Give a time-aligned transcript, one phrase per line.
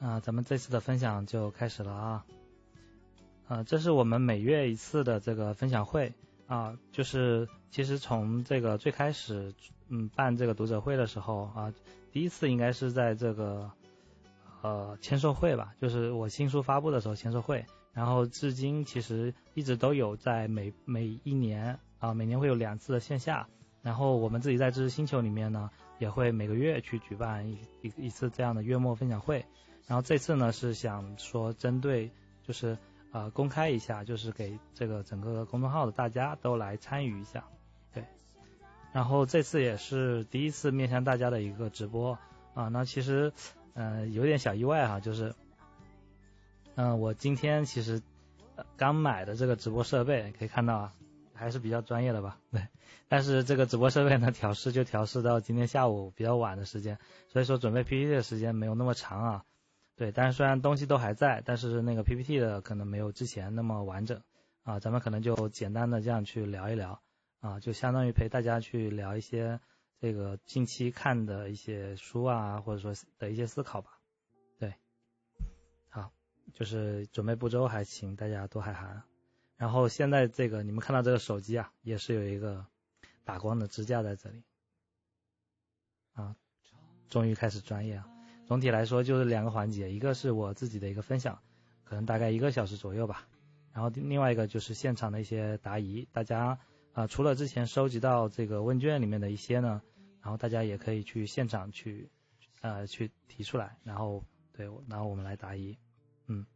[0.00, 2.24] 啊，咱们这次的分享就开始了啊。
[3.48, 6.12] 啊，这是我们每月一次的这个分享会
[6.46, 9.54] 啊，就是其实从这个最开始
[9.88, 11.72] 嗯办这个读者会的时候啊，
[12.12, 13.70] 第一次应该是在这个
[14.60, 23.48] 呃签售会吧，就是我新书发布的时候签售会，然后至今其实一直都有在每每一年啊每年会有两次的线下，
[23.80, 29.44] 然后我们自己在知识星球里面呢也会每个月去举办一一一次这样的月末分享会。
[29.88, 32.10] 然后这次呢是想说针对
[32.46, 32.76] 就是
[33.10, 37.44] 呃公开一下，就是给这个整个公众号的大家都来参与一下，
[37.92, 38.04] 对。
[38.92, 42.18] 然后这次也是第一次面向大家的一个直播
[42.54, 43.32] 啊，那其实
[43.72, 45.34] 嗯有点小意外哈，就是
[46.74, 48.02] 嗯我今天其实
[48.76, 50.92] 刚买的这个直播设备可以看到啊
[51.32, 52.66] 还是比较专业的吧，对。
[53.08, 56.98] 但是这个直播设备呢调试就调试到今天下午比较晚的时间，
[57.32, 59.44] 所以说准备 PPT 的时间没有那么长啊。
[59.98, 64.22] 对，但是虽然东西都还在，但是那个 PPT 的可能没有之前那么完整
[64.62, 67.02] 啊，咱们可能就简单的这样去聊一聊
[67.40, 69.58] 啊，就相当于陪大家去聊一些
[69.98, 73.98] 这个近期看的一些书啊，或者说的一些思考吧。
[74.56, 74.72] 对，
[75.88, 76.12] 好，
[76.54, 79.02] 就是准备步骤还请大家多海涵。
[79.56, 82.64] 然后现在这个你们看到这个手机啊，也是有一个
[83.24, 84.44] 打光的支架在这里
[86.12, 86.36] 啊，
[87.08, 88.06] 终于开始专业啊。
[88.48, 91.38] 总体来说就是两个环节，一个是我自己的一个分享，
[91.84, 93.28] 可能大概一个小时左右吧。
[93.74, 96.58] 然后另外一个就是现场的一些答疑，大家
[96.94, 99.82] 啊除了之前收集到这个问卷里面的一些呢，
[100.22, 102.08] 然后大家也可以去现场去
[102.62, 104.24] 呃去提出来，然后
[104.54, 105.76] 对，然后我们来答疑，
[106.26, 106.46] 嗯。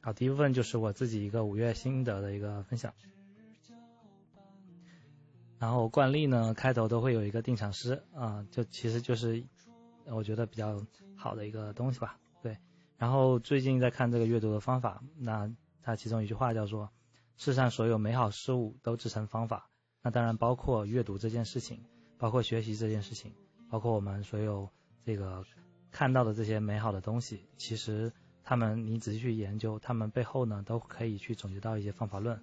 [0.00, 2.92] 好，第一部分就是我自己一个五月心得的一个分享。
[5.58, 9.42] 然后惯例呢，开头都会有一个定场诗啊，就其实就是
[10.04, 10.84] 我觉得比较
[11.16, 12.58] 好的一个东西吧，对。
[12.98, 15.50] 然后最近在看这个阅读的方法，那
[15.82, 16.90] 它其中一句话叫做
[17.36, 19.70] “世上所有美好事物都制成方法”，
[20.02, 21.84] 那当然包括阅读这件事情，
[22.18, 23.32] 包括学习这件事情，
[23.70, 24.68] 包括我们所有
[25.04, 25.44] 这个
[25.90, 28.12] 看到的这些美好的东西，其实
[28.44, 32.42] 他们你仔细去研究，他们背后呢都可以去总结到一些方法论，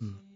[0.00, 0.29] 嗯。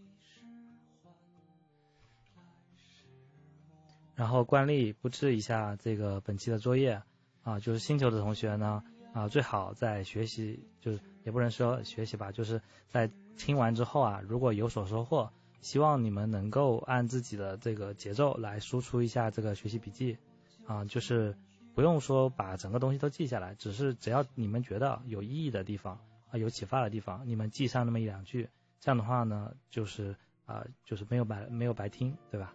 [4.15, 7.03] 然后惯例布置一下这个本期的作业
[7.43, 8.83] 啊，就是星球的同学呢
[9.13, 15.31] 啊，最好在学习，就是也不能说学习吧，就是在听完之后啊，如果有所收获，
[15.61, 20.19] 希望你们能够按自己的这个节奏来输出一下这个学习笔记
[20.67, 21.37] 啊，就是
[21.75, 25.99] 不用说把整个东西都记下来，只是只要你们觉得有意义的地方
[26.31, 28.49] 啊，有启发的地方，你们记上那么一两句，
[28.79, 30.15] 这样的话呢，就是
[30.47, 32.55] 啊，就是没有白没有白听，对吧？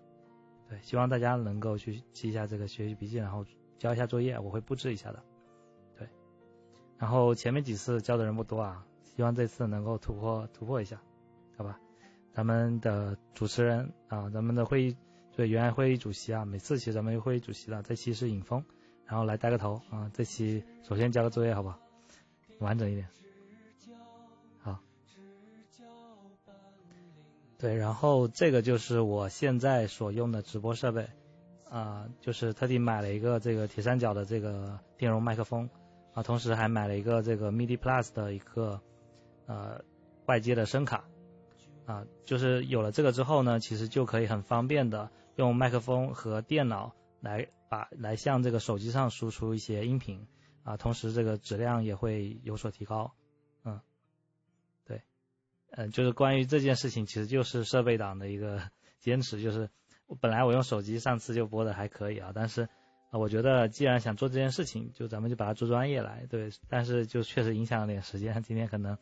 [0.70, 3.44] 对，希望大家能够去记一下这个学习笔记，然后
[3.80, 5.24] 交一下作业，我会布置一下的。
[5.98, 6.08] 对，
[7.00, 11.02] 然后前面几次教的人不多啊，希望这次能够突破突破一下，
[11.58, 11.80] 好吧？
[12.32, 14.96] 咱们的主持人啊，咱们的会议
[15.36, 18.64] 对原来会议主席啊，每次其实咱们会议主席的，这期是尹峰，
[19.06, 21.80] 然后来带个头啊，这期首先交个作业，好不好？
[22.60, 23.08] 完整一点。
[27.60, 31.10] 对，然后这个就是我现在所用的直播设备，
[31.70, 35.70] 啊，就是特地买了一个这个铁三角的这个电容麦克风，
[36.14, 38.80] 啊，同时还买了一个这个 MIDI Plus 的一个
[39.46, 39.82] 呃
[40.26, 41.04] 外接的声卡，
[41.86, 50.26] 啊，就是有了这个之后呢，其实就可以很方便的用麦克风和电脑来把来向这个手机上输出一些音频，
[50.64, 53.12] 啊，同时这个质量也会有所提高。
[55.80, 58.70] 嗯，就是关于这件事情，其实就是设备党的一个
[59.00, 59.70] 坚持，就是
[60.20, 62.68] 本来我用手机上次就播的还可以啊，但是，
[63.12, 68.98] 我觉得既然想做这件事情，就咱们就把它做专业来，对，但是就确实影响了点时间，今天可能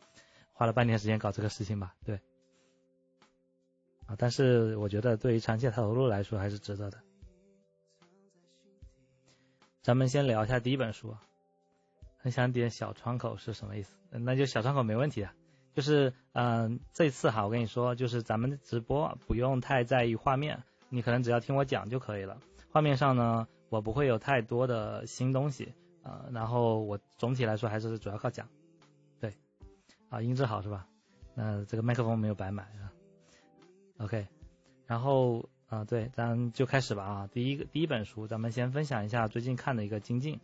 [0.52, 2.20] 花了半天时间搞这个事情吧，对，
[4.06, 6.98] 啊，但是我觉得对于长期投入来说还是值得的。
[9.82, 11.16] 咱们先聊一下第一本书，
[12.18, 13.96] 很想点小窗口是什么意思？
[14.10, 15.30] 那就小窗口没问题的。
[15.78, 22.40] 就是嗯，这次哈，我跟你说，就是咱们直播不用太在意画面，你可能只要听我讲就可以了。
[22.72, 25.72] 画面上呢，我不会有太多的新东西
[26.02, 28.48] 啊，然后我总体来说还是主要靠讲。
[29.20, 29.34] 对，
[30.08, 30.88] 啊，音质好是吧？
[31.36, 32.90] 那这个麦克风没有白买啊。
[33.98, 34.26] OK，
[34.84, 37.28] 然后啊，对，咱就开始吧啊。
[37.32, 40.40] 第一个第一本书，咱们先分享一下最近看的一个精进。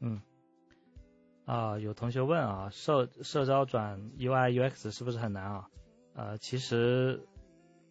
[0.00, 0.22] 嗯。
[1.44, 5.68] 啊，有同学问啊，社社招转 UI UX 是不是很难啊？
[6.14, 7.26] 呃，其实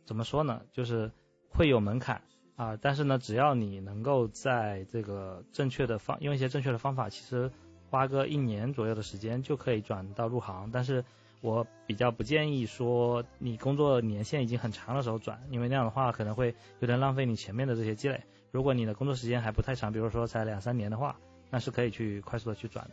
[0.06, 1.12] 怎么说呢，就是
[1.50, 2.22] 会有门槛，
[2.56, 7.52] 啊，但是呢，只要你能够在这个正确的方用一些正确的方法，其实
[7.90, 10.70] 花个一年左右的时间就可以转到入行。
[10.72, 11.04] 但是
[11.42, 18.24] 我比较不建议说你工作年限已经很长的时候转，因为那样的话可能会有点浪费你前面的这些积累。
[18.52, 21.20] 如果你的工作时间还不太长，比如说才两三年的话，
[21.50, 22.92] 那是可以去快速的去转的。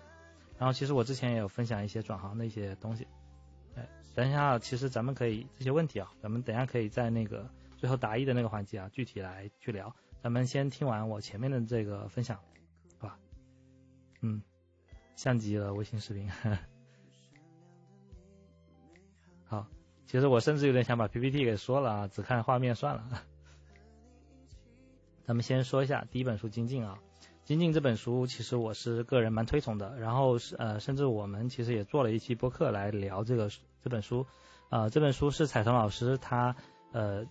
[0.59, 3.07] 然后其实我之前也有分享一些转行的一些东西。
[3.77, 7.49] 哎，等一下，其实咱们可以这些问题啊，咱们等下可以在那个。
[7.77, 9.95] 最后答疑的那个环节啊，具体来去聊。
[10.21, 12.41] 咱们先听完我前面的这个分享，
[12.99, 13.21] 好吧？
[14.21, 14.43] 嗯，
[15.15, 16.29] 像极了微信视频。
[19.47, 19.69] 好，
[20.09, 23.25] 其实我甚至有点想把 PPT 给说了啊，只看画面算了。
[25.23, 26.99] 咱们先说一下第一本书《精进》啊，
[27.49, 33.49] 《精进》这本书其实我是个人蛮推崇的，然后是呃，甚至我们其实也做了一期播客来聊这个
[33.83, 34.27] 这本书。
[34.69, 36.55] 啊，这本书是彩彤老师他
[36.93, 37.25] 呃。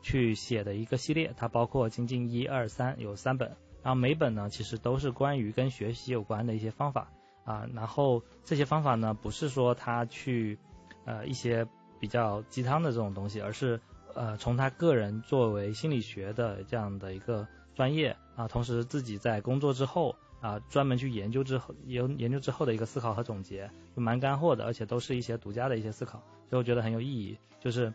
[0.00, 3.48] 去写的一个系列，它包括精进一二三有三本，
[3.82, 7.10] 然后每本呢其实都是关于跟学习有关的一些方法
[7.44, 10.56] 啊，然后这些方法呢不是说他去
[11.04, 11.66] 呃一些
[11.98, 13.80] 比较鸡汤的这种东西，而是
[14.14, 26.20] 呃从他个人作为心理学的这样的一个专业啊，同时自己在工作之后啊专门去研究之后研研究之后的一个思考和总结，蛮干货的，而且都是一些独家的一些思考，
[26.50, 27.94] 所以我觉得很有意义，就是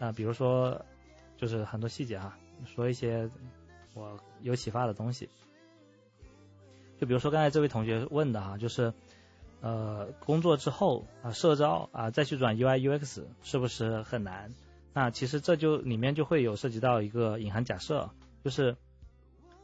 [0.00, 0.84] 啊比如说。
[1.40, 2.36] 就是很多细节哈，
[2.66, 3.30] 说一些
[3.94, 5.28] 我有启发的东西。
[6.98, 8.92] 就比如说刚才这位同学问的哈，就是
[9.60, 14.52] 呃工作之后啊社招啊再去转 UI UX 是不是很难？
[14.92, 18.10] 那其实这就里面就会有涉及到一个隐含假设，
[18.42, 18.76] 就是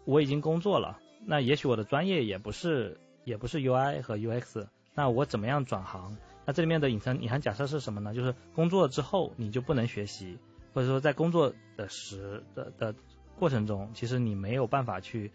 [0.05, 6.17] 我已经工作了，那也许我的专业也不是也不是 UI 和 UX，那我怎么样转行？
[6.47, 8.15] 那这里面的隐含隐含假设是什么呢？
[8.15, 10.39] 就是工作之后你就不能学习。
[10.75, 12.93] 或者说在工作的时的的
[13.39, 15.31] 过程中，其实你没有办法去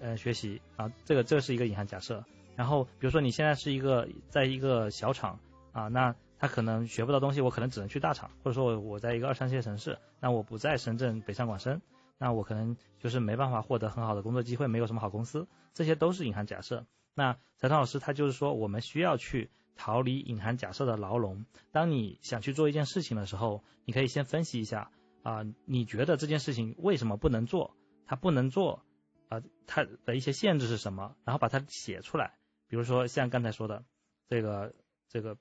[0.00, 2.24] 呃学习啊，这个这是一个隐含假设。
[2.54, 5.40] 然后比如说你现在是一个在一个小厂
[5.72, 11.82] 啊，那他可能学不到东西，我可能只能去大厂，或者说我我在一个二三线城市，那我不在深圳北上广深，
[12.18, 16.86] 那我可能就是没办法获得很好的工作机会，没有什么好公司，这些都是隐含假设。
[17.14, 19.50] 那财涛老师他就是说，我们需要去。
[19.78, 21.44] 逃离隐含假设的牢笼。
[21.70, 24.90] 当你想去做一件事情的时候，你可以先分析一下
[25.22, 27.76] 啊，你觉得这件事情为什么不能做？
[28.06, 28.82] 它不能做
[29.28, 31.14] 啊，它的一些限制是什么？
[31.26, 32.38] 然后把它写出来。
[32.68, 33.84] 比如说像刚才说的
[34.30, 34.74] 这个
[35.10, 35.36] 这个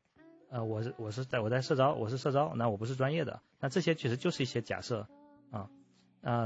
[0.50, 3.42] 呃，我是我是在我在社招，我是社招，那我不是专业的。
[3.62, 5.08] 那这些其实就是一些假设
[5.50, 5.70] 啊。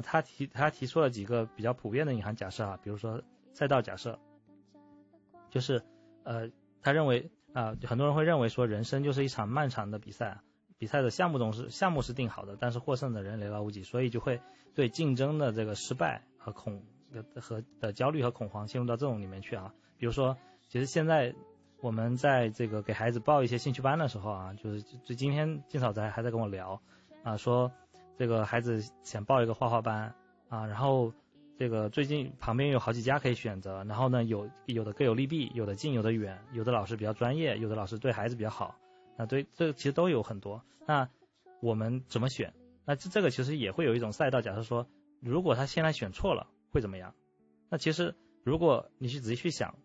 [0.02, 3.24] 他提他提出了几个比较普遍的隐含假设啊，比如说
[3.54, 4.20] 赛道假设，
[5.50, 5.82] 就是
[6.24, 6.50] 呃，
[6.82, 7.32] 他认为。
[7.52, 10.40] 啊，很多人会认为说人生就是一场漫长的比赛，
[10.78, 14.40] 比赛的项目总是项目是定好的，但是获胜的人寥寥无几，所以就会
[14.76, 16.84] 对竞争的这个失败和恐
[17.42, 19.74] 和的焦虑和恐慌陷入到这种里面去啊。
[19.98, 20.38] 比如说，
[20.68, 21.34] 其实现在
[21.82, 26.80] 我们在这个给孩子报一些兴趣班的时候啊，就是就今天金嫂在还在跟我聊
[27.24, 27.72] 啊，说
[28.20, 30.14] 这个孩子想报一个画画班
[30.50, 31.12] 啊，然后。
[31.60, 38.78] 这个最近旁边有好几家可以选择，然后呢，有有的各有利弊，有的近，有的远，有的老师比较专业，有的老师对孩子比较好，
[39.18, 40.64] 那对这其实都有很多。
[40.88, 41.10] 那
[41.62, 42.54] 我们怎么选？
[42.86, 44.40] 那这这个其实也会有一种赛道。
[44.40, 44.88] 假设说，
[45.20, 47.14] 如果他现在选错了，会怎么样？
[47.70, 49.76] 那其实如果你去仔细去想，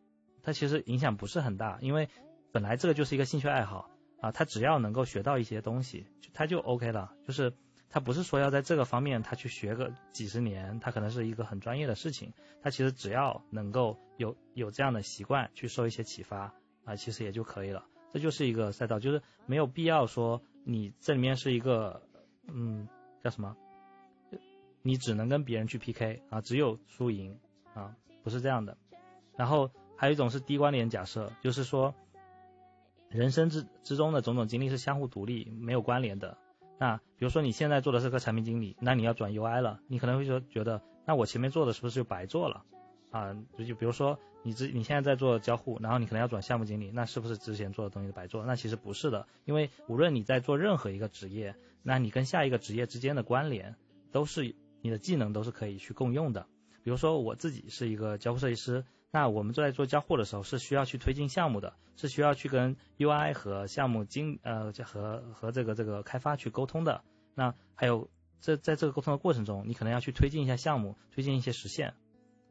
[0.44, 2.08] 他其实影响不是很大，因为
[2.52, 7.52] 本来这个就是一个兴趣爱好啊，他只要能够学到一些东西，他就 OK 了，就是。
[7.94, 12.32] 他不是说要在这个方面他去学个几十年，他可能是一个很专业的事情。
[12.60, 16.52] 他其实只要能够有有这样的习惯去受一些启发
[16.84, 17.86] 啊，其实也就可以了。
[18.12, 22.02] 这就是一个赛道，就是没有必要说你这里面是一个
[22.48, 22.88] 嗯
[23.22, 23.56] 叫什么，
[24.82, 27.38] 你只能跟别人去 PK 啊，只有输赢
[27.74, 28.76] 啊，不是这样的。
[29.36, 31.94] 然后还有一种是低关联假设，就是说
[33.08, 36.36] 人生之之中的种种经历是相互独立、没有关联的。
[36.80, 42.64] 那比如说你现在做的是个产品经理，那你要转 UI 了，你可能会说觉得，那我前面做的是不是就白做了？
[43.10, 48.44] 啊，就比如说你之你现在在做交互，然后你可能要转项目经理，那是不是之前做的东西白做？
[48.44, 53.76] 那其实不是的，因为无论你在做任何一个职业，那你跟下一个职业之间的关联，
[54.12, 56.46] 都是你的技能都是可以去共用的。
[56.82, 58.84] 比如说我自己是一个交互设计师。
[59.14, 67.04] 那我们在做交互的时候是需要去推进项目的，是需要去跟 UI 和项目经呃和和这个这个开发去沟通的。
[67.36, 71.94] 那还有这在这个沟通的过程中，你可能要去推进一下项目，推进一些实现，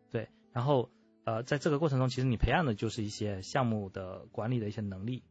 [0.10, 0.30] 对。
[0.54, 0.90] 然后
[1.26, 5.22] 呃在这个过程中，其实你培养的就是一些项目的管理的一些能力，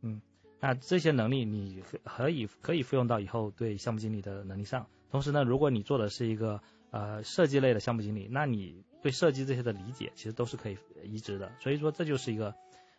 [0.00, 0.20] 嗯，
[0.58, 4.88] 那这些能力你可以可以复用到以后对项目经理的能力上。
[5.12, 11.52] 同时呢，如果你做的是一个呃设计类的项目经理，那你对设计这些的理解其实都是可以移植的。
[11.60, 12.54] 所以说这就是一个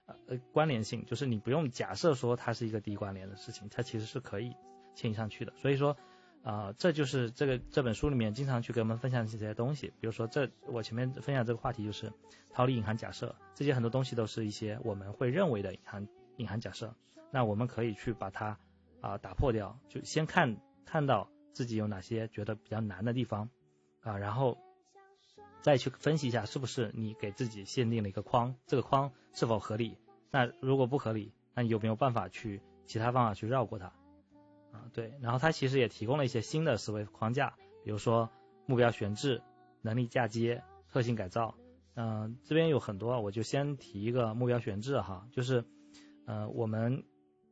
[0.06, 4.56] 呃关联性，就是你不用假设说它是一个低关联的事情，它其实是可以
[4.96, 5.53] 迁移上去的。
[5.58, 5.96] 所以说。
[6.44, 12.13] 啊，这就是这个这本书里面经常去给我们分享这些东西，比如说这我前面分享这个话题就是
[12.51, 16.96] 逃离隐含假设，这些很多东西都是一些我们会认为的隐含隐含假设，
[17.32, 18.58] 那我们可以去把它
[19.01, 23.50] 啊打破掉，就先看看到自己有哪些觉得比较难的地方
[24.01, 24.58] 啊，然后
[25.62, 29.98] 再去分析一下是不是你给自己限定了一个框，这个框是否合理？
[30.32, 33.88] 那如果不合理，那你有没有办法去其他方法去绕过它？
[34.72, 38.30] 啊，对，然后它其实也提供了一些新的思维框架，比如说
[38.66, 39.42] 目标悬置、
[39.82, 41.56] 能力嫁接、特性改造。
[41.96, 45.66] 嗯，这边有很多，我就先提一个目标悬置哈，就是，
[46.25, 47.04] 呃，我们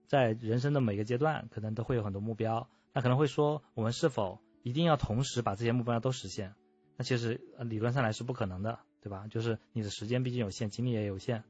[0.07, 6.55] 在人生的每个阶段可能都会有很多目标，那可能会说我们是否一定要同时把这些目标都实现？
[6.97, 9.27] 那其实理论上来是不可能的，对吧？
[9.29, 11.43] 就是你的时间毕竟有限，精力也有限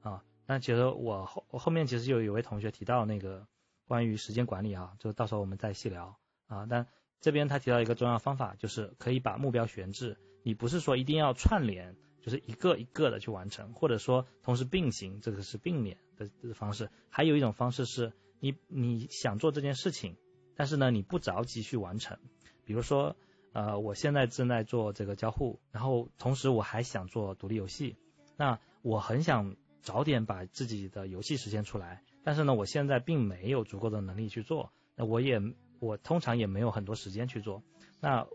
[0.00, 0.24] 啊。
[0.46, 3.46] 那其实我后我后面其实有有位同学提到那个。
[3.86, 6.64] 关于时间管理啊，就到时候我们再细聊啊。
[6.70, 6.86] 但
[7.20, 10.16] 这边他提到一个重要方法，就是可以把目标悬置。
[10.42, 16.88] 你不是说一定要串联，就是一个一个的去完成，或者说同时并行，这个是并联的方式。
[17.10, 20.16] 还有一种方式是，你你想做这件事情，
[20.56, 22.18] 但是呢你不着急去完成。
[22.64, 23.16] 比如说，
[23.52, 27.96] 呃，我现在正在做这个交互，然后同时我还想做独立游戏，
[28.36, 32.02] 那我很想早点把自己的游戏实现出来。
[32.22, 35.40] 但是呢，我现在并没有足够的能力去做，那我也
[35.78, 37.62] 我通常也没有很多时间去做，
[38.00, 38.26] 那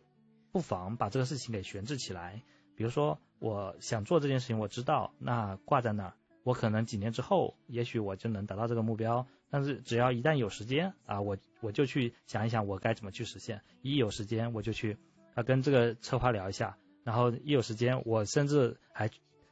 [0.51, 2.43] 不妨把这个事情给悬置起来。
[2.75, 9.27] 比如说，我想做这件事情，我知道那挂在那儿，我可能几年之后，也许我就能达到这个目标。
[9.49, 13.61] 但是只要一旦有时间啊，我我就去想一想我该怎么去实现。
[13.81, 14.97] 一有时间我就去
[15.35, 19.09] 啊跟这个策划聊一下，然后一有时间我甚至还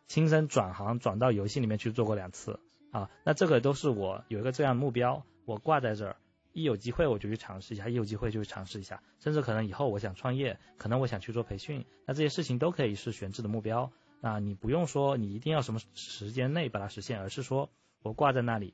[0.08, 2.60] 亲身转行转到游戏里面去做过两次。
[2.90, 6.16] 啊，那这个都是我有一个这样的目标，我挂在这儿，
[6.54, 13.92] 一有机会我就去尝试一下，一有机会就去尝试一下，甚至可能以后我想创业，可能我想去做培训，那这些事情都可以是悬置的目标。
[14.22, 17.70] 那你不用说你一定要什么时间内把它实现，而是说
[18.02, 18.74] 我挂在那里，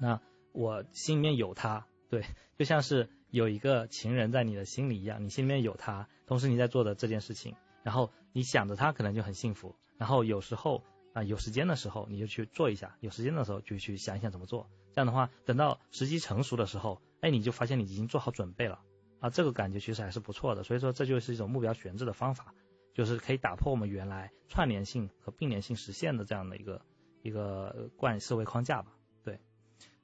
[0.00, 0.20] 那
[0.52, 2.24] 我心里面有它，对，
[2.58, 10.82] 就像是有一个情人在你的心里一样，你心里面有他，同时你在做的这件事情，然后你想着他可能就很幸福，然后有时候。
[11.14, 14.68] 啊，有时间的时候你就去做一下，有时间的时候就去想一想怎么做。
[14.92, 18.82] 这样的话，等到时机成熟的时候，哎，你就发现你已经做好准备了
[19.18, 20.62] 啊，这个感觉其实还是不错的。
[20.62, 22.54] 所以说，这就是一种目标悬置的方法，
[22.94, 26.82] 就是可以打破我们原来串联性和并联性实现的这样的一个
[27.22, 28.92] 一个惯思维框架吧。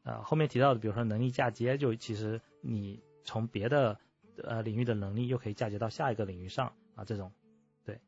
[0.05, 3.99] 呃，后面提到的，比如说能力嫁接，就其实你从别的
[4.43, 7.33] 呃领域的能力又可以嫁接到下一个领域上啊，这种
[7.85, 8.01] 对。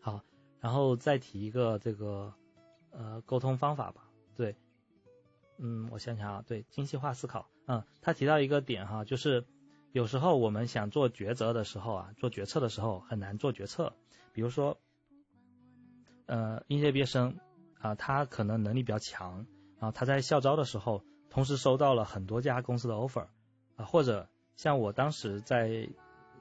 [0.00, 0.22] 好。
[0.60, 2.32] 然后再提一个这个
[2.92, 4.54] 呃沟通方法吧，对，
[5.58, 9.44] 嗯，我想想啊，对，精细化思考，嗯，他提到一个点哈，就是
[9.90, 13.92] 有时候我们想做抉择的时候啊，做决策的时候很难做决策，
[14.32, 14.78] 比如说，
[16.26, 17.36] 呃，应届毕业生
[17.82, 19.46] 啊，他可能能力比较强，
[19.78, 23.26] 然后他在校招的时候同时收到了很多家公司的 offer，
[23.76, 25.90] 啊，或者像我当时在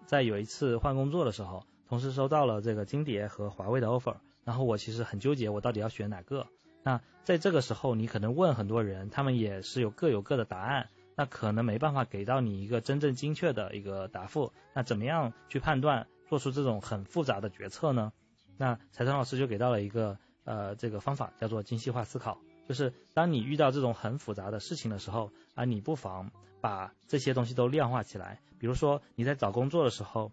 [0.05, 1.65] 在有一次换工作的时候。
[1.91, 6.47] 同时收到了这个金蝶和华为的 offer，然后我其实很纠结，我到底要选哪个？
[6.83, 14.53] 那在这个时候，你可能问很多人，他们也是有各有各的答案，那可能没办法给到你一个真正精确的一个答复。
[14.73, 18.13] 那怎么样去判断，做出这种很复杂的决策呢？
[18.55, 26.31] 那财团老师就给到了一个呃这个方法，叫做精细化思考，就是当你遇到这种很复杂的事情的时候啊，你不妨
[26.61, 30.31] 把这些东西都量化起来，比如说你在找工作的时候。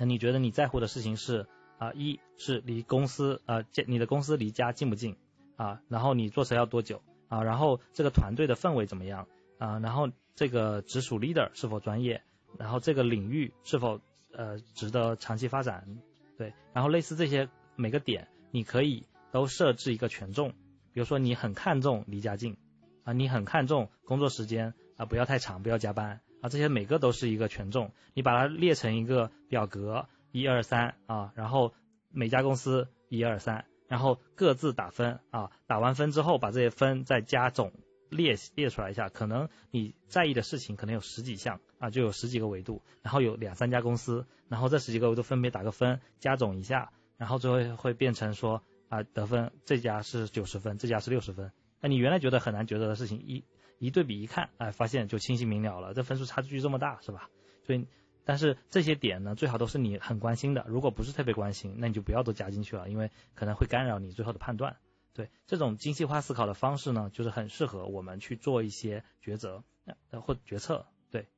[0.00, 5.16] 你觉得你在乎的事情是啊，一是离公司啊，你的公司离家近不近
[5.56, 5.82] 啊？
[5.88, 7.42] 然后你坐车要多久啊？
[7.42, 9.26] 然后这个团队的氛围怎么样
[9.58, 9.80] 啊？
[9.80, 12.22] 然后这个直属 leader 是否专业？
[12.56, 14.00] 然后这个领域是否
[14.32, 15.98] 呃值得长期发展？
[16.36, 20.50] 对，然后类似这些每个点，你可以都设置一个权重，
[20.92, 22.56] 比如说你很看重离家近
[23.04, 26.20] 啊，你很看重工作时间啊，不要太长，不要加班。
[26.40, 31.74] 啊，这些每个都是一个权重，你把它列成一个表格，一二三啊，然后
[32.10, 37.72] 每家公司一二三，然后各自打分啊，打完分之后把这些分再加总
[38.08, 53.44] 列列出来一下，可能你在意的事情可能有十几项啊，就有十几个维度，然后有两三家公司，然后这十几个维度分别打个分，加总一下，然后最后会变成说啊得分这家是九十分，这家是六十分，那你原来觉得很难抉择的事情一。
[53.80, 55.94] 一对比一看，哎，发现就清晰明了了。
[55.94, 57.30] 这分数差距这么大，是吧？
[57.64, 57.86] 所以，
[58.24, 60.64] 但是这些点呢，最好都是你很关心的。
[60.66, 64.78] 如果不是特别关心，那你就不要都加进去了，因为可能会干扰你最后的判断。
[65.14, 69.62] 对，这种精细化思考的方式呢，就是很适合我们去做一些抉择
[70.10, 70.88] 或决策。
[71.12, 71.28] 对，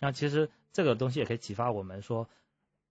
[0.00, 2.28] 那其实这个东西也可以启发我们说，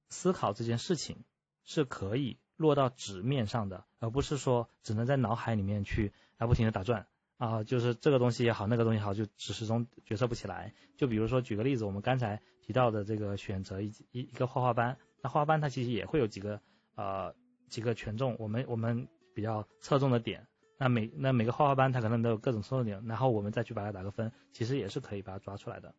[0.07, 1.25] 思考这件事情
[1.63, 7.07] 是可以落到纸面上的，而不是说只能在脑海里面去啊不停的打转。
[7.37, 10.73] 啊，就是这个东西也好，那个东西也好，就只始终决策不起来。
[10.95, 16.61] 就比如说举个例子，我们刚才提到的这个选择一一一个画画班，那画画班它其实也会有几个
[16.95, 17.35] 呃
[17.67, 20.47] 几个权重，我们我们比较侧重的点。
[20.77, 25.93] 那每那每个画画班它可能都有各种侧重点，然后我们再去把它打个分，其实也是可以把它抓出来的。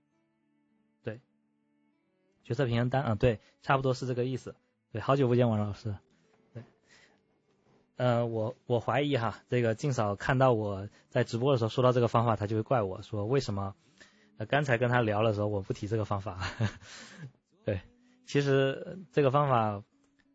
[1.03, 1.21] 对，
[2.43, 4.55] 决策平衡单啊，对，差不多是这个意思。
[4.95, 5.97] 对，好久不见王老师。
[6.53, 6.63] 对
[7.97, 13.75] 呃，我我怀疑哈，这个静嫂看到我在直播的时候说到这个方法，她就会怪我说为什么
[14.37, 16.39] 呃刚才跟她聊的时候我不提这个方法。
[17.67, 17.81] 对，
[18.25, 19.83] 其实这个方法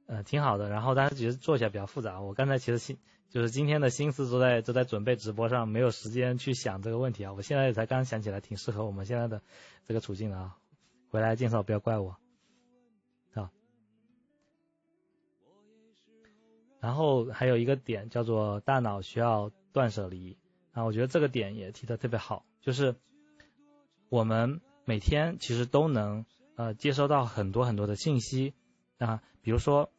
[0.07, 2.19] 呃挺好的，然后但是其实做起来比较复杂。
[2.19, 2.97] 我刚才其实心
[3.29, 7.31] 就是今天的心思都在都在准备直播上，没有时间去想这个问题啊。
[7.31, 9.41] 我现在才刚想起来，挺适合我们现在的
[9.85, 10.57] 这个处境的啊。
[11.11, 12.17] 回来静嫂不要怪我。
[16.79, 20.37] 然后还有一个点叫做大脑需要断舍离
[20.71, 22.95] 啊，我觉得这个点也提的特别好，就是
[24.07, 28.53] 我们每天其实都能呃接收到很多很多的信息
[28.97, 29.89] 啊，比如说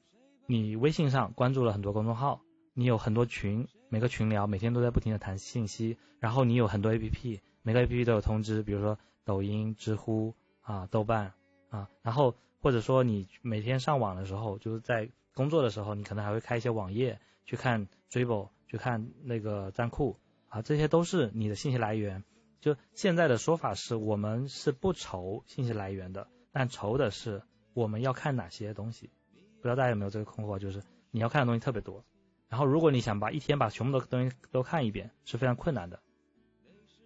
[0.46, 2.40] 你微信上关注了很多公众号，
[2.72, 11.34] 你有很多群，每个群聊每天都在不停的谈信息，然后你有很多 A P P，每个 A P P 都有通知，比如说抖音、知乎啊、豆瓣
[11.68, 15.10] 啊，然后或者说你每天上网的时候就是在。
[15.40, 20.18] 工作的时候，你可能还会开一些网页去看追 o 去看那个站库
[20.50, 22.24] 啊，这些都是你的信息来源。
[22.60, 27.42] 就现在的说法是我们是不愁信息来源的，但愁的是
[27.72, 29.08] 我们要看哪些东西。
[29.56, 32.04] 不知道大家有没有这个困惑，就是你要看的东西特别多，
[32.50, 36.00] 然后如果你想把一天把全部的东西都看一遍，是非常困难的。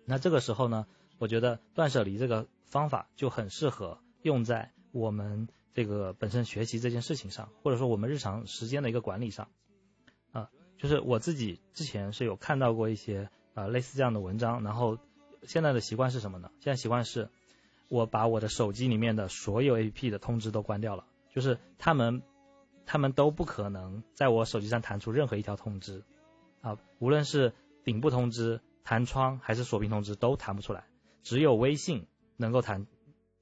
[0.07, 5.49] 那这个时候呢，我觉得断舍离这个方法就很适合用在我们。
[5.75, 9.49] 这个本身学习这件事情上，或者说我们日常时间的一个管理上，
[10.31, 14.99] 啊，就是我自己之前是有看到过一些啊类似这样的文章，然后
[15.43, 16.53] 现在的习惯是什么呢？
[16.61, 17.29] 现在习惯是，
[17.89, 22.23] 我把我的手机里面的所有 A P P 的通知都关掉了，就是他们
[22.87, 26.05] 他们都不可能在我手机上弹出任何一条通知，
[26.61, 30.87] 啊，无论是顶部通知、弹窗还是锁屏通知都弹不出来，
[31.25, 32.07] 只有微信
[32.37, 32.87] 能够弹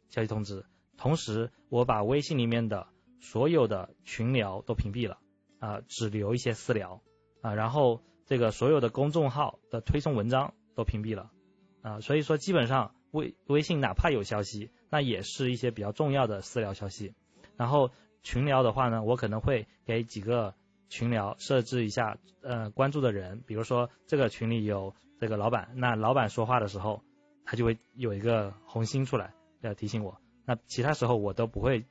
[0.08, 0.64] 消息通知。
[1.02, 2.86] 同时，我把微信里面的
[3.20, 5.18] 所有的群聊都屏蔽了，
[5.58, 7.02] 啊，只留一些私聊，
[7.40, 11.32] 啊，然后这个所有的公众号的推送文章都屏蔽了，
[11.80, 17.14] 啊，所以说基本上微微信哪怕有消息，那也是一些比较重要的私聊消息。
[17.56, 17.90] 然后
[18.22, 20.54] 群聊的话呢，我可能会给几个
[20.88, 27.02] 群聊设置一下，呃，关注的人，比如说这个群里有这个老板，那老板说话的时候，
[27.44, 30.21] 他就会有一个红心出来，要提醒我。
[30.44, 31.84] 那其他时候我都不会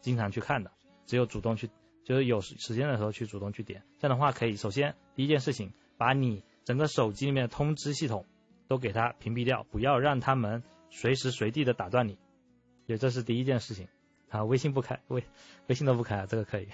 [0.00, 0.70] 经常去看的，
[1.06, 1.70] 只有主动去，
[2.04, 3.82] 就是有时间的时候去主动去点。
[3.98, 8.24] 这样的话可以，首先第一件事情，把你整个手机里面的通知系统
[8.68, 12.18] 都给它屏蔽掉，不要让他们随时随地的打断你。
[12.86, 13.88] 也这是第一件事情。
[14.28, 15.24] 啊，微信不开，微
[15.68, 16.68] 微信都不开，这个可以。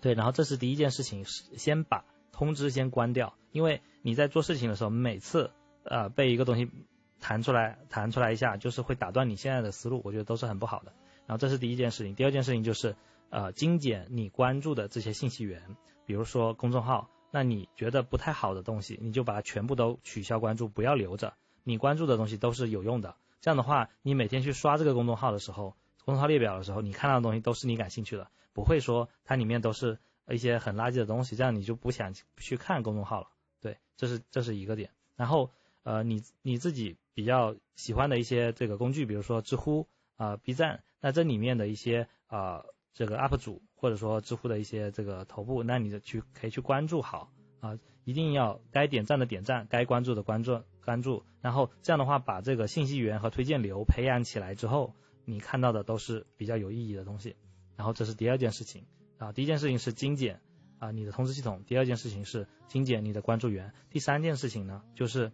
[0.00, 5.50] 对，然后这是第一件事情，先把通知先关掉，因为你在做事情的时候，每次
[5.82, 6.70] 呃被一个东西。
[7.20, 10.92] 弹出来，弹出来一下，就是会打断你现在的思路，我觉得都是很不好的。
[11.26, 12.96] 然后这是第一件事情，第二件事情就是
[13.28, 21.34] 呃精简你关注的这些信息源，比如说公众号，那你觉得不太好的东西，你就把它全部都取消关注，不要留着。
[21.62, 33.28] 你关注的东西都是有用的，这样的话，你每天去刷这个公众号的时候，公众号列表的时候，你看到的东西都是你感兴趣的，不会说它里面都是一些很垃圾的东西，这样你就不想去看公众号了。
[33.60, 34.90] 对，这是这是一个点。
[35.14, 35.52] 然后
[35.84, 36.96] 呃你你自己。
[37.14, 54.94] 比较喜欢的一些这个工具，比如说知乎啊、B 站，那这里面的一些啊这个 UP 主或者说知乎的一些这个头部，那你的去可以去关注好啊，一定要该点赞的点赞，该关注的关注关注，然后这样的话把这个信息源和推荐流培养起来之后，
[55.24, 57.36] 你看到的都是比较有意义的东西。
[57.76, 58.86] 然后这是第二件事情
[59.18, 60.42] 啊，第一件事情是精简
[60.78, 65.32] 啊你的通知系统，第二件事情是精简你的关注源，第三件事情呢就是。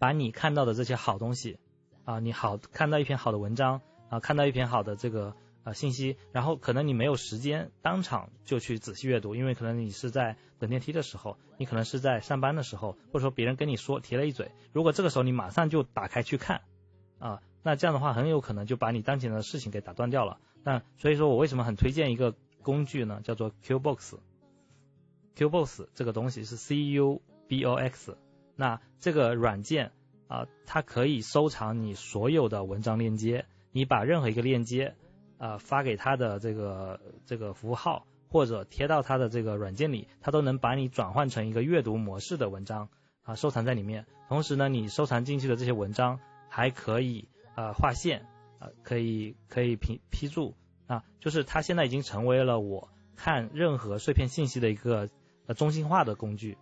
[0.00, 1.58] 把你看到的这些好东西，
[2.04, 16.62] 啊，你好看到一篇好的文章，啊，看到一篇好的这个呃信息，然后可能你没有时间当场就去仔细阅读，因为可能你是在等电梯的时候，你可能是在上班的时候，或者说别人跟你说提了一嘴，如果这个时候你马上就打开去看，
[17.18, 20.38] 啊，那这样的话很有可能就把你当前的事情给打断掉了。
[20.64, 23.20] 那所以说我为什么很推荐一个工具呢？
[23.22, 24.18] 叫做 Qbox。
[25.36, 28.16] Qbox 这个东西是 C U B O X，
[28.56, 29.92] 那这个软件
[30.28, 33.46] 啊，它可以收藏你所有的文章链接。
[33.72, 34.94] 你把任何一个链接
[35.38, 42.88] 啊发给它的这个这个服务号，或者贴到它的这个软件里，它都能把你转换成一个阅读模式的文章
[43.22, 44.06] 啊收藏在里面。
[44.28, 48.26] 同时呢，你收藏进去的这些文章还可以啊划线
[48.58, 50.54] 啊，可以可以批批注
[50.86, 55.08] 啊，就是它现在已经成为了我看任何碎片信息的一个。
[55.56, 56.56] 中心化的工具，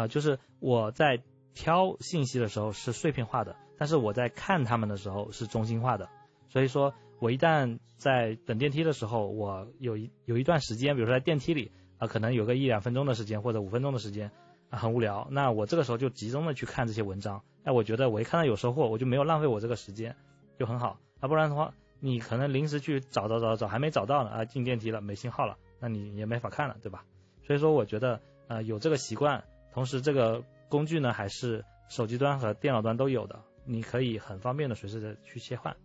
[0.00, 1.22] 啊，就是我在
[1.54, 6.08] 挑信息的时候是碎片化的，但是我在看他们的时候是中心化的。
[6.48, 14.30] 所以说，我一旦在等电梯的时候，我有一有一段时间，比如说在电梯里啊，可能有个一两分钟的时间或者五分钟的时间
[14.70, 17.42] 啊，很无聊，那我这个时候就集中的去看这些文章。
[17.62, 20.16] 哎，我觉得我一看到有收获，我就没有浪费我这个时间，
[20.58, 20.98] 就很好。
[21.20, 27.04] 啊，不然的话，你可能临时去找找找找，还没找到呢啊，进电梯了没信号了，那你也没法看了，对吧？
[27.46, 35.76] 所以说，我觉得呃有这个习惯，同时这个工具呢还是手机端和电脑端都有的，你可以很方便的随时的去切换。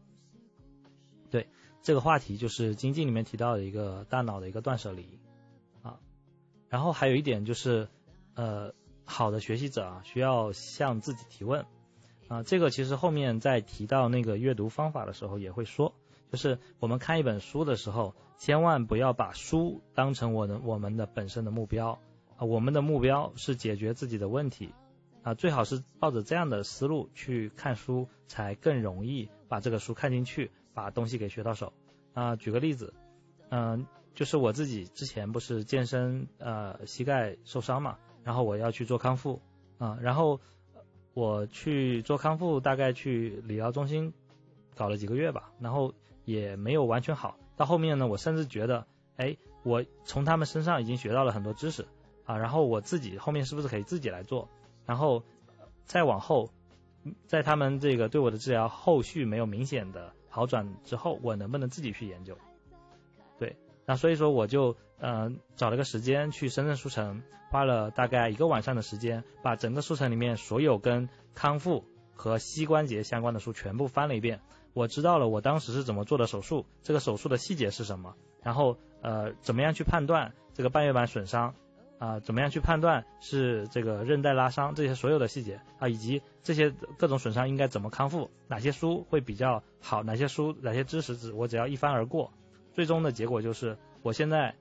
[1.29, 1.47] 对，
[1.81, 5.19] 这个话题就是经济里面提到的一个大脑的一个断舍离
[5.81, 5.99] 啊。
[6.69, 7.87] 然后还有一点就是
[8.35, 11.65] 呃好的学习者啊需要向自己提问
[12.27, 15.93] 啊，这个其实后面在提到那个阅读方法的时候也会说。
[16.31, 21.99] 就是我们看一本书的时候，千万不要把书当成我的我们的本身的目标
[22.37, 24.73] 啊，我们的目标是解决自己的问题
[25.23, 31.73] 啊，最好是抱着这样的思路去看书，才更容易把这个书看进去，把东西给学到手
[32.13, 32.35] 啊。
[32.35, 32.93] 举个例子，
[33.49, 39.41] 嗯，就是我自己之前不是健身呃膝盖受伤嘛，然后我要去做康复
[39.77, 40.39] 啊，然后
[41.13, 44.13] 我去做康复，大概去理疗中心
[44.75, 45.93] 搞了几个月吧，然后。
[46.27, 51.85] 也没有完全好，到后面呢，我甚至觉得，哎，我从他们身上已经学到了很多知识
[52.25, 54.49] 啊，然后我自己后面是不是可以自己来做？
[54.85, 55.23] 然后
[55.85, 56.49] 再往后，
[57.27, 62.37] 在他们这个对我的治疗后续没有明显的好转之后，我能不能自己去研究？
[63.39, 71.85] 对，那所以说我就嗯找了个时间去深圳书城，花了大概一个晚上的时间，把整个书城里面所有跟康复
[72.15, 74.41] 和膝关节相关的书全部翻了一遍。
[74.73, 81.55] 我知道了，我当时是怎么做的手术，这个手术的细节是什么，然后呃，怎么样去判断这个半月板损伤
[81.97, 92.33] 啊，怎么样去判断是这个韧带拉伤，这些所有的细节啊，以及这些各种损伤应该怎么康复，哪些书会比较好，哪些书哪些知识只我只要一翻而过，
[92.73, 94.55] 最终的结果就是我现在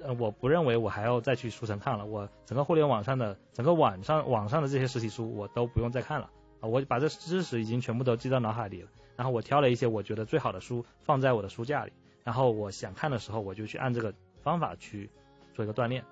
[0.00, 8.88] 呃我不认为我还要再去书城看了，我整个互联网上的整个网上网上的这些实体书我都不用再看了啊，我把这知识已经全部都记到脑海里了。
[9.16, 15.10] 然后我挑了一些我觉得最好的书放在我的书架里，然后我想看的时候我就去按这个方法去
[15.54, 16.04] 做一个锻炼。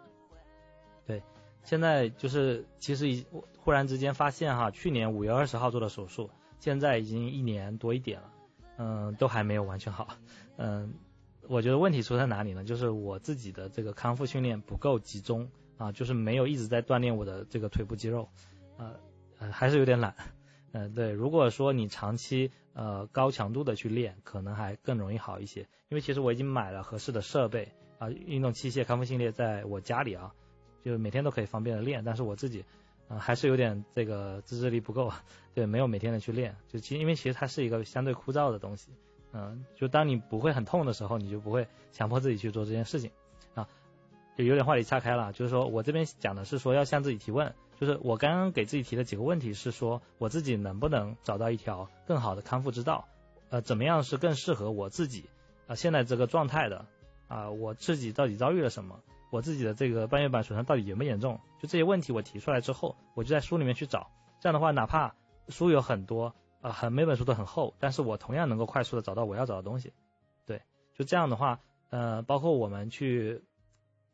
[1.07, 1.23] 对，
[1.63, 3.27] 现在就是其实已
[3.59, 8.33] 忽然之间发现哈，去年五月二十号做的手术，现在已经一年多一点了，
[8.79, 10.09] 嗯，都还没有完全好。
[10.57, 10.95] 嗯，
[11.49, 12.65] 我觉得问题出在哪里呢？
[12.65, 18.29] 就是我自己的这个康复训练不够集中啊，就是没有一直在锻炼我的这个腿部肌肉，
[18.77, 18.95] 呃，
[19.51, 20.15] 还是有点懒。
[20.73, 25.69] 嗯，对，如果说你长期呃高强度的去练，可能还更容易好一些。
[25.89, 30.35] 因为其实我已经买了合适的设备啊，运动器械、康复系列在我家里啊，
[30.85, 32.05] 就每天都可以方便的练。
[32.05, 32.65] 但是我自己
[33.09, 35.13] 啊还是有点这个自制力不够，
[35.55, 36.57] 对，没有每天的去练。
[36.69, 38.91] 就其因为其实它是一个相对枯燥的东西，
[39.33, 43.11] 嗯，就当你不会很痛的时候，你就不会强迫自己去做这件事情
[43.55, 43.67] 啊。
[44.37, 47.55] 就有点话题岔开了，就是说我这边讲的是说要向自己提问。
[47.81, 53.09] 就是我刚刚给自己提的几个问题是说，我自己能不能找到一条更好的康复之道？
[53.51, 55.25] 呃，怎么样是更适合我自己
[55.67, 56.87] 啊现在这个状态的？
[57.27, 59.01] 啊，我自己到底遭遇了什么？
[59.35, 61.41] 我自己的这个半月板损伤到底严不严重？
[61.59, 64.13] 就这些问题我提出来之后，我就在书里面去找。
[64.41, 65.17] 这样的话，哪怕
[65.49, 69.93] 书有很多，啊，很每本书都很厚，但是我同样能够快速的找到我要找的东西。
[70.47, 70.63] 对，
[70.95, 71.59] 就这样的话，
[71.91, 73.43] 呃，包括我们去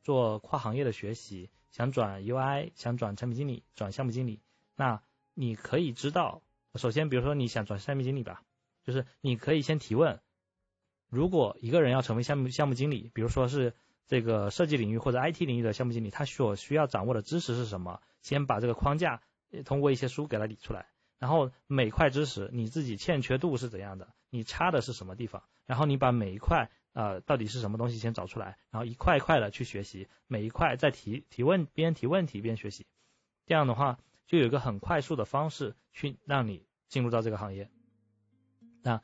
[0.03, 1.51] 做跨行业的学习。
[1.71, 4.41] 想转 UI，想转产品经理，转项目经理，
[4.75, 5.03] 那
[5.35, 6.43] 你可以知道，
[6.75, 8.43] 首先比如说你想转产品经理吧，
[8.83, 10.19] 就是你可以先提问，
[11.11, 13.75] 如果一个人要成为项目项目经理，比如说是
[14.07, 18.01] 这个设计领域或者 IT 领域的项目经理，他所需要掌握的知识是什么？
[18.23, 19.23] 先把这个框架
[19.65, 20.87] 通过一些书给他理出来，
[21.19, 26.71] 然后每块知识你自己欠缺度是怎样的，你差的是什么地方，然后你把每一块。
[26.93, 32.85] 呃，到底是什么东西先找出来，然后一块一块的去学习，每一块再提提问，边提问题边学习，
[33.47, 37.71] 这样的话就有一个很快速的方式去让你进入到这个行业。
[38.83, 39.03] 那，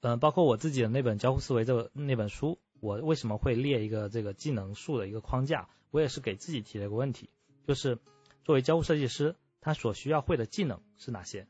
[0.00, 5.68] 嗯，包括我自己的那本交互思维这个那本书，我为什么会列一个这个技能树的一个框架？
[5.90, 7.30] 我也是给自己提了一个问题，
[7.66, 7.98] 就是
[8.44, 11.46] 作为交互设计师，他所需要会的技能是哪些？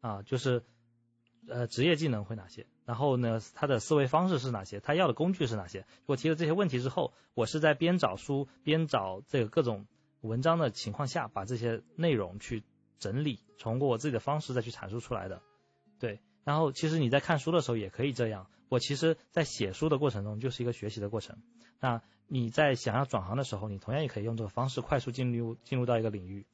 [0.00, 0.62] 啊，就是
[1.48, 2.66] 呃职业技能会哪些？
[2.84, 4.80] 然后呢，他的思维方式是哪些？
[4.80, 5.86] 他要的工具是哪些？
[6.06, 9.86] 我提了这些问题之后，我是在边找书边找这个各种
[10.20, 12.62] 文章的情况下，把这些内容去
[12.98, 15.42] 整理，通过我自己的方式再去阐述出来的。
[15.98, 16.20] 对。
[16.42, 18.48] 然后，其实你在看书的时候也可以这样。
[18.70, 21.42] 我其实，在写书的过程中，就是一个学习的过程。
[21.80, 26.46] 那你在想要转行的时候，你同样也可以用这个方式快速进入进入到一个领域。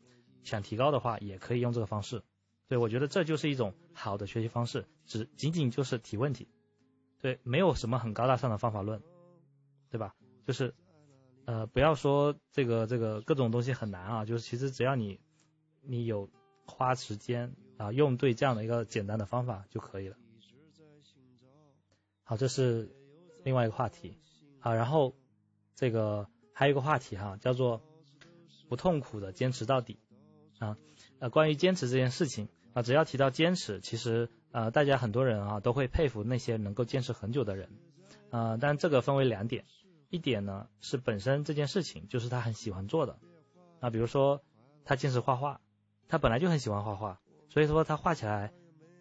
[0.42, 2.22] 想提高的话，也可以用这个方式。
[2.68, 6.48] 对我觉得这就是一种好的学习方式，只仅仅就是提问题。
[7.20, 9.02] 对，没有什么很高大上的方法论，
[9.90, 10.14] 对吧？
[10.46, 10.74] 就是
[11.44, 15.20] 呃，不要说这个这个各种东西很难啊，就是其实只要你
[15.82, 16.30] 你有
[16.64, 17.54] 花时间。
[17.76, 20.16] 啊，用对这样的一个简单的方法就可以了。
[22.28, 22.90] 好，这是
[23.44, 24.18] 另外一个话题。
[24.58, 25.14] 好，然后
[25.76, 27.80] 这个还有一个话题哈，叫做
[28.68, 30.00] 不痛苦的坚持到底。
[30.58, 30.76] 啊，
[31.20, 37.68] 呃，关于坚持这件事情啊，只要提到坚持，其实呃，大家很多人啊都会佩服那些能够坚持很久的人。
[38.30, 39.64] 啊，但这个分为两点，
[40.10, 43.20] 一点呢是本身这件事情就是他很喜欢做的。
[43.78, 44.42] 啊，比如说
[44.84, 45.60] 他坚持画画，
[46.08, 47.20] 他本来就很喜欢画画。
[47.50, 48.52] 所以说他画起来，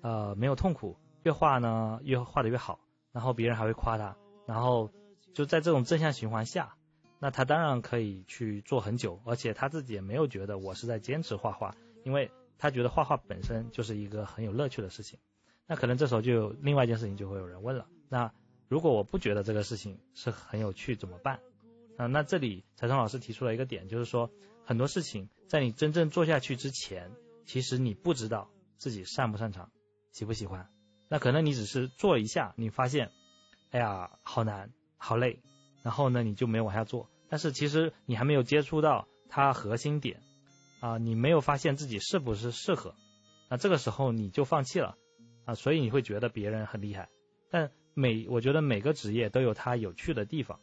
[0.02, 2.80] 呃，没有痛苦，越画呢越画的越好，
[3.15, 4.91] 然后别人还会夸他，然后
[5.34, 6.75] 就在这种正向循环下，
[7.17, 11.73] 那他当然可以去做很久，而且他自己也没有觉得我是在坚持画画，
[12.04, 15.17] 因为他觉得画画本身就是一个很有乐趣的事情。
[15.65, 18.34] 那可能这时候就有另外一件事情就会有人问了，那
[18.67, 21.39] 如果我不觉得这个事情是很有趣怎么办？
[21.95, 24.30] 啊，那这里财聪老师提出了一个点，就是说
[24.65, 27.12] 很多事情在你真正做下去之前。
[27.45, 29.71] 其实你不知道自己擅不擅长，
[30.12, 30.67] 喜不喜欢，
[31.08, 33.12] 那可能你只是做一下，你发现，
[33.72, 35.39] 哎呀，好难，好累，
[35.84, 37.10] 然后呢，你就没有往下做。
[37.30, 40.22] 但是其实你还没有接触到它核心点，
[40.80, 42.96] 啊，你没有发现自己是不是适合，
[43.50, 44.98] 那这个时候你就放弃了，
[45.46, 47.10] 啊，所以你会觉得别人很厉害。
[47.50, 50.60] 但每我觉得每个职业都有它有趣的地方，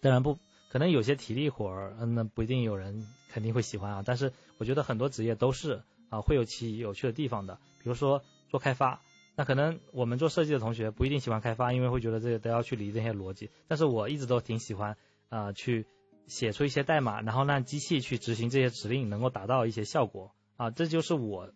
[0.00, 0.38] 当然不。
[0.70, 4.02] 可能有些体力活儿，嗯，那不一定有人肯定会喜欢啊。
[4.04, 7.60] 但是我觉得很多职业都是啊，会有其有趣的地方的。
[7.80, 9.02] 比如说做开发，
[9.34, 13.50] 那可能我们做设计的同学不一定喜欢开发，因为会觉得这个都要去理这些逻辑。
[13.66, 14.96] 但是我一直都挺喜欢
[15.28, 15.88] 啊，去
[16.28, 20.70] 写出一些代码，然后让机器去执行这些指令，能够达到一些效果啊。
[20.70, 21.52] 这就是我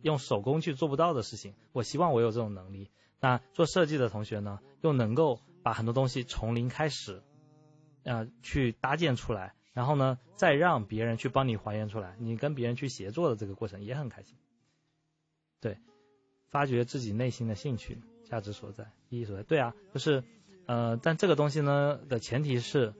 [0.00, 1.52] 用手工去做不到的事情。
[1.72, 2.88] 我希望我有这种能力。
[3.20, 7.22] 那做设计的同学呢，又能够把很多东西从零开始。
[8.04, 14.34] 呃，去搭建出来，然后呢，再让别人去帮你还原出来，你跟别人去协作的这个过程也很开心。
[15.60, 15.78] 对，
[16.52, 19.42] 发掘自己内心的兴趣、价值所在、意义所在。
[19.42, 20.22] 对啊，就是，
[20.66, 22.92] 呃，但这个东西呢的前提是，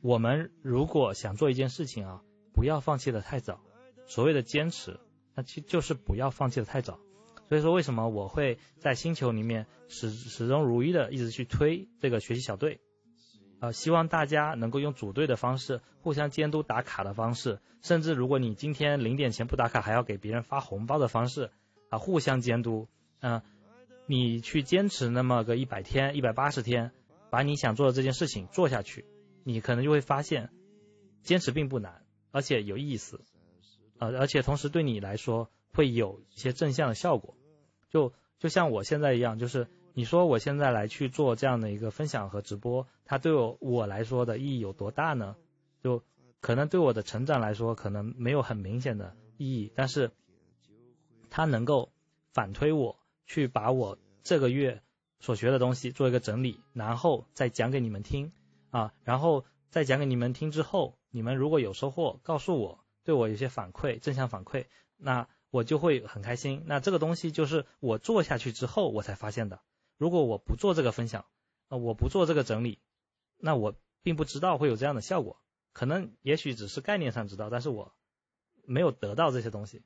[0.00, 2.22] 我们如果想做一件事情啊，
[2.54, 3.60] 不要放弃的太早。
[4.06, 4.98] 所谓的坚持，
[5.34, 6.98] 那其就是不要放弃的太早。
[7.48, 12.80] 所以说，为什么我会在星球里面始始终如一的一直去推这个学习小队？
[13.60, 21.50] 呃，希望大家能够用组队的方式，互相监督打卡的方式，甚至如果你今天零点前不打卡，还要给别人发红包的方式，
[21.88, 22.88] 啊，互相监督，
[23.20, 23.42] 嗯，
[24.06, 26.92] 你去坚持那么个一百天、一百八十天，
[27.30, 29.04] 把你想做的这件事情做下去，
[29.44, 30.50] 你可能就会发现，
[31.22, 33.20] 坚持并不难，而且有意思，
[33.98, 37.36] 呃，而且同时对你来说会有一些正向的效果，
[37.90, 39.68] 就就像我现在一样，就是。
[39.98, 45.36] 你说我现在来去做这样的一个分享和直播，它对我我来说的意义有多大呢？
[45.82, 46.02] 就
[46.42, 50.10] 可能对我的成长来说，可能没有很明显的意义，但是
[51.36, 51.92] 它能够
[52.32, 54.82] 反推我去把我这个月
[55.20, 58.32] 所学的东西做一个整理，然后再讲给你们听
[58.70, 64.64] 啊，然后再讲给你们听之后，你们如果有收获，告诉我，对我有些反馈，正向反馈，
[64.96, 66.62] 那我就会很开心。
[66.64, 69.60] 那这个东西就是我做下去之后我才发现的。
[69.98, 71.26] 如果我不做这个分享，
[71.68, 72.78] 啊，我不做这个整理，
[73.36, 75.38] 那我并不知道会有这样的效果。
[75.74, 77.92] 可能也许只是概念上知道，但是我
[78.64, 79.82] 没有得到这些东西。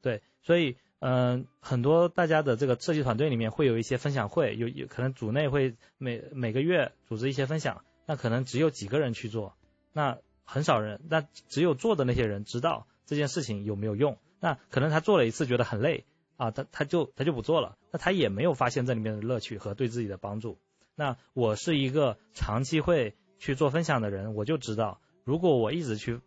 [0.00, 9.54] 对，所以嗯，很多大家的这个设计团队里面会有一些分享会，有有可能组内会每每个月组织一些分享，那可能只有几个人去做，
[9.92, 14.18] 那很少人，那只有做的那些人知道这件事情有没有用。
[14.40, 16.04] 那可能他做了一次觉得很累。
[16.38, 20.56] 啊，他他就他就不做了，那他也没有发现这里面的乐趣和对自己的帮助。
[20.94, 26.20] 那我是一个长期会去做分享的人，我就知道，如果我一直去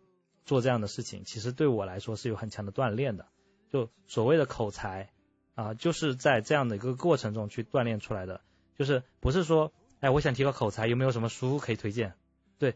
[0.44, 3.28] 做这样的事情，其实对我来说是有很强的锻炼的。
[3.72, 5.10] 就所谓的口才
[5.54, 8.42] 啊，就是在这样的一个过程中去锻炼出来的，
[8.76, 12.12] 就是不是说，哎，我想提高口才，有没有什么书可以推荐？
[12.58, 12.74] 对，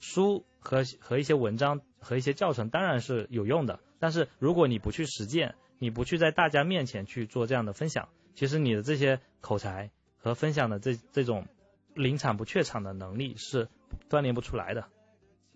[0.00, 11.46] 书和和一些文章和一些教程当然是有用的，但是如果你不去实践，你不去在大家面前去做这样的分享，其实你的这些口才和分享的这这种
[11.94, 13.68] 临场不怯场的能力是
[14.10, 14.88] 锻炼不出来的。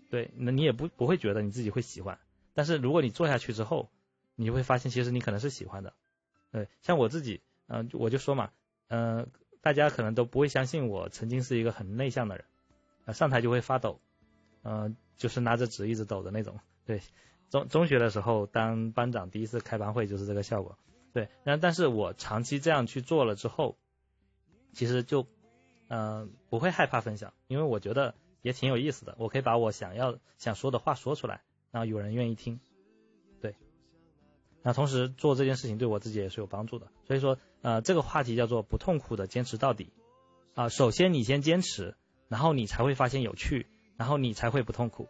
[0.09, 2.19] 对，那你也不不会觉得你自己会喜欢，
[2.53, 3.89] 但是如果你做下去之后，
[4.37, 5.93] 你会发现其实你可能是喜欢的。
[6.51, 8.51] 对，像我自己，嗯，我就说嘛，
[8.87, 9.29] 嗯，
[9.61, 12.45] 大家可能都不会相信我曾经是一个很内向的人，
[13.05, 13.99] 啊，上台就会发抖，
[14.63, 16.59] 嗯，就是拿着纸一直抖的那种。
[16.85, 17.01] 对，
[17.49, 20.77] 中中学的时候当班长，第一次开班会就是这个效果。
[21.13, 23.77] 对，然但是我长期这样去做了之后，
[24.71, 25.27] 其实就，
[25.89, 32.59] 嗯，不会害怕分享，因为我觉得也挺有意思的，我可以把我想要想说的话说出来，然后有人愿意听。
[34.67, 39.93] 那同时做这件事情对我自己也是有帮助的，所以说呃这个话题叫做不痛苦的坚持到底。
[40.55, 41.95] 啊，首先你先坚持，
[42.27, 45.07] 然后你才会发现有趣，然后你才会不痛苦。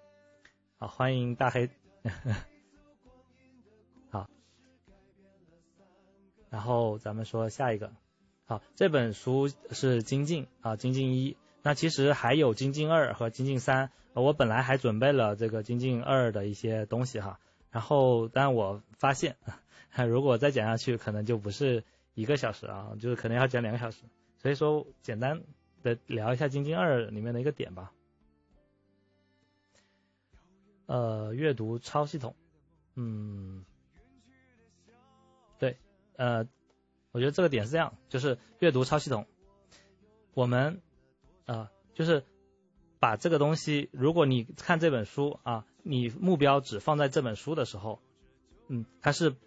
[0.78, 1.72] 好，欢迎大黑，
[4.12, 4.30] 好，
[6.52, 7.92] 然后咱们说下一个，
[8.46, 17.40] 好，这本书是精进啊精进一，那其实还有精进二和精进三，我本来还准备了这个精进二的一些东西哈。
[17.78, 19.38] 然后，但我发现，
[20.10, 21.84] 如果再讲下去，可能就不是
[22.16, 24.02] 一个小时啊，就是可能要讲两个小时。
[24.40, 25.44] 所以说，简单
[25.84, 27.94] 的聊一下《精进二》里面的一个点吧。
[30.88, 32.36] 呃，阅读超系统，
[32.96, 33.64] 嗯，
[35.60, 35.78] 对，
[36.16, 36.48] 呃，
[37.12, 39.28] 我觉得这个点是这样，就是阅读超系统，
[40.34, 40.82] 我们
[41.46, 42.24] 啊，就是
[43.00, 45.66] 把这个东西，如果你看这本书啊。
[45.90, 48.02] 你目标只放在这本书的时候，
[48.68, 49.38] 嗯，它是，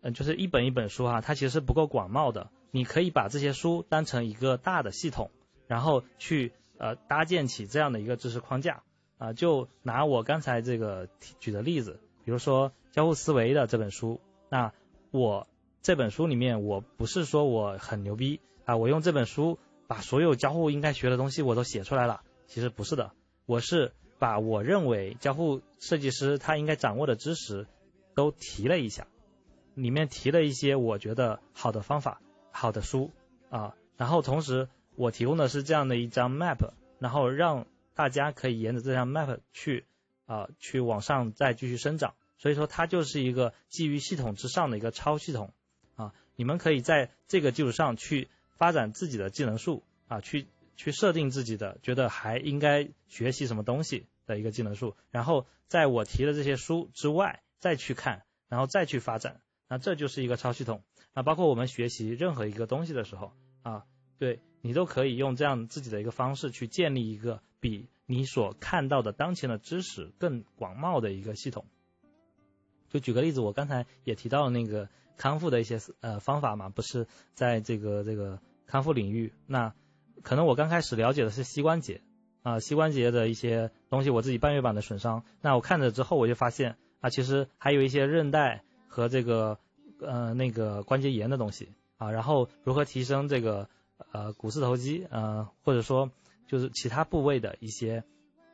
[0.00, 2.48] 嗯，就是一本一本书哈，它其实是不够广袤的。
[2.70, 5.30] 你可以把这些书当成一个大的系统，
[5.66, 8.84] 然后去呃搭建起这样的一个知识框架
[9.18, 9.34] 啊。
[9.34, 11.10] 就拿我刚才这个
[11.40, 14.72] 举的例子，比如说交互思维的这本书，那
[15.10, 15.46] 我
[15.82, 23.12] 这本书里面我不是说我很牛逼啊，我用这本书把所有交互应该学的东西我都写出来了，其实不是的，
[23.46, 23.92] 我是。
[24.18, 27.66] 把我认为交互设计师他应该掌握的知识
[28.14, 29.08] 都提了一下，
[29.74, 32.20] 里面提了一些我觉得好的方法、
[32.52, 33.10] 好的书
[33.50, 39.86] 啊，然后同时我提供的是这样的一张 map，然后让大家可以沿着这张 map 去
[40.26, 45.52] 啊去往上再继续生长，所以说它就是一个基于系统之上的一个超系统
[45.96, 54.06] 啊，你们可以在这个基础上去发展自己的技能树啊，去去设定自己的觉得还应该学习什么东西。
[54.24, 60.84] 的一个技能树，然后在我提的这些书之外再去看，然后再去发展，那这就是一个超系统。
[61.12, 63.32] 那包括我们学习任何一个东西的时候
[63.62, 63.84] 啊，
[64.18, 71.66] 对你都可以用这样自己的一个方式去建立一个比你所看到的当前的知识更广袤的一个系统。
[72.88, 79.74] 就举个例子，我刚才也提到了那个康复的一些呃方法嘛，不是在这个这个康复领域，那
[80.22, 82.00] 可能我刚开始了解的是膝关节。
[82.44, 89.60] 啊，膝关节的一些东西，我自己半月板的损伤，那我看着之后，我就发现啊，其实还有一些韧带和这个
[90.00, 93.68] 呃那个关节炎的东西啊，然后如何提升这个
[94.10, 96.10] 呃股四头肌呃或者说
[96.48, 98.02] 就是其他部位的一些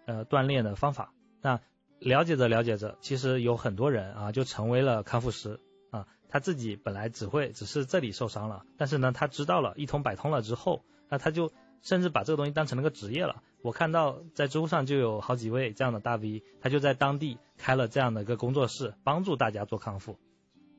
[0.04, 1.58] 呃锻炼的方法，那
[1.98, 11.52] 了解着了解着，其实有很多人啊就成为了康复师啊，他自己本来只会只是这里受伤了，但是呢他知道了一通百通了之后，那他就。
[11.80, 13.40] 甚至把这个东西当成了个职业了。
[13.62, 20.18] 我看到在知乎上就有好几位这样的大 V，他就在当地开了这样的一个工作室，帮助大家做康复。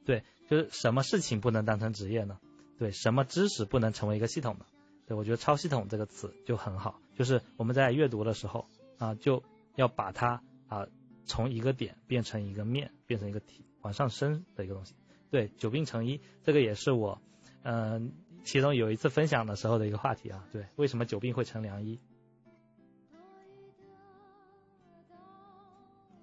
[0.06, 2.38] 对，就是什么事情不能当成职业呢？
[2.78, 4.66] 对，什么知识不能成为一个系统呢？
[5.08, 9.42] 对，我觉得超系统这个词就很好，就是我们在阅读的时候啊，就
[9.76, 10.86] 要把它啊
[11.24, 14.96] 从一个点变成一个面，变成一个体往上升的一个东西。
[15.32, 17.22] 对，久病成医，这个也是我
[17.64, 18.12] 嗯。
[18.44, 22.00] 其中有一次分享的时候的一个话题啊，对，为什么久病会成良医？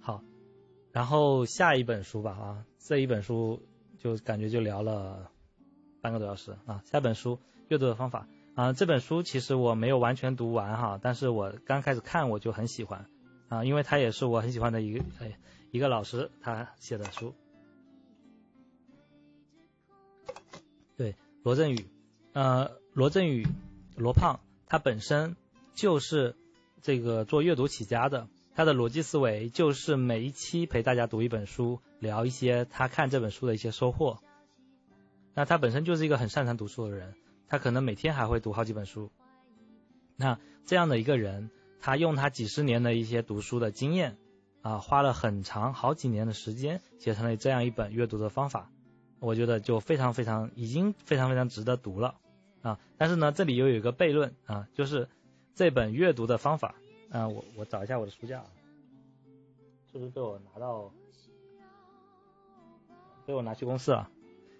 [0.01, 0.23] 好，
[0.93, 3.63] 然后下一本书吧啊，这一本书
[3.99, 5.31] 就感觉就聊了
[6.01, 6.83] 半个多小时啊。
[6.85, 7.39] 下本书
[7.69, 13.07] 阅读的方法啊，这本书其实我没有完全读完哈，但是我刚开始看我就很喜欢
[13.49, 15.39] 啊，因为他也是我很喜欢的一个哎
[15.71, 17.35] 一个老师他写的书，
[20.97, 21.15] 对，
[21.45, 21.87] 罗振宇。
[22.37, 23.47] 呃，罗振宇，
[23.97, 25.37] 罗胖，他本身
[25.73, 26.37] 就是
[26.83, 34.19] 这个做阅读起家的，他的逻辑思维就是每一期陪大家读一本书，聊一些他看这本书的一些收获。
[35.33, 37.15] 那他本身就是一个很擅长读书的人，
[37.49, 39.11] 他可能每天还会读好几本书。
[40.15, 41.49] 那这样的一个人，
[41.81, 44.19] 他用他几十年的一些读书的经验，
[44.61, 48.71] 啊，花了很长好几年的时间，写成了这样一本阅读的方法，
[49.21, 52.17] 我觉得就非常非常，已经非常非常值得读了
[52.67, 52.81] 啊。
[52.99, 55.09] 但是呢，这里又有一个悖论啊，就是
[55.55, 56.75] 这本阅读的方法，
[57.11, 58.47] 啊，我我找一下我的书架啊，
[59.93, 60.91] 是不是被我拿到，
[63.27, 64.11] 被我拿去公司了？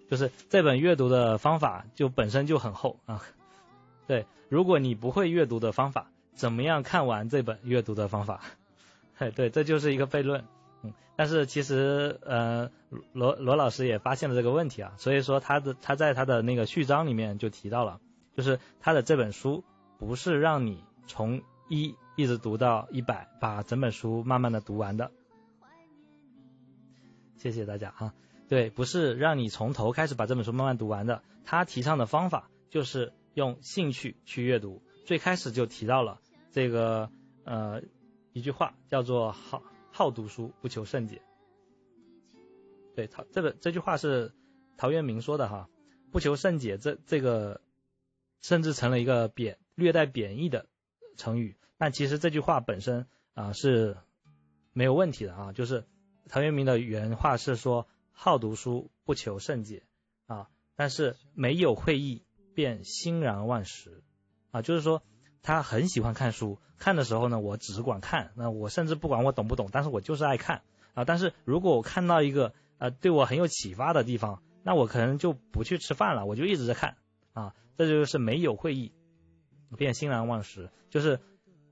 [0.09, 3.21] 就是这本阅读的方法就本身就很厚啊。
[4.07, 8.41] 对，如果你不会阅读的方法，怎么样看完这本阅读的方法？
[9.17, 10.45] 嘿，对，这就是一个悖论。
[10.83, 12.71] 嗯，但是其实呃，
[13.13, 17.99] 罗罗老师也发现了这个问题啊，所以说他的他在他的那个序章里面就提到了，
[18.35, 19.63] 就是他的这本书
[19.99, 25.11] 不是让你从一一直读到一百，把整本书慢慢的读完的。
[27.37, 28.13] 谢谢大家啊，
[28.49, 33.13] 对，不是让你从头开始把这本书慢慢读完的，他提倡的方法就是。
[33.37, 36.19] 用兴趣去阅读，最开始就提到了
[36.51, 37.11] 这个
[37.43, 37.83] 呃
[38.33, 39.61] 一句话，叫做好
[39.97, 41.23] 好读书不求甚解。
[42.95, 44.31] 对，陶这个这句话是
[44.77, 45.69] 陶渊明说的哈，
[46.11, 47.61] 不求甚解这这个
[48.39, 50.67] 甚至成了一个贬略带贬义的
[51.15, 53.97] 成语，但其实这句话本身啊是
[54.71, 55.83] 没有问题的啊，就是
[56.29, 59.81] 陶渊明的原话是说好读书不求甚解
[60.27, 62.23] 啊，但是没有会意。
[62.53, 64.03] 便欣然忘食
[64.51, 65.03] 啊，就是说
[65.47, 70.61] 他很喜欢看书，看的时候呢，我只管看，那我甚至不管我懂不懂，但是我就是爱看
[70.93, 71.05] 啊。
[71.05, 76.97] 但是如果我看到一个呃对我很有启发的地方，那我可能就不去吃饭了，我就一直在看
[77.31, 77.55] 啊。
[77.77, 78.91] 这就是没有会意，
[79.77, 80.69] 便欣然忘食。
[80.89, 81.21] 就是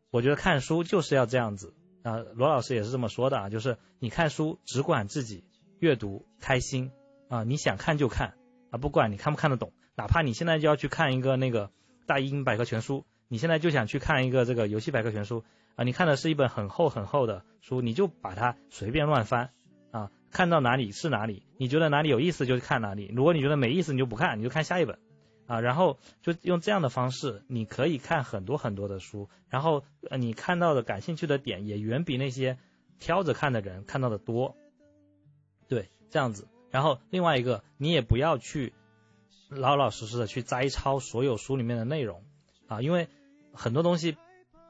[0.10, 2.20] 我觉得看书就是要这样子啊。
[2.20, 5.44] 罗老师也是这么说的啊，就是你看书只管自己
[5.80, 6.92] 阅读开心
[7.28, 8.36] 啊，你想看就看
[8.72, 9.74] 啊，不管你看不看得懂。
[9.98, 11.72] 哪怕你现在就要去看一个那个
[12.06, 15.44] 大英百科全书，你现在就想去看一个这个游戏百科全书
[15.76, 19.52] 啊，你看的是一本很厚很厚的书，你就把它随便乱翻
[19.92, 25.00] 啊，看到哪里是哪里，你觉得哪里有意思就看哪里，如果你觉得没意思你就不看，你就看下一本
[25.48, 29.84] 啊，然后就用这样的方式，你可以看很多很多的书，然后
[30.18, 32.58] 你看到的感兴趣的点也远比那些
[33.00, 34.56] 挑着看的人看到的多，
[35.68, 38.74] 对，这样子，然后另外一个你也不要去。
[39.48, 42.24] 老老实实的去摘抄所有书里面的内容
[42.68, 43.08] 啊，因为
[43.56, 44.18] 很多东西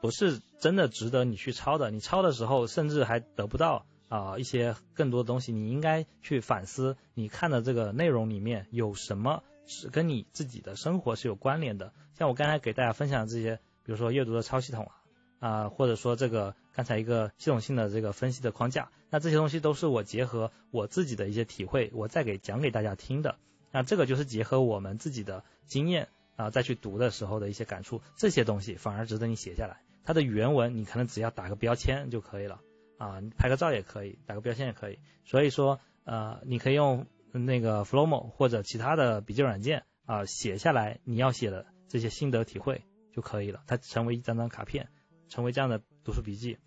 [0.00, 1.90] 不是真的值得你去抄的。
[1.90, 5.52] 你抄的时候，甚至还得不到啊一些更多的东西。
[5.52, 11.92] 你应该去反思，你看的这个内容里面有什么是跟你自己的生活是有关联的。
[12.14, 14.90] 像我刚才给大家分享的这些，比如说阅读的超系统
[15.38, 23.36] 啊，啊或者说这个刚才一个系统性的这个分析的框架，那这些东西都是我结合我自己的一些体会，我再给讲给大家听的。
[23.72, 29.82] 那这个就是结合我们自己的经验啊，再去读的时候的一些感触，这些东西反而值得你写下来。
[30.04, 32.60] 它的原文你可能只要打个标签就可以了
[32.98, 34.98] 啊，你拍个照也可以，打个标签也可以。
[35.24, 44.88] 所以说呃，你可以用那个 Flomo 或者其他的笔记软件啊，写下来你要写的这些心得体会就可以了，它成为一张张卡片，
[45.28, 46.58] 成为这样的读书笔记。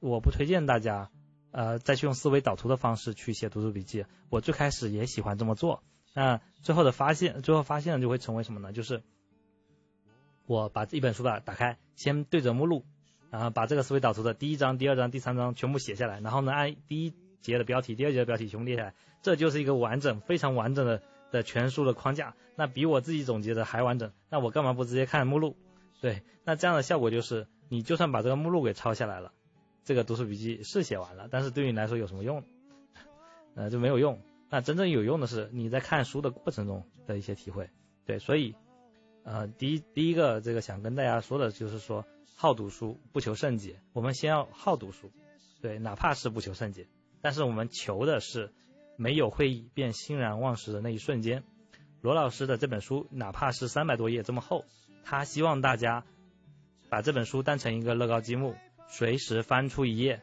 [0.00, 1.10] 我不推荐大家
[1.52, 5.82] 呃再去用思维导图的方式去写读书笔记，我最开始也喜欢这么做。
[6.14, 8.72] 那最后的发现，最后发现就会成为什么呢？
[8.72, 9.04] 就是
[10.48, 12.86] 我把这一本书吧打开，先对着目录，
[13.30, 22.34] 然后把这个思维导图的第一章、第二章、第三章全部写下来，然后呢按第一节的标题、第二节的标题全部列下来，这就是一个完整、非常完整的的全书的框架。
[22.56, 24.10] 那比我自己总结的还完整。
[24.30, 25.54] 那我干嘛不直接看目录？
[26.00, 29.32] 对，那这样的效果就是，你就算把这个目录给抄下来了，
[29.84, 32.42] 这个读书笔记是写完了，但是对你来说有什么用？
[33.54, 34.18] 呃，就没有用。
[34.48, 37.68] 那真正有用的是你在看书的过程中的一些体会，
[38.06, 38.54] 对，所以，
[39.30, 45.12] 呃，第一第一个这个想跟大家说的就是说，好读书不求甚解，我们先要好读书，
[45.60, 46.86] 对，哪怕是不求甚解，
[47.20, 48.50] 但是我们求的是
[48.96, 51.44] 没有会意便欣然忘食的那一瞬间。
[52.00, 54.64] 罗老师的这本书哪怕是三百多页这么厚，
[55.04, 56.06] 他希望大家
[56.88, 58.54] 把这本书当成一个乐高积木，
[58.88, 60.22] 随时翻出一页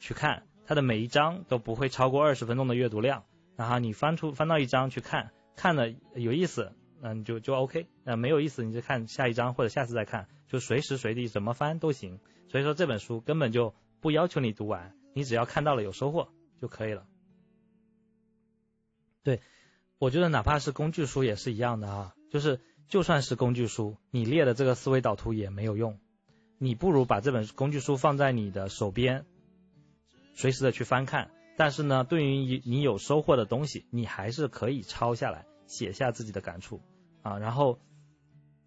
[0.00, 3.24] 去看，它的每一章都不会超过二十分钟的阅读量。
[3.56, 6.72] 然后你翻出翻到一章去看，看了有意思，
[7.04, 7.88] 嗯，就就 OK。
[8.04, 12.20] 那没有意思，你就看下一章或者下次再看，就随时随地怎么翻都行。
[12.48, 16.28] 所以说这本书根本就不要求你读完，你只要看到了有收获
[16.60, 17.04] 就可以了。
[19.24, 19.40] 对，
[19.98, 25.98] 我觉得哪怕是工具书也是一样的啊，就是就算是工具书，你列的这个思维导图也没有用，
[26.58, 29.26] 你不如把这本工具书放在你的手边，
[30.34, 31.30] 随时的去翻看。
[31.56, 36.80] 但是呢，对于你有收获的东西，你还是可以抄下来，写下自己的感触
[37.22, 37.78] 啊，然后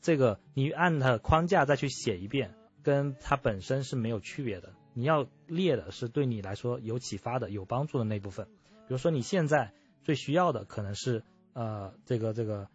[0.01, 4.74] 这个你按它框架再去写一遍，跟它本身是没有区别的。
[4.93, 8.47] 你要列的是对你来说有启发的、有帮助的那部分。
[8.88, 12.70] 比如说你现在最需要的可能是呃这个这个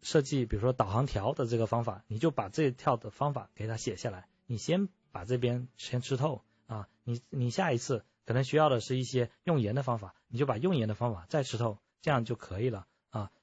[0.00, 4.28] 设计，比如说导航条的这个方法，你就把这条的方法给它写下来。
[4.46, 12.86] 你先把这边先吃透啊，你你下一次可能需要的是一些用盐的方法，你就把用盐的方法再吃透，这样就可以了。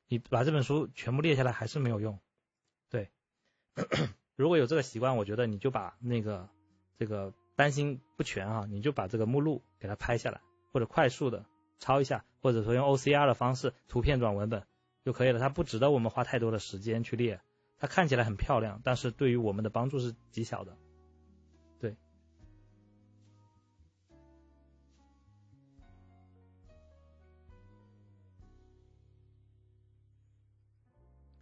[0.07, 2.19] 你把这本书全部列下来还是没有用，
[2.89, 3.09] 对。
[4.35, 6.49] 如果有这个习惯，我觉得你就把那个
[6.97, 10.41] 这个担心不全啊，你就把这个目录给它拍下来，
[10.71, 11.45] 或者快速的
[11.79, 14.65] 抄一下，或者说用 OCR 的方式图片转文本
[15.05, 15.39] 就可以了。
[15.39, 17.41] 它不值得我们花太多的时间去列，
[17.77, 20.77] 它看起来很漂亮，但是对于我们的帮助是极小的。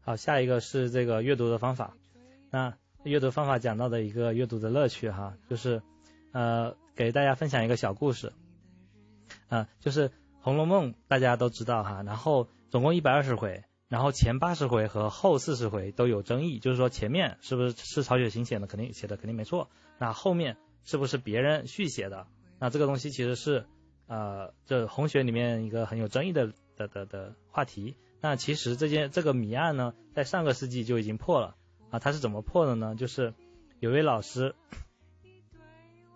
[0.04, 1.96] 好，下一个是这个阅读的方法。
[2.50, 5.82] 那阅读方法讲到的一个阅读的乐趣哈，就是
[6.32, 8.34] 呃给大家分享一个小故事。
[9.48, 10.10] 啊，就是
[10.42, 19.70] 《红楼梦》大家都知道哈，然后总共一百二十回，然后前八十回和后四十回都有争议，就是说前面是不是是曹雪芹写的，肯定写的肯定没错。
[20.00, 22.28] 那后面是不是别人续写的？
[22.60, 23.66] 那这个东西其实是
[24.08, 27.96] 呃这红学里面一个很有争议的的的的话题。
[28.24, 31.56] 那其实这件这个谜案呢，在上个世纪就已经破了
[31.90, 31.98] 啊！
[31.98, 32.94] 他是怎么破的呢？
[32.94, 33.34] 就是
[33.80, 34.54] 有位老师，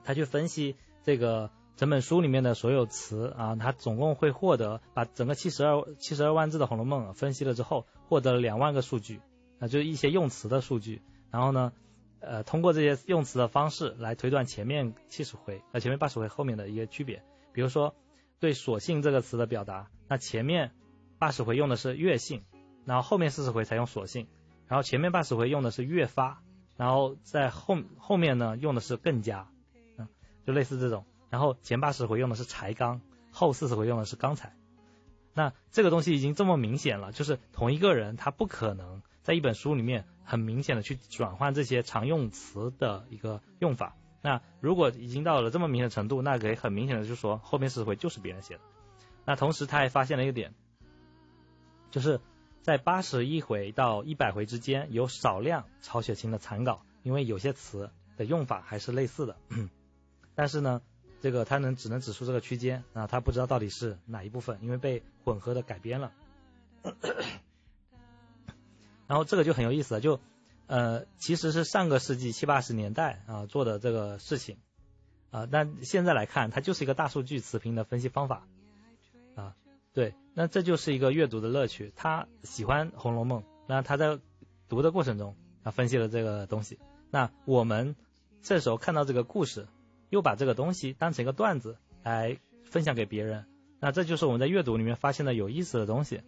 [0.04, 9.20] 他去分析这个整本书里面的所有词啊，他总共会获得把整个七十二七十二万字的《红楼梦》分析了之后，获得了两万个数据
[9.58, 11.02] 啊，就是一些用词的数据。
[11.32, 11.74] 然后呢，
[12.20, 17.24] 呃，通过这些用词的方式来推断前面七十回和前面八十回后面的一个区别。
[17.52, 17.96] 比如说，
[18.40, 20.72] 对“索性”这个词的表达，那前面。
[21.26, 22.44] 八十回用的是越性，
[22.86, 24.28] 然后后面四十回才用索性，
[24.68, 26.44] 然后前面八十回用的是越发，
[26.78, 29.50] 然后在后后面呢用的是更加，
[29.98, 30.08] 嗯，
[30.46, 33.02] 就类似这种，然后前八十回用的是才刚，
[33.32, 34.54] 后四十回用的是刚才，
[35.34, 48.62] 那这个东西已经这么明显了，就是同一个人他不可能在一本书里面很明显的去转换这些常用词的一个用法，那如果已经到了这么明显的程度，那可以很明显的就说后面四十回就是别人写的，
[49.26, 50.54] 那同时他还发现了一个点。
[51.96, 52.20] 就是
[52.62, 59.38] 在八十一回到一百回之间有少量曹雪芹的残稿，因为有些词的用法还是类似的，
[60.36, 60.82] 但是呢，
[61.22, 66.12] 这个他能只能指出这个区间啊，他不知道到底是哪一部分，因为被混合的改编了。
[69.08, 70.20] 然后这个就很有意思了，就
[70.68, 74.58] 呃其实是上个世纪七八十年代啊做的这个事情
[75.32, 78.46] 啊，但现在来看，它就是一个大数据词频的分析方法。
[79.96, 81.94] 对，那这就是一个阅读的乐趣。
[81.96, 84.20] 他喜欢《红楼梦》，那他在
[84.68, 86.78] 读的过程中，他分析了这个东西。
[87.10, 87.96] 那我们
[88.42, 89.70] 这时候看到这个故事，
[90.10, 93.46] 又把这个东西当成一个段子来分享给别人，
[93.80, 96.22] 那这就是我们在阅读里面发现的有意思的东西。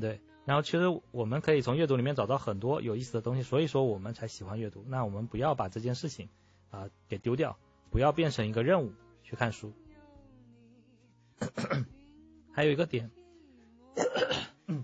[0.00, 4.84] 对，然后其实我们可以从阅读里面找到很多有意思的东西，所以说我们才喜欢阅读。
[4.88, 6.28] 那我们不要把这件事情
[6.70, 7.56] 啊给丢掉，
[7.92, 9.72] 不要变成一个任务去看书。
[12.54, 13.10] 还有一个点，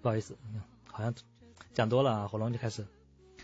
[0.00, 0.38] 不好意思，
[0.90, 1.14] 好像
[1.74, 2.86] 讲多了啊，喉咙就开始。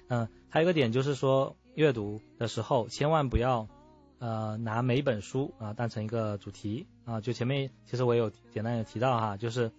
[0.08, 3.68] 嗯，还有一个点就是说，阅读的时候千万不要
[4.18, 7.20] 呃拿每一本书啊当成一个主题啊。
[7.20, 9.70] 就前面其实我有简单的提到哈，就是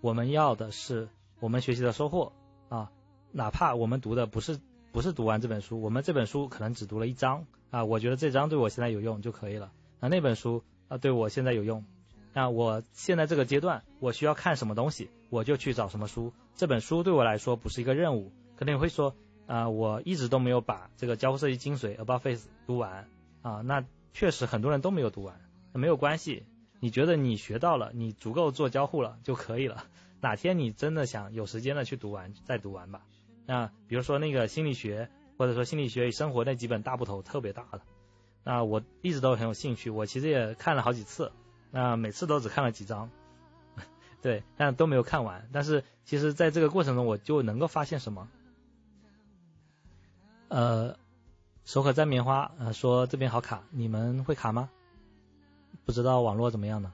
[0.00, 2.32] 我们要的是我们学习的收获
[2.68, 2.90] 啊，
[3.30, 4.58] 哪怕我们读的不是
[4.90, 9.70] 不是读完这本书，我们这本书可能只读了一章啊，我觉得这章对我现在有用就可以了。
[10.00, 10.64] 那那本书。
[10.98, 11.84] 对我现在有用。
[12.32, 16.32] 那我现在这个阶段，我需要看什么东西，我就去找什么书。
[16.56, 18.32] 这本书对我来说不是一个任务。
[18.56, 19.14] 可能你会说，
[19.46, 23.08] 啊，我一直都没有把这个交互设计精髓 About Face 读完
[23.42, 23.60] 啊。
[23.62, 25.40] 那确实很多人都没有读完，
[25.72, 26.44] 没有关系。
[26.80, 29.84] 你觉得你学到了，你足够做交互了就可以了。
[30.20, 33.02] 哪天你真的想有时间的去读完，再读完吧。
[33.46, 37.82] 那比如说那个心理学，或者说心理学与生活那几本大部头特别大的。
[38.44, 41.32] 那我一直都很有兴趣，我其实也看了好几次，
[41.70, 43.10] 那每次都只看了几章，
[44.20, 45.48] 对，但都没有看完。
[45.50, 48.28] 但是其实在这个过程中，我就能够发现什么？
[50.48, 50.96] 呃，
[51.64, 54.68] 手可摘棉花，呃，说这边好卡，你们会卡吗？
[55.86, 56.92] 不知道网络怎么样呢？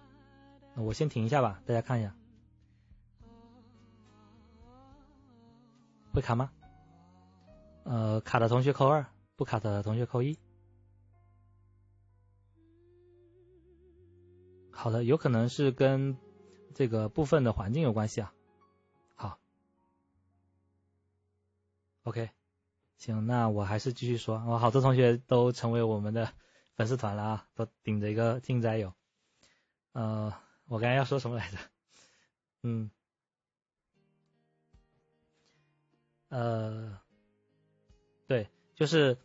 [0.77, 2.15] 我先停一下吧，大家看一下，
[6.13, 6.51] 会卡吗？
[7.83, 10.39] 呃，卡的同学扣二，不卡的同学扣一。
[14.81, 16.17] 好的，有可能是跟
[16.75, 18.33] 这个部分的环境有关系啊。
[19.15, 19.39] 好
[22.05, 22.31] ，OK，
[22.97, 26.33] 行，那我还是继续说，我好多同学都成为我们的
[26.77, 28.95] 粉丝团了啊， 都顶着一个竞哉友。
[29.93, 30.33] 呃，
[30.65, 31.59] 我刚才要说什么来着？
[32.65, 32.91] 嗯，
[36.31, 36.99] 呃，
[38.27, 39.19] 对，就是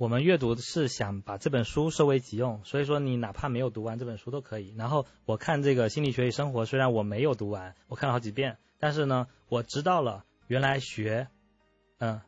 [0.00, 4.74] 我们阅读是想把这本书收为己用，所以说你哪怕没有读完这本书都可以。
[4.78, 11.28] 然后我看这个心理学与生活，虽然我没有读完，我看了好几遍，但是呢，我知道了原来学，
[11.98, 12.22] 嗯，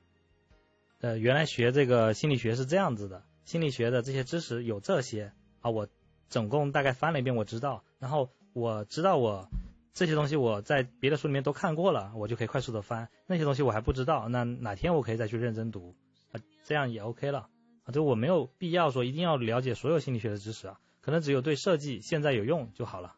[1.01, 5.89] 呃，原来学这个心理学是这样子的，心理学的这些知识有这些啊，我
[6.29, 8.29] 总共大概翻了一遍，我知道，然后。
[8.55, 9.49] 我知道我
[9.95, 13.09] 这些东西我在别的书里面都看过了，我就可以快速的翻。
[13.27, 15.97] 那些东西我还不知道，那哪天我可以再去认真读
[16.33, 17.49] 啊，这样也 OK 了
[17.85, 17.93] 啊。
[17.93, 23.17] 就我没有必要说一定要了解所有心理学的知识啊，可能只有对设计现在有用就好了。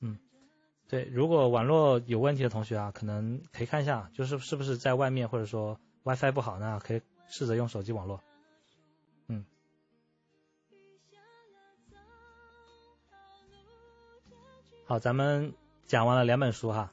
[0.00, 0.18] 嗯，
[0.88, 8.22] 对，如果网络有问题的同学啊，可能可以看一下，就是是不是在外面或者说 WiFi 不好呢，可以试着用手机网络。
[9.28, 9.44] 嗯
[14.86, 15.52] 好，咱们
[15.86, 16.92] 讲完了两本书哈。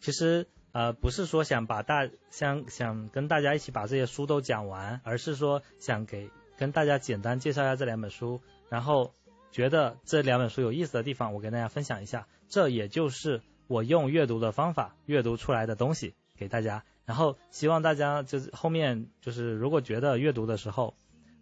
[0.00, 9.14] 其实呃不是说想把大想想跟大家一起把这些书都讲完，而是说想给跟大家简单介绍一下这两本书，然后
[9.52, 12.26] 觉得这两本书有意思的地方，我跟大家分享一下。
[12.48, 20.94] 这也就是我用阅读的方法阅读出来的东西给大家，然后希望大家就是后面就是如果觉得阅读的时候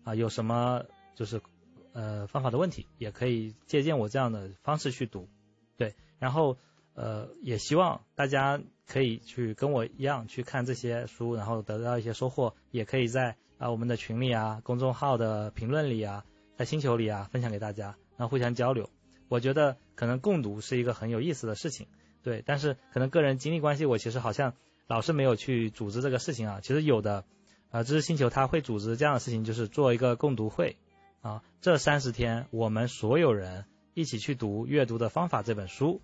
[0.04, 0.84] 啊有什么
[1.16, 1.40] 就是
[1.92, 5.28] 呃方法的问题，也可以借鉴我这样的方式去读。
[5.76, 6.56] 对，然后
[6.94, 16.24] 呃也希望大家可以去跟我一样去看这些书，然后得到一些收获，也可以在啊我们的群里啊、公众号的评论里啊、
[16.56, 18.90] 在星球里啊分享给大家，然后互相交流。
[19.28, 21.86] 我觉得可能共读是一个很有意思的事情，
[22.22, 24.54] 对，但是可能个人经历关系，我其实好像
[24.86, 26.60] 老是没有去组织这个事情啊。
[26.62, 27.24] 其实有的
[27.70, 30.76] 啊，知识星球他会组织这样的事情，就是做一个共读会
[31.20, 33.64] 啊，这三十天我们所有人。
[33.94, 36.00] 一起去读《阅读的方法》这本书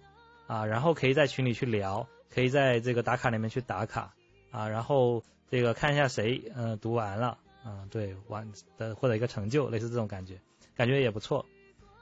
[0.46, 4.14] 啊，然后可以在群里去聊，可以在这个打卡里面去打卡。
[4.50, 10.40] 啊，然后这个看一下谁嗯读完了啊，对完的获得一个成就，类似这种感觉，
[10.74, 11.44] 感觉也不错，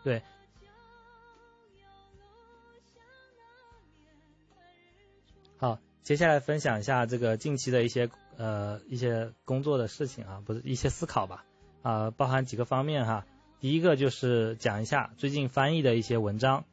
[0.05, 0.23] 对。
[5.59, 11.45] 好，接下来分享一下这个近期的一些呃一些工作的事情啊，不是一些思考吧。
[11.83, 13.27] 啊，包含几个方面哈。
[13.59, 16.65] 第一个就是讲一下最近翻译的一些文章，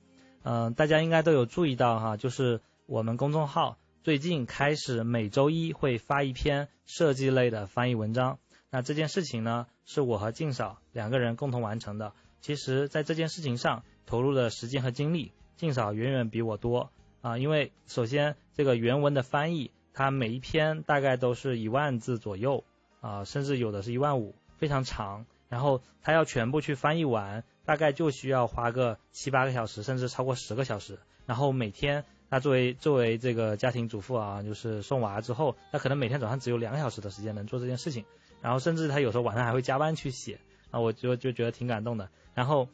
[0.43, 8.39] 嗯，大家应该都有注意到哈，就是我们公众号最近开始每周一会发一篇设计类的翻译文章。
[8.69, 12.11] 那这件事情呢，是我和静嫂两个人共同完成的。
[12.41, 17.37] 其实，在这件事情上投入的时间和精力，静嫂远远比我多啊。
[17.37, 22.65] 因为首先这个原文的翻译，它每一篇大概都是一万字左右
[22.99, 25.25] 啊，甚至有的是一万五，非常长。
[25.47, 30.99] 然后它要全部去翻译完，大概就需要花个七八个小时，甚至超过十个小时。
[31.25, 32.03] 然后每天
[32.33, 38.05] 他作为作为这个家庭主妇啊，就是送娃之后，他可能每天早上只有两个小时的时间能做这件事情。
[38.41, 40.39] 然后甚至他有时候晚上还会加班去写，
[40.71, 42.09] 啊，我就就觉得挺感动的。
[42.33, 42.69] 然后，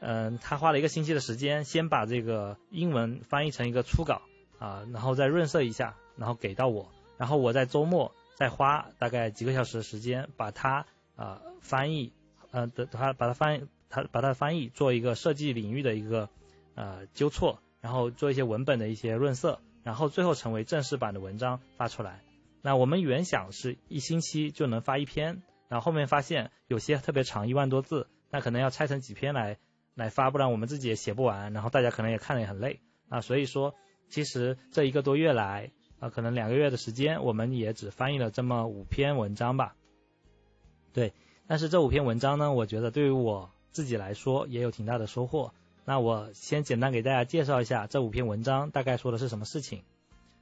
[0.00, 4.20] 嗯，他花了一个星期的时间，先把这个英文翻译成一个初稿
[4.58, 6.90] 啊，然后再润色一下，然后给到我。
[7.16, 10.84] 然后我在周末再花大概几个小时的时间把它
[11.16, 12.12] 啊翻译。
[12.50, 16.28] 嗯，的他把它翻译，他把它翻译做一个设计领域的一个
[16.74, 22.22] 呃纠错，然后做一些文本的一些润色，然后最后成为正式版的文章发出来。
[22.62, 29.58] 那我们原想是一星期就能发一篇，然后后面发现有些特别长，一万多字，那可能要拆成几篇来
[29.94, 33.20] 来发，不然我们自己也写不完，然后大家可能也看了也很累啊。
[33.20, 33.74] 所以说，
[34.08, 35.70] 其实这一个多月来
[36.00, 39.76] 啊，可能两个月的时间，我们也只翻译了这么五篇文章吧。
[40.92, 41.12] 对。
[41.50, 45.54] 但是这五篇文章呢，我觉得对于我自己来说也有挺大的收获。
[45.88, 49.84] 那我先简单给大家介绍一下这五篇文章大概说的是什么事情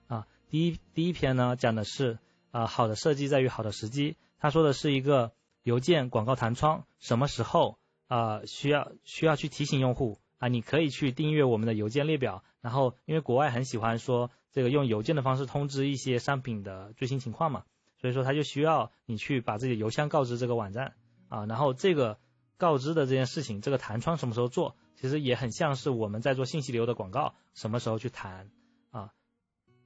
[0.08, 0.26] 啊。
[0.50, 2.18] 第一第一篇呢讲的是
[2.50, 4.16] 啊好的设计在于好的时机。
[4.40, 5.30] 他说的是一个
[5.62, 7.78] 邮件广告弹窗什么时候
[8.08, 12.42] 啊需要需要去提醒用户啊你可以去订阅我们的邮件列表。
[12.60, 17.62] 然后因为国外很喜欢说这个用邮件的方式通知一些商品的最新情况嘛。
[18.00, 20.94] 所以说他就需要你去把自己的邮箱告知这个网站
[21.28, 22.18] 啊，然后这个
[22.56, 28.50] 告知的这件事情，这个弹窗什么时候做，其实也很像是我们在做信息流的广告，什么时候去弹
[28.90, 29.12] 啊？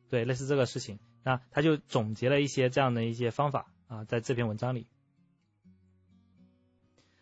[0.08, 4.86] 对，类似这个事情，那他就总结了一些这样的一些方法啊，在这篇文章里。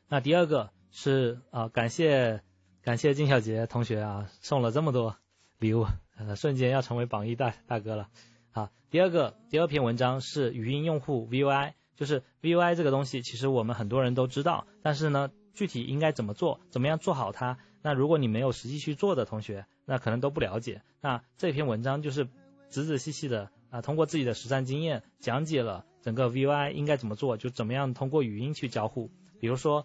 [0.08, 2.42] 那第二个是啊，感谢
[2.82, 5.16] 感谢金小杰同学啊，送了这么多
[5.58, 5.86] 礼物，
[6.16, 8.08] 呃，瞬间要成为榜一大大哥了。
[8.50, 17.58] 好，第二个第二篇文章是语音用户 VUI，就是 VUI 这个东西，其实我们很多人都知道，但是呢，具体应该怎么做，怎么样做好它？
[17.82, 20.80] 那如果你没有实际去做的同学，那可能都不了解。
[21.02, 22.24] 那这篇文章就是
[22.70, 29.10] 仔仔细细的啊，通过自己的实战经验讲解了整个 VUI 应该怎么做，就怎么样通过语音去交互。
[29.40, 29.84] 比如说，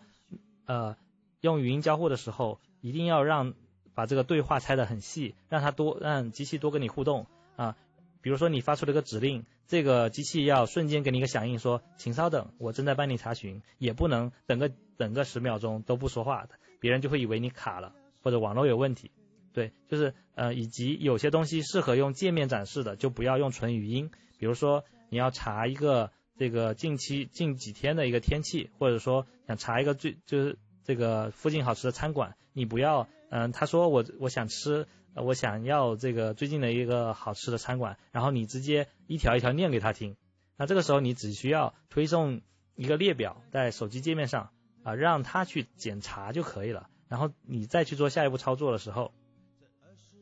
[0.65, 0.95] 呃，
[1.41, 2.59] 用语音交互的时候。
[2.85, 3.53] 一定要让
[3.95, 7.77] 把这个对话拆得很细，让它多让机器多跟你互动啊。
[8.23, 16.47] 比如说你发出了一个指令，这个机器要瞬间给你一个响应，说请稍等，我正在帮你查询，也不能等个等个十秒钟都不说话，
[16.79, 17.93] 别人就会以为你卡了
[18.23, 19.11] 或者网络有问题。
[19.53, 24.09] 对，就是呃以及有些东西适合用界面展示的，就不要用纯语音。
[24.39, 30.57] 比如说你要查一个这个近期近几天的一个天气，或者说想查一个最就是。
[30.85, 34.85] 这个附近好吃的餐馆，你不要，嗯，他说我我想吃，
[35.15, 40.15] 我想要这个最近的一个好吃的餐馆，然后你直接一条一条念给他听，
[40.57, 42.41] 那这个时候你只需要推送
[42.75, 44.49] 一个列表在手机界面上
[44.83, 49.13] 啊，让他去检查就可以了，然后你再去做下一步操作的时候，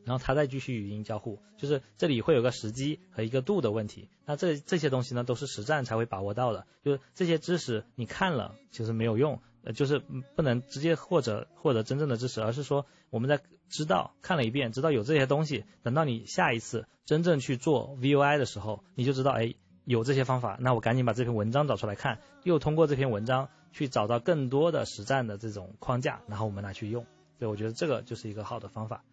[0.04, 9.42] 然后他再继续语音交互，就是这里会有个时机和一个度的问题，那这这些东西呢都是实战才会把握到的，就是这些知识你看了其实没有用。
[9.64, 10.00] 呃，就是
[10.36, 13.40] 不能直接获得获得真正的知识，而是说我们在
[13.70, 19.54] 知道看了一遍，知道有这些东西，等到你下一次真正去做 VUI 的时候，你就知道，哎，
[19.86, 27.06] 有这些方法，那我赶紧把这篇文章找出来看，又通过这篇文章去找到更多的实战的这种框架，然后我们拿去用。
[27.40, 29.04] 对，我觉得这个就是一个好的方法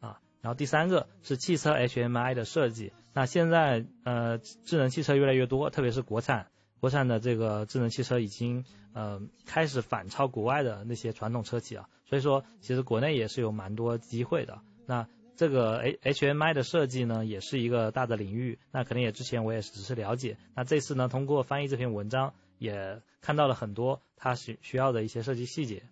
[0.00, 0.20] 啊。
[0.40, 6.48] 然后第三个是汽车 HMI 的设计，那现在呃智能汽车越来越多，特别是国产。
[6.82, 14.62] 国产的这个智能汽车已经呃开始反超国外的那些传统车企啊，所以说其实国内也是有蛮多机会的。
[14.84, 15.06] 那
[15.36, 18.58] 这个 H HMI 的设计呢，也是一个大的领域。
[18.72, 25.84] 那可能也之前我也只是了解，那这次呢通过翻译这篇文章，也看到了很多它需需要的一些设计细节，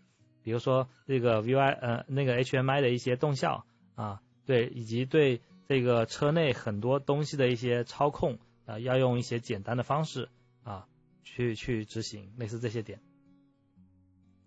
[0.42, 3.64] 比如说这个 V I 呃那个 HMI 的一些动效
[3.94, 10.28] 啊，对，以及对这个车内很多东西的一些操控啊，要用一些简单的方式。
[10.62, 10.86] 啊，
[11.22, 13.00] 去去执行类似这些点，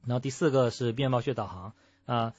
[0.06, 1.74] 然后第四个是面包屑导航
[2.06, 2.34] 啊，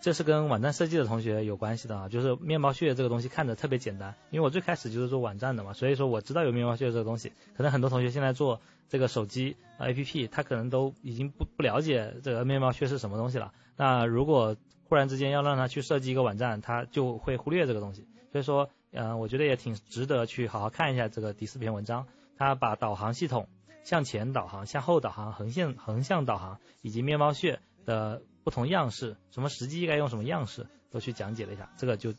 [0.00, 14.56] 这是跟网站设计的同学有关系的啊，就是面包屑这个东西看着特别简单，因为我最开始就是做网站的嘛，所以说我知道有面包屑这个东西，可能很多同学现在做这个手机 APP，他可能都已经不不了解这个面包屑是什么东西了，那如果
[14.88, 22.06] 忽然之间要让他去设计一个网站，他就会忽略这个东西，所以说嗯，我觉得也挺值得去好好看一下这个第四篇文章。
[22.36, 23.48] 它把导航系统
[23.82, 32.14] 向前导航、向后导航、横线横向导航以及面包屑的不同样式，什么时机该用什么样式都去讲解了一下，这个就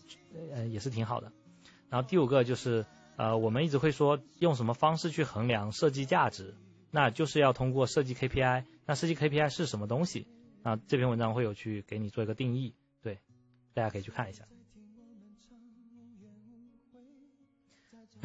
[0.53, 1.31] 呃也是挺好的。
[1.89, 6.55] 然后第五个就是呃我们一直会说用什么方式去衡量设计价值，
[6.91, 8.65] 那就是要通过设计 KPI。
[8.85, 10.27] 那设计 KPI 是什么东西？
[10.63, 13.19] 啊这篇文章会有去给你做一个定义，对，
[13.73, 14.43] 大家可以去看一下。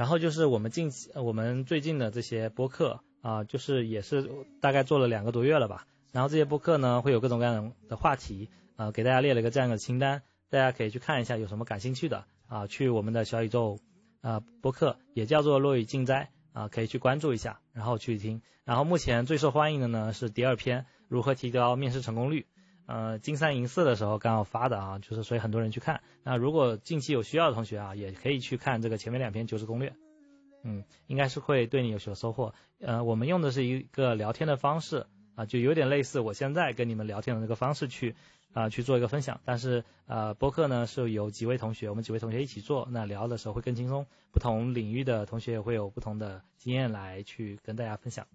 [0.02, 4.28] 然后就是我们近期我们最近的这些播客啊，就是也是
[4.60, 5.86] 大概做了两个多月了吧。
[6.10, 13.78] 然后这些播客呢，会有各种各样的话题啊，给大家列了一个这样的清单，大家可以去看一下，有什么感兴趣的啊，去我们的小宇宙
[14.22, 18.42] 啊播客也叫做落雨静斋啊，可以去关注一下，然后去听。
[18.64, 22.48] 然后目前最受欢迎的呢是第二篇，如何提高面试成功率。
[22.84, 26.02] 呃，金三银四的时候刚好发的啊，就是所以很多人去看。
[26.24, 29.94] 那如果近期有需要的同学啊，也可以去看这个前面两篇求职攻略，
[30.64, 32.54] 嗯，应该是会对你有所收获。
[32.80, 35.06] 呃，我们用的是一个聊天的方式
[35.36, 38.16] 啊，就有点类似我现在跟你们聊天的那个方式去
[38.52, 39.40] 啊去做一个分享。
[39.44, 44.06] 但是呃，播客呢是有几位同学，我们几位同学一起做，那聊的时候会更轻松。
[44.32, 48.26] 不同领域的同学也会有不同的经验来去跟大家分享，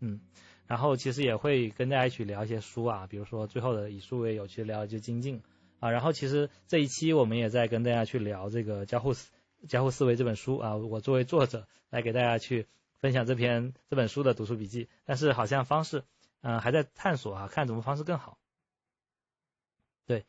[0.00, 0.20] 嗯。
[0.66, 5.42] 然后其实也会跟大家一起聊一些书啊，比如说最后的以书为友去聊一些精进
[5.78, 5.90] 啊。
[5.90, 9.30] 然后其实这一期我们也在跟大家去聊这个交互思
[9.68, 10.76] 交互思维这本书啊。
[10.76, 12.66] 我作为作者来给大家去
[12.98, 16.04] 分享这篇这本书的读书笔记，但是好像方式
[16.40, 18.38] 嗯还在探索啊，看怎么方式更好。
[20.06, 20.24] 对，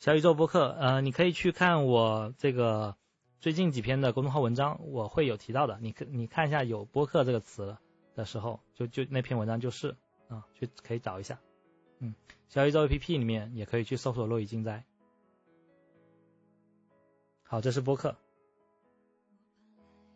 [0.00, 2.96] 小宇宙播客呃，你可以去看我这个
[3.38, 7.80] 最近几篇的公众号文章，我会有提到的，你可你看一下有播客这个词了。
[8.16, 9.94] 的时候，就就那篇文章就是
[10.26, 11.38] 啊，去可以找一下，
[12.00, 12.14] 嗯，
[12.48, 14.84] 小宇宙 APP 里面也可以去搜索“落雨静灾”。
[17.44, 18.16] 好，这是播客。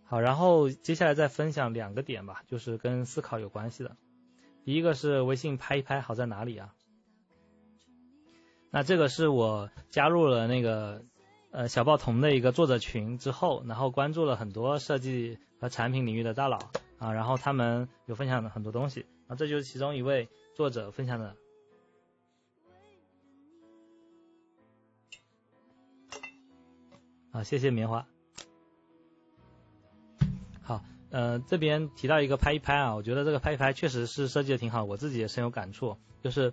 [0.03, 3.97] 好，然后接下来再分享两个点吧，就是跟思考有关系的。
[4.65, 6.75] 第一个是微信拍一拍好在哪里啊？
[8.71, 11.05] 那这个是我加入了那个
[11.51, 16.59] 呃小报童的一个作者群之后，然后关注了很多设计和产品领域的大佬
[17.01, 21.35] 啊，然后他们有分享了很多东西啊，这就是其中一位作者分享的。
[27.33, 28.07] 啊，谢谢棉花。
[30.61, 35.97] 好，呃，这边提到一个拍一拍啊，我觉得这个拍一拍确实是设计的挺好，我自己也深有感触。
[36.23, 36.53] 就是，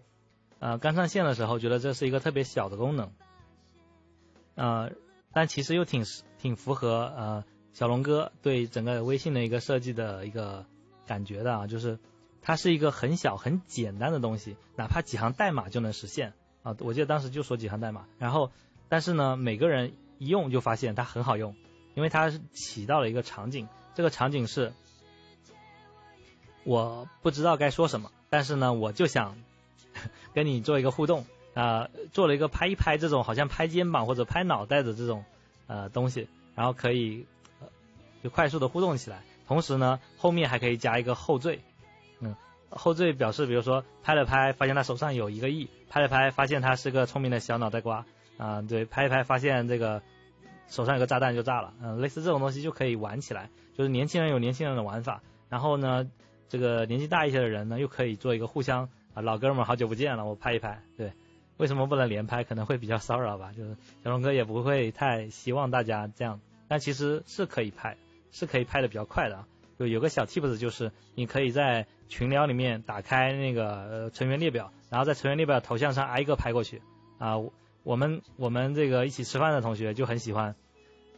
[0.59, 3.11] 呃，刚上线的时候觉得这是一个特别小的功能，
[4.55, 4.91] 呃，
[5.33, 6.05] 但其实又挺
[6.37, 7.43] 挺符合呃
[7.77, 10.65] 小龙哥对整个微信的一个设计的一个
[11.05, 11.99] 感觉的啊，就是
[12.41, 16.75] 它是一个很小很简单的东西，哪怕几行代码就能实现啊。
[16.79, 18.49] 我记得当时就说几行代码，然后
[18.89, 19.93] 但是呢，每个人。
[20.19, 21.55] 一用就发现它很好用，
[21.93, 24.73] 因为它起到了一个场景，这个场景是
[26.63, 29.37] 我不知道该说什么，但是呢，我就想
[30.33, 35.23] 跟你做一个互动啊，做了一个拍一拍这种好像拍肩膀或者拍脑袋的这种
[35.67, 37.27] 呃东西，然后可以
[38.29, 41.59] 快速的互动起来，同时呢，后面还可以加一个后缀，
[42.19, 42.35] 嗯，
[42.69, 48.05] 后缀表示比如说拍了拍，发现他手上有一个亿，拍了拍，发现他是个聪明的小脑袋瓜。
[48.37, 50.03] 啊，对，拍一拍发现这个
[50.67, 56.07] 手上有个炸弹就炸了，嗯，类似这种东西就可以玩起来，就是年轻人有年轻人的玩法，然后呢，
[56.47, 61.13] 这个年纪大一些的人呢又可以做一个互相啊，老哥们好久不见了，我拍一拍，对，
[61.57, 62.43] 为什么不能连拍？
[62.43, 67.97] 可能会比较骚扰吧，就是小龙哥也不会太希望大家这样，但其实是可以拍，
[68.31, 69.45] 是可以拍的比较快的，
[69.79, 76.81] 就有个小 tips 就是你可以在群聊里面打开那个成员列表，然后在成员列表头像上挨个拍过去
[77.17, 77.35] 啊。
[77.83, 80.55] 我们我们这个一起吃饭的同学就很喜欢，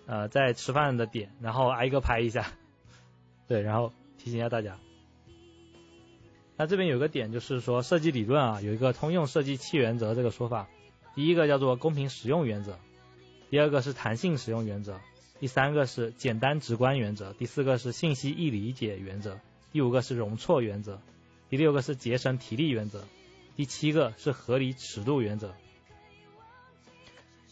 [0.05, 2.45] 呃，在吃饭的点，然后挨个拍一下，
[3.47, 4.77] 对，然后提醒一下大家。
[6.57, 10.67] 那这边有个点就是说，设计理论啊，有一个通用设计七原则这个说法。
[11.15, 12.77] 第一个叫做公平使用原则，
[13.49, 14.99] 第二个是弹性使用原则，
[15.39, 19.39] 第三个是简单直观原则，第四个是信息易理解原则，
[19.71, 20.99] 第五个是容错原则，
[21.49, 23.03] 第六个是节省体力原则，
[23.55, 25.53] 第七个是合理尺度原则。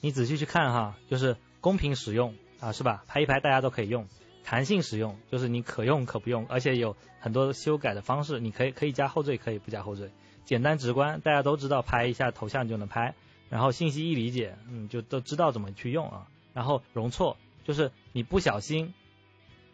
[0.01, 3.03] 你仔细去看哈，就是公平使用啊，是吧？
[3.07, 4.07] 拍一拍大家都可以用，
[4.43, 10.11] 弹性使用就是你可用可不用，而且有很多修改的方式，你可以可以加后缀，可以不加后缀。
[10.45, 13.15] 简单直观，大家都知道拍一下头像就能拍。
[13.49, 16.27] 然后信息易理解，嗯，就都知道怎么去用啊。
[16.53, 17.37] 然后容错，
[17.67, 18.93] 就是你不小心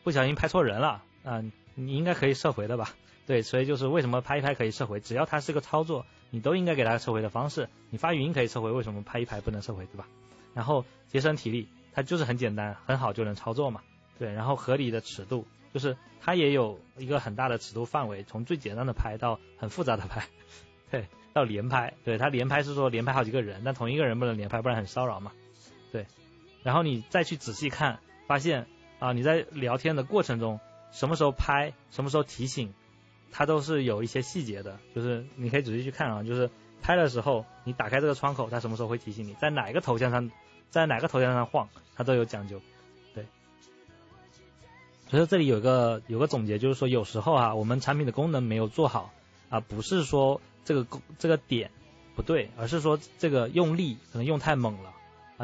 [0.04, 1.42] 不小心拍错人了啊，
[1.76, 2.94] 你应该可以撤回的吧？
[3.26, 6.06] 对，所以就是为什么拍一拍可以撤回，只要它是个操作。
[6.32, 10.08] 你都应该给它撤回的方式，你发语音可以撤回，为什么拍一拍不能撤回，对吧？
[10.56, 13.82] 然后节省体力，它就是很简单，很好就能操作嘛。
[14.18, 20.28] 对，然后合理的尺度，就是它也有一个很大的尺度范围，从最简单的拍到很复杂的拍，
[20.90, 25.32] 对，到连拍，对，它连拍是说连拍好几个人，但同一个人不能连拍，不然很骚扰嘛。
[25.92, 26.08] 对，
[26.64, 28.66] 然后你再去仔细看，发现
[29.00, 30.60] 啊，你在聊天的过程中，
[30.92, 32.74] 什么时候拍，什么时候提醒。
[33.36, 36.52] 它都是有一些细节的，就是你可以仔细去看啊，就是
[36.84, 40.30] 拍的时候你打开这个窗口，它什么时候会提醒你，在哪个头像上，
[40.70, 42.62] 在哪个头像上晃，它都有讲究，
[43.16, 43.26] 对。
[45.10, 49.12] 所以说这里有个有个总结，就是说有时候啊，我们产品的功能没有做好
[49.50, 50.86] 啊，不是说这个
[51.18, 51.72] 这个点
[52.16, 54.94] 不对，而是说这个用力可能用太猛了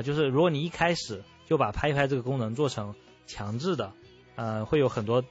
[0.02, 2.96] 就是如果你一开始就把拍一拍这个功能做成
[3.28, 3.94] 强制的，
[4.36, 5.24] 呃，会有很多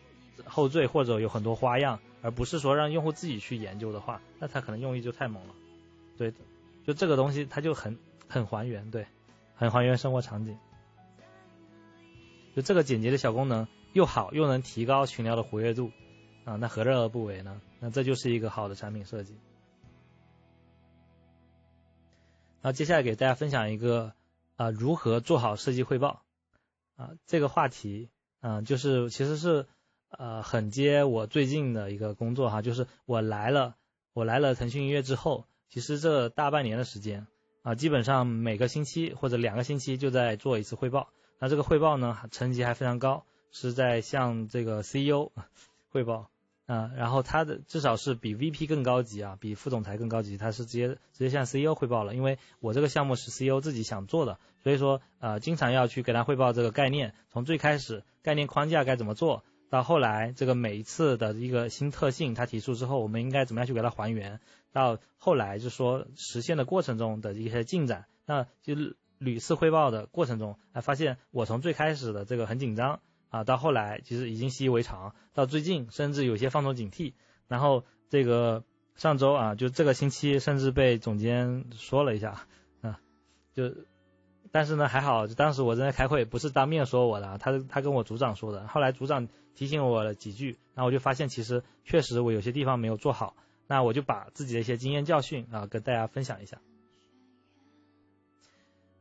[0.45, 2.01] 后缀或者有很多花样。
[2.21, 5.55] 而不是说让用户自己去研究的话，那他可能用力就太猛了。
[6.17, 6.35] 对，
[6.85, 7.97] 就这个东西它就很
[8.27, 9.07] 很还原，对，
[9.55, 10.59] 很还原生活场景。
[12.57, 15.93] 就这个简洁的小功能又好，又能提高群聊的活跃度
[16.45, 17.61] 啊，那何乐而不为呢？
[17.79, 19.37] 那这就是一个好的产品设计。
[22.63, 24.13] 那接下来给大家分享一个
[24.59, 26.23] 啊，如何做好设计汇报
[26.97, 29.67] 啊这个话题啊，就是其实是。
[30.11, 33.77] 呃，很接我最近的一个工作哈，就是我来了，
[34.15, 37.27] 我来了腾讯音乐之后，其实这大半年的时间
[37.61, 41.11] 啊，基本上每个星期或者两个星期就在做一次汇报。
[41.39, 45.31] 那这个汇报呢，成绩还非常高，是在向这个 CEO
[45.91, 46.31] 汇报
[46.69, 52.15] 嗯，然后他的至少是比 VP 更高级啊，比副总裁更高级，他是直接直接向 CEO 汇报了。
[52.15, 59.45] 因为我这个项目是 CEO 自己想做的，所以说呃，经常要去给他汇报这个概念，从最开始概念框架该怎么做。
[59.71, 64.41] 到后来，这个每一次的一个新特性，他提出之后，我们应该怎么样去给他还原？
[64.71, 68.75] 到后来就说实现的过程中的一些进展，那就
[69.19, 73.01] 屡次汇报的过程中，哎，发现我从最开始的这个很紧张
[73.31, 77.13] 啊，到后来其实已经习以为常，到最近甚至有些放松警惕。
[77.47, 78.65] 然后这个
[78.95, 82.47] 上周啊，就这个星期甚至被总监说了一下，
[82.83, 83.01] 啊，
[83.55, 83.73] 就，
[84.51, 88.67] 但是呢还好，当时我正在开会，不是当面说我的，他他跟我组长说的。
[88.67, 93.35] 后来组长提醒我了几句，然后我就发现其实确实我有些地方没有做好，
[93.67, 96.59] 那我就把自己的一些经验教训啊跟大家分享一下。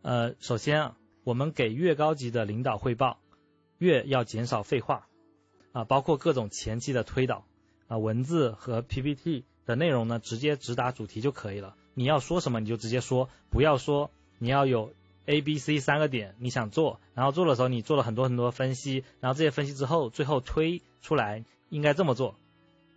[0.03, 3.19] 呃，首先啊，我们给越高级的领导汇报，
[3.77, 5.07] 越要减少废话
[5.71, 7.45] 啊，包括各种前期的推导
[7.87, 11.75] 啊，文字和 PPT 的内容呢，直接直达主题就可以了。
[11.93, 14.93] 你要说什么你就直接说，不要说你要有
[15.25, 22.35] A、B、C 三个点你想做，然后做的时候你做了很多很多分析，然后这些分析之后最后推出来应该这么做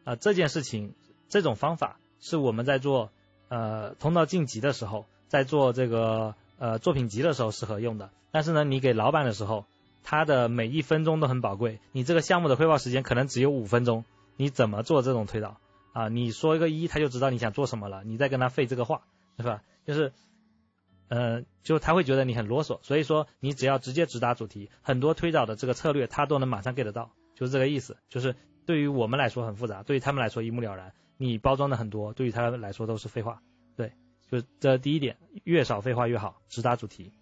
[0.04, 0.94] 啊，这件事情
[1.28, 3.10] 这种方法是我们在做
[3.48, 8.10] 呃通道晋级的时候，在做这个呃作品集的时候适合用的。
[8.30, 9.64] 但是呢，你给老板的时候，
[10.02, 14.04] 他的每一分钟都很宝贵，你这个项目的汇报时间可能只有五分钟，
[14.36, 15.60] 你怎么做这种推导？
[15.92, 18.04] 啊，你说一个一，他就知道你想做什么了。
[18.04, 19.02] 你再跟他废这个话，
[19.38, 19.62] 是吧？
[19.84, 20.12] 就是，
[21.08, 22.78] 呃，就他会觉得你很啰嗦。
[22.82, 27.96] 所以说，你只要直接直达主题，很多推导的这个策略他都能马上 get 到，就是这个意思。
[28.08, 28.36] 就是
[28.66, 30.92] 对于我们来说很复杂，对于他们来说一目了然。
[31.16, 33.42] 你包装的很多，对于他来说都是废话。
[33.76, 33.92] 对，
[34.30, 37.12] 就这第一点，越少废话越好，直达主题。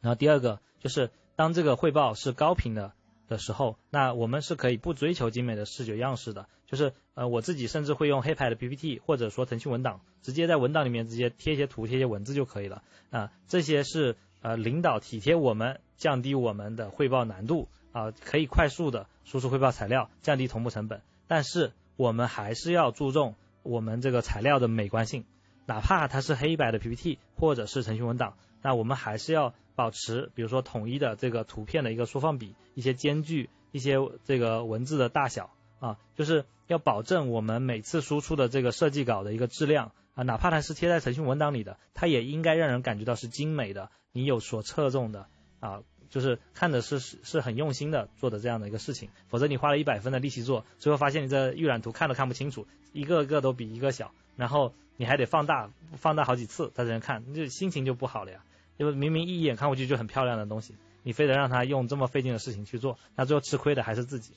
[0.00, 1.10] 然后第二个就是
[1.40, 2.92] 当这个汇报是高频的。
[3.26, 13.30] 的时候，那我们是可以不追求精美的视觉样式的，就是呃我自己甚至会用黑牌的 PPT 或者说腾讯文档，直接在文档里面直接贴一些图、贴一些文字就可以了啊。
[13.46, 21.00] 这些是呃领导体贴我们，降低我们的汇报难度啊，可以快速的输出汇报材料，降低同步成本。
[21.26, 25.24] 但是我们还是要注重我们这个材料的美观性，
[25.66, 28.34] 哪怕它是黑白的 PPT 或者是腾讯文档。
[28.62, 45.26] 那我们还是要保持，比如说统一的这个图片的一个缩放比，一些间距，一些这个文字的大小啊，就是要保证我们每次输出的这个设计稿的一个质量啊，哪怕它是贴在腾讯文档里的，它也应该让人感觉到是精美的，你有所侧重的
[45.60, 58.44] 啊，就是看的是是很用心的做的这样的一个事情，否则你花了一百分的力气做，最后发现你这预览图看都看不清楚，一个个都比一个小，然后你还得放大放大好几次才能看，就心情就不好了呀。
[58.80, 64.32] 因为明明一眼看过去就很漂亮的东西，你非得让他用这么费劲的事情去做，那最后吃亏的还是自己。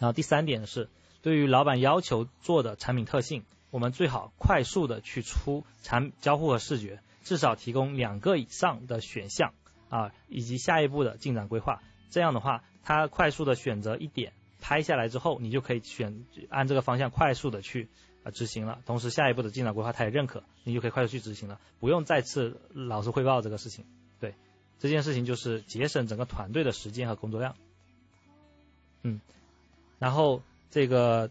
[0.00, 0.88] 然后第三点是，
[1.22, 9.54] 对于老板要求做的产品特性，我们最好快速的去出产交互和视觉，至少提供两个以上的选项
[9.88, 11.82] 啊，以及下一步的进展规划。
[12.10, 17.88] 这样的话，他快速的选择一点拍下来之后，你就可以选按这个方向快速的去。
[18.24, 23.84] 啊，执行了，同时下一步的进展规划他也认可，你就可以快速去执行了，不用再次老是汇报这个事情。
[24.18, 24.34] 对，
[24.78, 27.54] 这件事情就是节省整个团队的时间和工作量。
[29.02, 29.20] 嗯，
[29.98, 31.30] 然后这个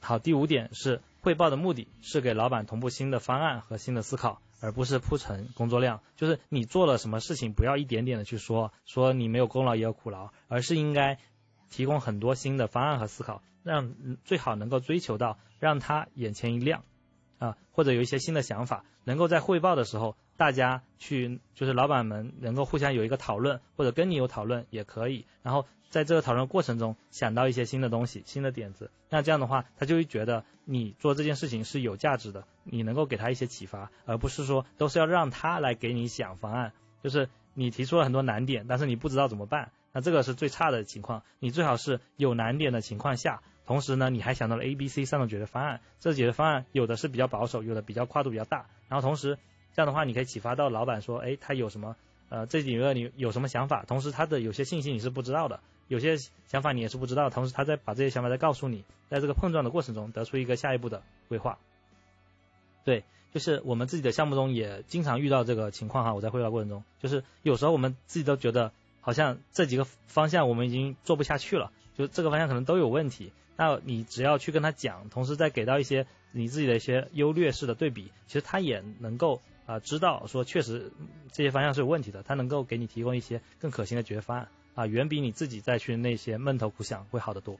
[0.00, 6.00] 好，第五点是汇报的目的是给老板同步新的方案和新的思考，而不是铺陈工作量。
[6.16, 11.18] 就是你做了什么事情，不要一点点的去说，说你没有功劳也有苦劳，而是应该
[11.70, 13.40] 提供很多新的方案和思考。
[13.64, 13.92] 让
[14.24, 16.84] 最好能够追求到让他眼前一亮
[17.38, 25.24] 啊，或者有一些新的想法，能够在汇报的时候，大家去就是老板们能够互相有一个讨论，或者跟你有讨论也可以。
[25.42, 41.22] 然后在这个讨论过程中想到一些新的东西、新的点子，那这样的话他就会觉得你做这件事情是有价值的，你能够给他一些启发，而不是说都是要让他来给你想方案，就是你提出了很多难点，但是你不知道怎么办，那这个是最差的情况。
[41.38, 43.42] 你最好是有难点的情况下。
[43.68, 48.64] 同时呢，你还想到了 A、B、C 三种解决方案，这解决方案有的是比较保守，有的比较跨度比较大。
[48.88, 49.36] 然后同时
[49.74, 51.94] 这样的话，你可以启发到老板说，哎，他有什么
[52.30, 53.84] 呃这几个你有什么想法？
[53.86, 56.16] 同时他的有些信息你是不知道的，有些
[56.46, 57.28] 想法你也是不知道。
[57.28, 61.58] 同时他再把这些想法再告诉你，在这个碰撞的过程中得出一个下一步的规划。
[62.86, 63.04] 对，
[63.34, 66.14] 就是我们自己的项目中也经常遇到这个情况哈。
[66.14, 73.30] 我在汇报过程中，就是有时候我们自己都觉得好像这几个方向我们已经做不下去了，就这个方向可能都有问题。
[73.60, 80.92] 那你只要去跟他讲，同时再给到一些你自己的一些优劣势的对比，其实他也能够啊知道说确实
[81.32, 87.58] 这些方向是有问题的，他能够给你提供一些更可行的解决方案啊，远比你自己再去那些闷头苦想会好得多。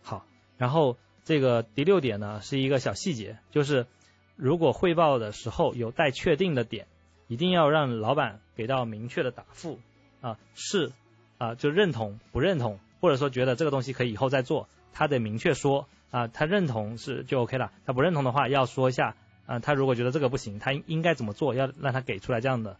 [0.00, 0.24] 好，
[0.56, 3.86] 然后这个第六点呢是一个小细节，就是
[4.34, 6.86] 如果汇报的时候有待确定的点，
[7.28, 9.78] 一定要让老板给到明确的答复
[10.22, 10.90] 啊，是
[11.36, 14.70] 啊就认同不认同，或者说觉得这个东西可以以后再做。
[14.92, 17.72] 他得明确说啊，他认同是就 OK 了。
[17.86, 19.16] 他不认同的话，要说一下
[19.46, 21.54] 啊，他如果觉得这个不行，他应该怎么做？
[21.54, 22.76] 要让他给出来这样的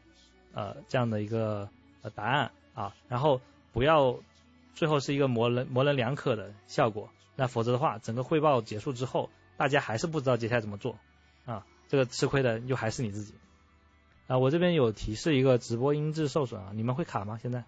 [0.53, 1.69] 呃这样的一个
[2.03, 3.41] 呃答案啊，然后
[3.73, 4.19] 不要
[4.75, 7.09] 最后是一个模棱模棱两可的效果。
[7.35, 10.99] 那否则的话，整个汇报结束之后，大家还是不知道接下来怎么做
[11.47, 11.67] 啊。
[11.89, 13.35] 这个吃亏的又还是你自己。
[14.27, 17.39] 啊，我这边有提示一个直播音质受损啊，你们会卡吗？
[17.43, 17.65] 现在？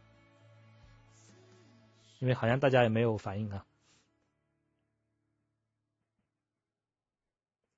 [2.21, 3.65] 因为好像大家也没有反应啊。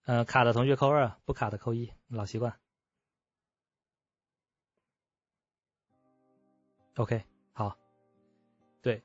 [0.07, 2.57] 呃，卡的同学扣二，不卡的扣一，老习惯。
[6.95, 7.77] OK，好，
[8.83, 9.03] 对，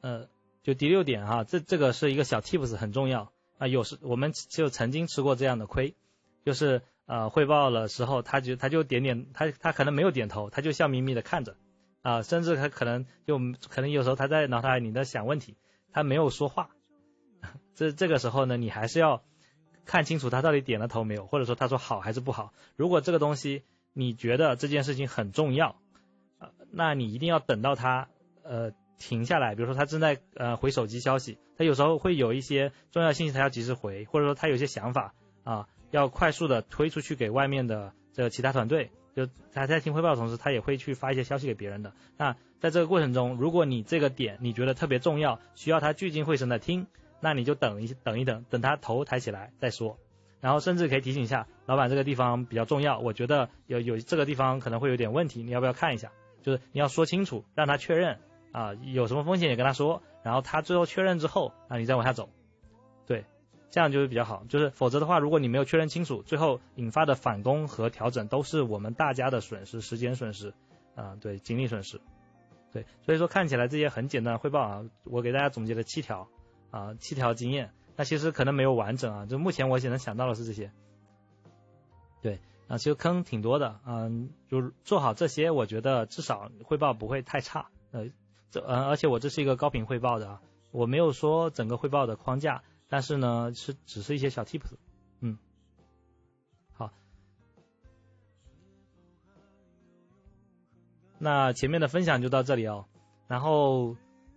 [0.00, 0.28] 呃，
[0.62, 3.66] 就第六点哈，这这个是一个小 Tips，很重要啊。
[3.66, 5.96] 有时我们就曾经吃过这样的亏，
[6.44, 11.56] 就是呃汇报的时候，他就他就点点，他他可能没有点头，他就笑眯眯的看着
[12.02, 15.56] 啊，甚至他可能就可能有时候他在脑海里在想问题，
[15.90, 16.70] 他没有说话。
[17.74, 19.24] 这这个时候呢，你还是要
[19.84, 22.52] 看清楚他到底点了头没有，或者说他说好还是不好。
[22.76, 23.62] 如果这个东西
[23.92, 25.76] 你觉得这件事情很重要。
[26.76, 28.08] 那你一定要等到他
[28.42, 35.14] 呃停下来，比如说他正在呃回手机消息，他有时候会有一些重要信息他要及时回，或者说他有些想法
[35.44, 41.92] 啊要快速的推出去给外面的这个其他团队，就他在听汇报的同时，他也会去发一些消息给别人的。
[42.16, 46.88] 那在这个过程中，如果你这个点你觉得特别重要，需要他聚精会神的听，
[47.20, 49.98] 那你就等一等一等，等他头抬起来再说，
[50.40, 56.12] 然后甚至可以提醒一下老板这个地方比较重要，我觉得有有这个地方可能会有点问题，你要不要看一下？
[56.42, 58.18] 就是你要说清楚，让他确认
[58.52, 62.28] 啊，有什么风险也跟他说，然后他最后确认之后，啊，你再往下走，
[63.06, 63.24] 对，
[63.70, 64.44] 这样就是比较好。
[64.50, 70.52] 就是否则的话，如果你没有确认清楚，最后引发的返工和调整都是我们大家的损失，时间损失，
[70.94, 71.98] 啊，对，精力损失，
[72.70, 76.28] 对，所以说看起来这些很简单的汇报啊，我给大家总结了七条
[76.74, 80.72] 啊，七条经验，那其实可能没有完整啊，就目前我只能想到的是这些，
[82.20, 82.40] 对。
[82.66, 88.06] 啊，其实坑挺多的，嗯，就做好这些，我觉得至少汇报不会太差，呃，
[88.50, 94.76] 这呃，而且我这是一个高频汇报的啊，我没有说整个汇报的框架，但是呢，是只是一些小 tips，
[95.20, 95.36] 嗯，
[96.72, 96.90] 好，
[101.18, 102.86] 那前面的分享就到这里哦，
[103.28, 103.94] 然后，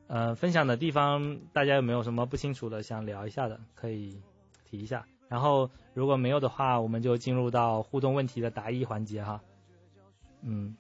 [0.08, 4.22] 呃，分享的地方大家有没有什么不清楚的想聊一下的，可以
[4.64, 5.06] 提一下。
[5.28, 9.42] 然后如果没有的话，我们就进入到互动问题的答疑环节哈。
[10.42, 10.78] 嗯，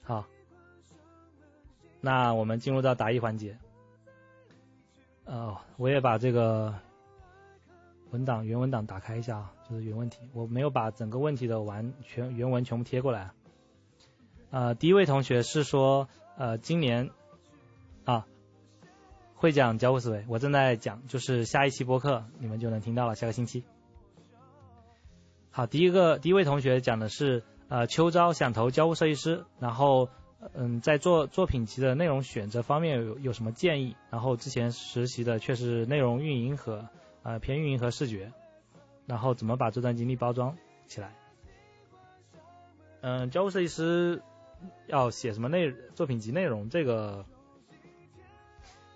[0.00, 0.24] 好，
[2.00, 3.54] 那我们进入到答疑环节。
[5.26, 6.74] 哦，我也把这个
[8.12, 13.30] 文档原文档打开一下啊，就是原问题，我没有把整个问题的完全原文全部贴过来。
[14.50, 17.08] 呃，第一位同学是说，呃，今年
[18.04, 18.26] 啊
[19.34, 23.64] 会讲交互思维，我正在讲，就是下一期播客你们就能听到了，下个星期。
[25.50, 30.10] 好，第一个第一位同学讲的是，呃，秋招想投交互设计师，然后
[30.52, 33.96] 嗯，在做作品集的内容选择方面有有什么建议？
[34.10, 36.88] 然后之前实习的却是内容运营和
[37.22, 38.32] 呃偏运营和视觉，
[39.06, 40.56] 然后怎么把这段经历包装
[40.86, 41.14] 起来？
[43.00, 44.22] 嗯，交互设计师。
[44.86, 46.68] 要写什么内作品集内容？
[46.68, 47.26] 这个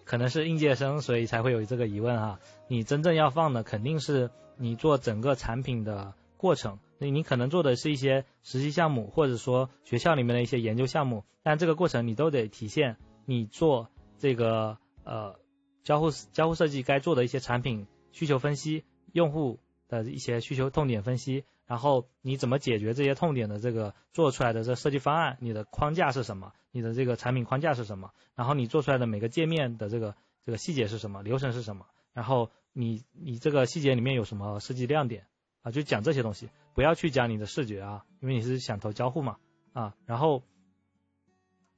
[0.04, 2.38] 可能是应届生，所以才会有这个疑问哈。
[2.68, 6.78] 你真正要放的肯定是你做整个产品的过程。
[6.98, 13.88] 那你可能做的是一些实习项目，或者说学校里面的一些研究项目，但这个过程你都得体现你做
[14.20, 15.34] 这个呃
[15.82, 18.82] 交互交互设计该做的一些产品需求分析、
[19.12, 21.44] 用户的一些需求痛点分析。
[21.66, 25.36] 然后你怎么解决这些痛点的这个做出来的这设计方案？
[25.40, 26.52] 你的框架是什么？
[26.70, 28.12] 你的这个产品框架是什么？
[28.34, 30.14] 然后你做出来的每个界面的这个
[30.46, 31.22] 这个细节是什么？
[31.22, 31.84] 流程是什么？
[32.14, 35.26] 然后你你这个细节里面有什么设计亮点
[35.60, 35.72] 啊？
[35.72, 39.36] 就讲这些东西，不要去讲你的视觉啊，因为你是想投交互嘛
[39.74, 39.94] 啊。
[40.06, 40.44] 然后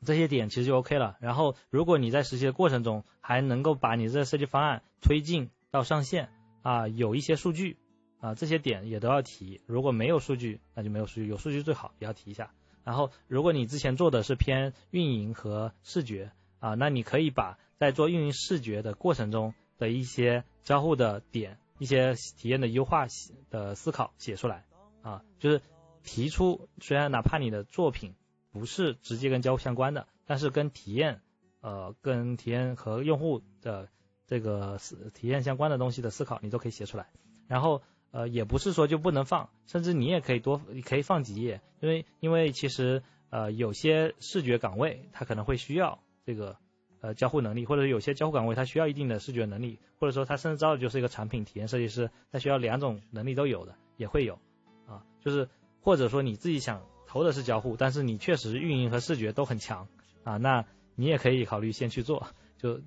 [0.04, 1.16] 这些点其实就 OK 了。
[1.20, 6.30] 然后如果你在实习的过程中还能够把你这设计方案推进到上线
[6.62, 7.76] 啊，有一些数据。
[8.20, 9.60] 啊，这些点也都要提。
[9.64, 12.52] 如果没有数据，那就没有数据；有数据最好，也要提一下。
[12.82, 23.06] 然后，如果你之前做的是偏运营和视觉啊，那你可以把在做运营视觉的过程中的一些交互的点、一些体验的优化
[23.50, 24.64] 的思考写出来
[25.02, 25.62] 啊，就是
[26.02, 28.16] 提出，虽然哪怕你的作品
[28.50, 31.22] 不是直接跟交互相关的，但是跟体验
[31.60, 33.88] 呃跟体验和用户的
[34.28, 34.78] 这个
[35.12, 37.08] 体验相关的东西的思考，你都可以写出来，
[37.48, 37.82] 然后。
[38.10, 46.56] 呃，也不是说就不能放，甚至你也可以多你，可以放几页，因为因为其实呃有些视觉岗位它可能会需要这个
[47.02, 54.38] 呃交互能力，或者有些交互岗位它需要一定的视觉能力，或者说它甚至招的就是一个产品体验设计师，他需要两种能力都有的也会有。
[54.86, 55.50] 啊，就是
[55.82, 59.86] 或者说你自己想投的是交互，但是你确实运营和视觉都很强。
[60.24, 60.64] 啊，那
[60.94, 62.26] 你也可以考虑先去做，
[62.56, 62.80] 就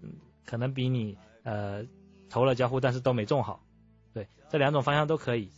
[0.47, 1.85] 可能比你呃
[2.29, 3.63] 投了交互但是都没中好，
[4.13, 5.51] 对，这两种方向都可以，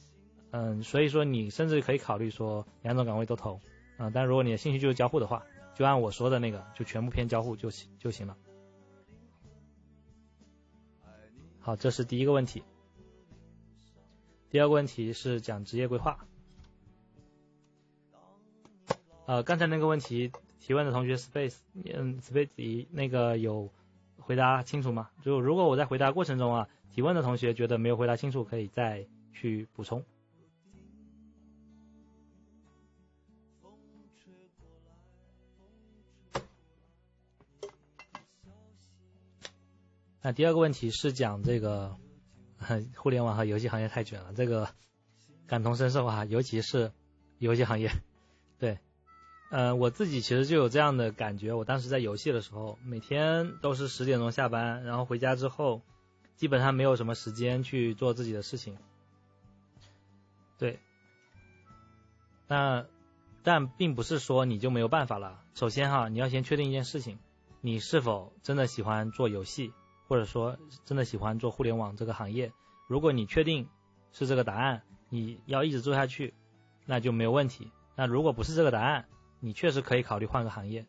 [0.51, 3.59] 嗯，所以说你甚至可以考虑说两种岗位都投，
[3.97, 5.43] 啊，但如果你的兴趣就是交互的话，
[5.75, 8.37] 就按我说的那个，就全部偏交互就行就行了。
[11.59, 12.63] 好，这是第一个问题。
[14.49, 16.27] 第二个问题是讲职业规划。
[19.25, 23.71] 呃，刚才那个问题提问的同学，Space，嗯，Space，那个有
[24.25, 25.09] 回答清楚吗？
[25.21, 30.03] 就如果我在回答过程中啊，提问的同学觉得没有回答清楚，可以再去补充。
[40.21, 41.95] 那第二个问题是讲这个。
[42.95, 44.69] 互联网和游戏行业太卷了，这个
[45.47, 46.93] 感同身受啊，尤其是
[47.37, 47.91] 游戏行业。
[49.53, 51.53] 对，呃，我自己其实就有这样的感觉。
[51.53, 55.81] 我当时在游戏的时候，每天都是十点钟下班，然后回家之后，
[56.35, 58.77] 基本上没有什么时间去做自己的事情。
[60.57, 60.79] 对，
[62.47, 62.85] 那
[63.43, 65.43] 但并不是说你就没有办法了。
[65.53, 67.19] 首先哈，你要先确定一件事情，
[67.61, 69.71] 你是否真的喜欢做游戏。
[70.05, 72.51] 或者说真的喜欢做互联网这个行业，
[72.87, 73.69] 如果你确定
[74.11, 76.33] 是这个答案，你要一直做下去，
[76.85, 77.71] 那就没有问题。
[77.95, 79.05] 那如果不是这个答案，
[79.43, 80.85] 你确实可以考虑换个行业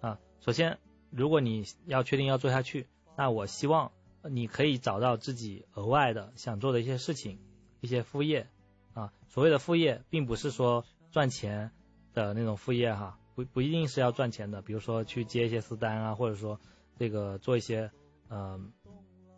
[0.00, 0.18] 啊。
[0.40, 0.78] 首先，
[1.10, 2.86] 如果你要确定要做下去，
[3.18, 3.92] 那我希望
[4.22, 7.38] 你可以找到自己额外的想做的一些事情，
[7.82, 8.48] 一些副业
[8.94, 9.12] 啊。
[9.28, 11.70] 所谓的副业，并不是说赚钱
[12.14, 16.58] 的那种副业哈，不不一定是要赚钱的，比如说去接一些私单啊，或者说
[16.98, 17.90] 这个做一些。
[18.34, 18.72] 嗯，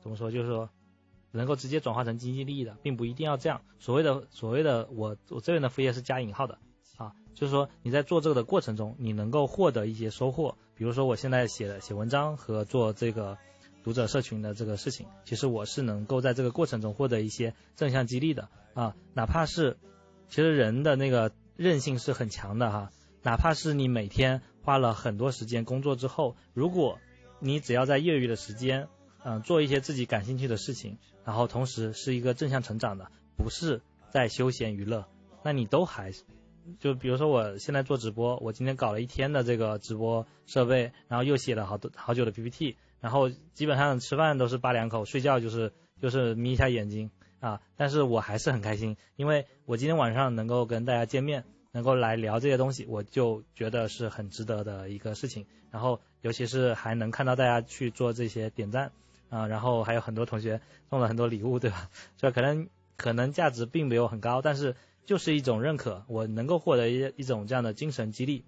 [0.01, 0.31] 怎么说？
[0.31, 0.71] 就是说，
[1.33, 3.63] 能够直接转化成经济利益的，并不一定要这样。
[3.81, 6.61] 所谓的所谓的我我这边的副业是加引号的
[6.97, 10.57] 啊，就是说你在做这个的过程中，你能够获得一些收获。
[10.77, 13.39] 比如说我现在写的写文章和做这个
[13.83, 18.97] 读者社群的这个事情，其实我是能够在这个过程中获得一些正向激励的啊。
[19.13, 19.77] 哪怕是
[20.29, 22.91] 其实人的那个韧性是很强的哈，
[23.23, 26.99] 哪怕是你每天花了很多时间工作之后，如果
[27.39, 28.89] 你只要在业余的时间，
[29.23, 35.07] 嗯，做一些自己感兴趣的事情，然后同时是一个正向成长的，不是在休闲娱乐，
[35.43, 36.13] 那你都还，
[36.81, 47.11] 就比如说我现在做直播，我今天搞了一天的这个直播设备，然后又写了好多好久的 PPT，然后基本上吃饭都是扒两口，睡觉就是就是眯一下眼睛
[47.41, 51.45] 啊，但是我还是很开心，因为我今天晚上能够跟大家见面。
[51.75, 55.45] 能够来聊这些东西，我就觉得是很值得的一个事情。
[55.73, 58.93] 然后，尤其是还能看到大家去做这些点赞
[59.29, 61.91] 啊，然后还有很多同学送了很多礼物，对吧？
[62.17, 64.77] 这可能可能价值并没有很高，但是
[65.07, 68.45] 就是一种认可，我能够获得一一种这样的精神激励。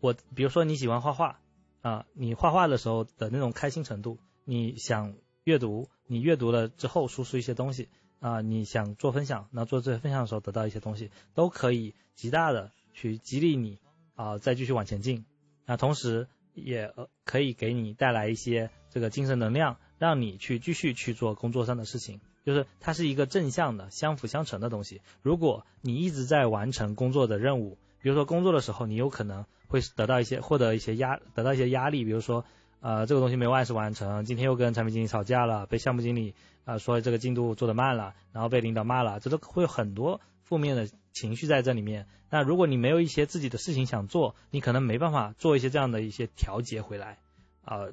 [0.00, 1.40] 我比如说你喜欢画画
[1.82, 5.14] 啊，你画画的时候的那种开心程度，你想
[5.44, 7.88] 阅读，你阅读了之后输出一些东西。
[8.18, 13.78] 啊，你想做分享，那做这些分享的时候得到一些东西，都可以极大的去激励你
[14.14, 15.26] 啊，再继续往前进。
[15.66, 16.94] 那同时也
[17.24, 22.22] 可以给你带来一些这个精神能量，让你去继续去做工作上的事情。
[22.46, 25.02] 就是它是一个正向的、相辅相成的东西。
[25.20, 32.46] 如果你一直在完成工作的任务，比如说工作的时候，你有可能会得到一些获得一些压，得到一些压力，比如说。
[32.78, 36.34] 呃，这个东西没有按时完成，今天又跟产品经理吵架了，被项目经理
[36.66, 42.06] 啊说这个进度做得慢了，然后被领导骂了，这都会有很多负面的情绪在这里面。
[42.30, 47.18] 那如果你没有一些自己的事情想做，你可能没办法做一些这样的一些调节回来
[47.64, 47.86] 啊，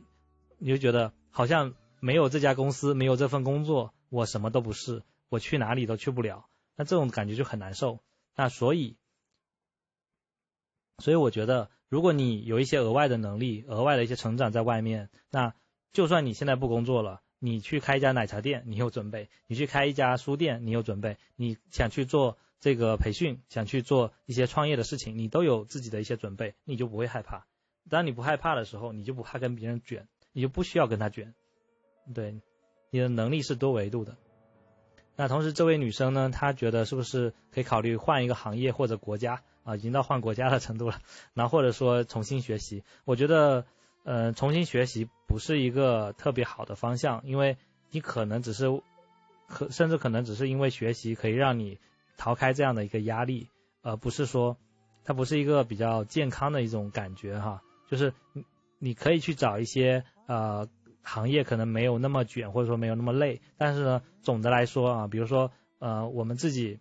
[0.60, 6.46] 你就觉得好像没有这家公司，没有这份工作，我什么都不是，我去哪里都去不了，
[6.76, 8.00] 那这种感觉就很难受。
[8.36, 8.96] 那所以，
[11.00, 11.72] 所以我觉得。
[11.90, 15.54] 如果你有一些额外的能力，额外的一些成长在外面，那
[15.92, 27.46] 就算你现在不工作了，你去开一家奶茶店，你有准备；你去开一家书店，你有准备；你想去做这个培训，想去做一些创业的事情，你都有自己的一些准备，你就不会害怕。
[27.92, 31.36] 当你不害怕的时候，你就不怕跟别人卷，你就不需要跟他卷。
[32.16, 32.42] 对，
[32.94, 34.16] 你的能力是多维度的。
[35.16, 39.42] 那同时，这位女生呢，她觉得是不是可以考虑换一个行业或者国家？
[39.64, 41.00] 啊，已经到换国家的程度了，
[41.34, 43.66] 那或者说重新学习，我觉得，
[44.04, 47.58] 呃，重新学习不是一个特别好的方向，因为
[47.90, 48.68] 你可能只是，
[49.48, 51.80] 可甚至可能只是因为学习可以让你
[52.16, 53.50] 逃开这样的一个压力，
[53.82, 54.56] 而不是说
[55.04, 58.46] 它不是一个比较健康的一种感觉哈，就是你
[58.78, 60.68] 你可以去找一些呃
[61.04, 66.80] 行业可能没有那么卷或者说没有那么累，但是呢，总的来说啊，比如说呃我们自己。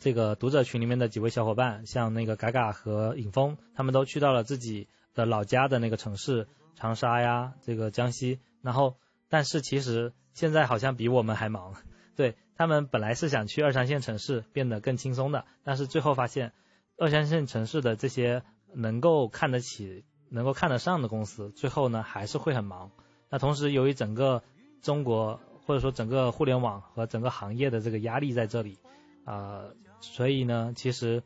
[0.00, 6.46] 这个读者群里面的几位小伙伴，像那个嘎嘎和尹峰，他们都去到了自己的老家的那个城市
[6.76, 8.38] 长沙呀，这个江西。
[8.62, 8.96] 然后，
[9.28, 11.74] 但是其实现在好像比我们还忙。
[12.14, 16.52] 对他们本来是想去二三线城市变得更轻松的，但是最后发现
[16.96, 22.90] 二三线城市的这些能够看得起、能够看得上的公司，最后呢还是会很忙。
[23.30, 24.42] 那同时，由于整个
[24.82, 28.78] 中国或者说整个互联网和整个行业的这个压力在这里
[29.24, 29.64] 啊，
[30.00, 31.22] 所以呢，其实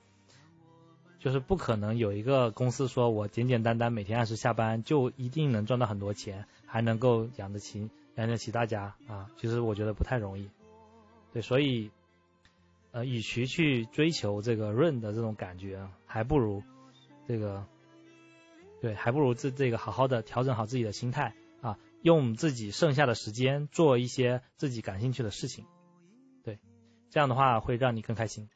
[1.21, 9.31] 就是不可能有一个公司说我简简单单每天按时下班就一定能赚到很多钱，还能够养得起养得起大家啊。
[9.37, 10.49] 其实我觉得不太容易。
[11.33, 11.91] 对，所以，
[12.91, 16.63] 呃，与其去追求这个润的这种感觉，还不如
[17.29, 17.65] 这个，
[18.83, 25.65] 对，还不如这这个好好的调整好自己的心态啊，用自己剩下的时间做一些自己感兴趣的事情，
[26.43, 26.59] 对，
[27.09, 28.51] 这样的话会让你更开心。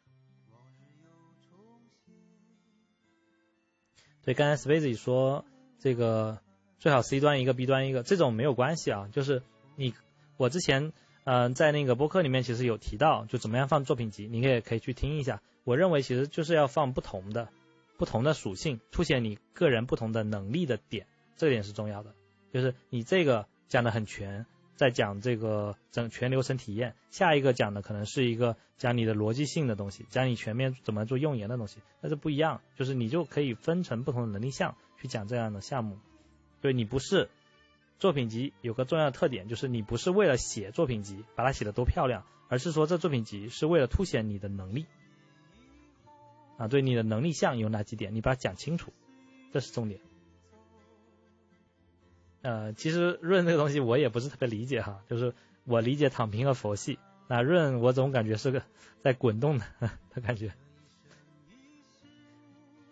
[4.22, 5.44] 对，刚才 Space 说
[5.78, 6.40] 这个
[6.80, 9.42] 最好 C 端一个 B 端一个，这种没有关系啊，就是
[9.76, 9.94] 你
[10.36, 10.92] 我之前。
[11.28, 15.42] 嗯，在那个播客里面其实有提到，就怎么样放作品集，你也可以去听一下。
[15.64, 17.48] 我认为其实就是要放不同的、
[17.96, 21.06] 不同的属性，凸显你个人不同的能力的点，
[21.36, 22.14] 这点是重要的。
[22.52, 32.60] 就是你这个讲的很全，在讲这个整全流程体验，下一个讲的可能是一个讲你的逻辑性的东西，讲你全面怎么做用研的东西，那是不一样。
[32.76, 35.98] 就是你就可以分成不同的能力项去讲这样的项目。
[36.60, 37.28] 对你不是。
[37.98, 44.84] 作品集有个重要的特点，就是你不是为了写作品集，把它写得多漂亮，而是说这作品集是为了凸显你的能力，
[46.56, 48.92] 啊，对你的能力项有哪几点，你把它讲清楚，
[49.52, 50.00] 这是重点。
[52.42, 55.34] 呃，其实润这个东西我也不是特别理解哈，就是
[55.64, 58.62] 我理解躺平和佛系，那润我总感觉是个
[59.02, 59.66] 在滚动的
[60.14, 60.52] 的感觉，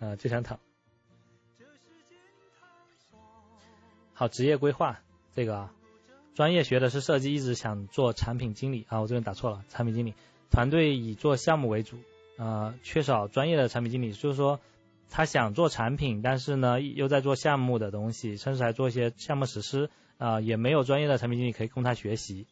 [0.01, 0.59] 啊，就想躺。
[4.13, 5.01] 好，职业规划
[5.35, 5.75] 这个啊，
[6.35, 10.15] 专业学的是设计，一直想做产品经理啊，我这边打错了，产品经理，
[10.51, 11.99] 团队以做项目为主，
[12.37, 14.61] 呃，缺少专业的产品经理，就是说
[15.09, 22.47] 他想做产品，但是呢又在做项目的东西，甚至还做一些项目实施啊，也没有专业的产品经理可以供他学习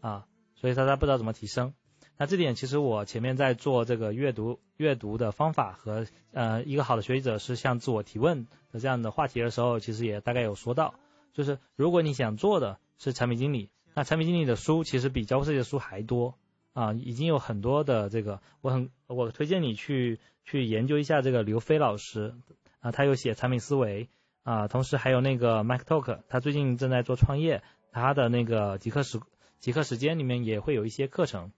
[0.00, 1.74] 啊，所以他他不知道怎么提升。
[2.18, 10.94] 那这点其实我前面在做这个阅读阅读的方法和呃一个好的学习者是向自我提问的这样的话题的时候，其实也大概有说到，
[11.34, 16.34] 就是如果你想做的是产品经理，那产品经理的书其实比交互设计的书还多
[16.76, 22.34] 啊，已经有很多的这个，我很我推荐你去去研究一下这个刘飞老师
[22.80, 24.10] 啊，他有写产品思维
[24.42, 27.62] 啊，同时还有那个 Mike Talk，他最近正在做创业，
[27.92, 29.20] 他的那个极客时
[29.58, 31.50] 极客时间里面也会有一些课程。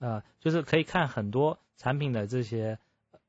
[0.00, 2.80] 啊，就是可以看很多产品的这些，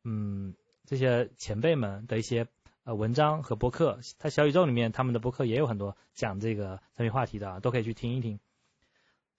[0.04, 2.48] 嗯，这些前辈们的一些
[2.86, 8.40] 呃文章和博客，他小宇宙里面他们的博客也有很多讲这个产品话题的，都可以去听一听。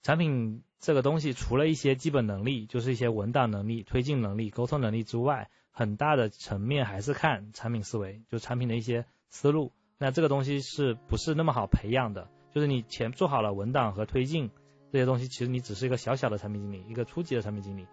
[0.03, 9.73] 产品这个东西，除了一些基本能力，就是一些文档能力、推进能力、沟通能力之外，很大的层面还是看产品思维，就产品的一些思路。
[9.99, 12.29] 那这个东西是不是那么好培养的？
[12.55, 14.51] 就是你前做好了文档和推进。
[14.93, 17.87] 这些东西其实你只是一个小小的产品经理，一个初级的产品经理，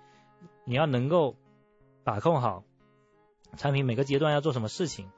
[0.65, 1.35] 你要能够
[2.03, 2.63] 把控好
[3.55, 5.11] 产品每个阶段要做什么事情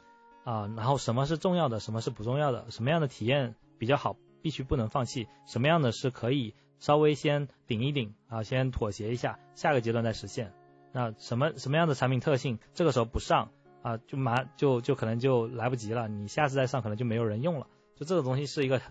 [0.43, 10.53] 啊，然后什么是重要的，什么是不重要的，什么样的体验比较好，必须不能放弃，什么样的是可以稍微先顶一顶啊，先妥协一下，下个阶段再实现。
[10.91, 13.51] 那什么什么样的产品特性，这个时候不上
[13.83, 18.81] 啊，就马就就可能就来不及了，你下次再上可能就没有人用了，就这个东西是一个。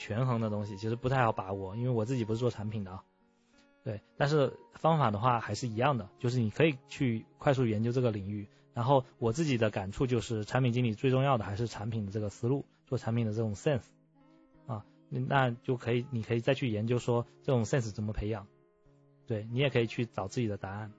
[0.00, 3.02] 权衡的东西其实不太好把握，因为我自己不是做产品的啊。
[3.82, 8.46] 对，但是方法的话还是一样的，就是你可以去快速研究这个领域。
[8.74, 13.82] 然后我自己的感触就是，产品经理最重要的还是产品的这个思路，做产品的这种 sense，
[15.08, 18.46] 那就可以，你可以再去研究说这种 sense 怎么培养。
[19.26, 20.92] 对你也可以去找自己的答案。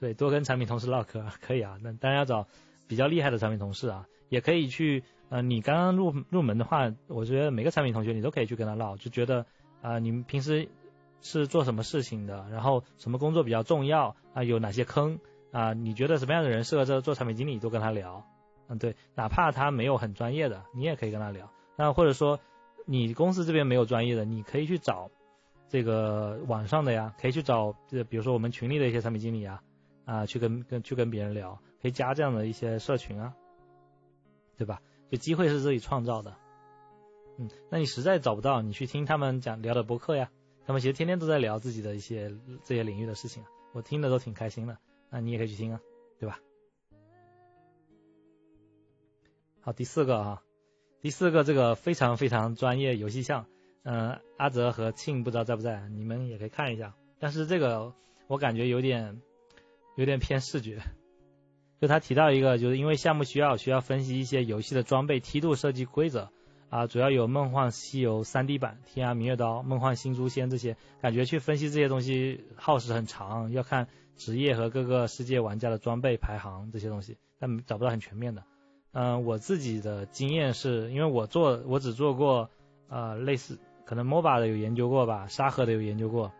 [0.00, 2.46] 对，多跟产品同事唠嗑可以啊，那当然要找
[2.86, 5.04] 比较厉害的产品同事啊，也可以去。
[5.30, 9.46] 呃，你刚刚入入门的话，我觉得每个产品同学你都可以去跟他唠，就觉得
[9.80, 10.68] 啊，你们平时
[11.22, 15.18] 是做什么事情的，然后什么工作比较重要啊，有哪些坑
[15.50, 15.72] 啊？
[15.72, 18.24] 你觉得什么样的人适合这做产品经理，都跟他聊。
[18.68, 21.50] 嗯，对，哪怕他没有很专业的，你也可以跟他聊。
[21.76, 22.40] 那或者说
[22.86, 25.10] 你公司这边没有专业的，你可以去找
[25.68, 29.62] 这个网上的呀，可以去找这比如说我们群里的一些产品经理啊，
[30.04, 33.34] 啊，去跟跟去跟别人聊，可以加这样的一些社群啊，
[34.56, 34.80] 对吧？
[35.10, 36.36] 就机会是自己创造的，
[37.38, 40.30] 嗯，那你实在找不到，你去听他们讲聊的博客呀，
[40.66, 42.32] 他们其实天天都在聊自己的一些
[42.64, 44.78] 这些领域的事情，我听的都挺开心的，
[45.10, 45.80] 那你也可以去听啊，
[46.18, 46.38] 对吧？
[49.60, 50.42] 好，第四个啊，
[51.04, 53.44] 第四个这个非常非常专业游戏项，
[53.82, 56.94] 嗯，阿泽和庆不知道在不在，你们也可以看一下。
[57.18, 57.92] 但是这个
[58.26, 59.20] 我感觉有点
[59.96, 60.80] 有点偏视觉，
[61.78, 66.30] 就他提到一个，就是因为项目需要需要分析一些游戏的装备梯度设计规则
[66.70, 78.42] 啊，主要有《梦幻西游》3D 版、《天涯明月刀》、《梦幻新诛仙》这些，感觉去分析这些东西耗时很长，要看职业和各个世界玩家的装备排行这些东西，但找不到很全面的。
[78.96, 82.48] 嗯，我自己的经验是因为我做我只做过
[82.88, 86.30] 呃类似可能 MOBA 的有研究过吧，沙盒的有研究过。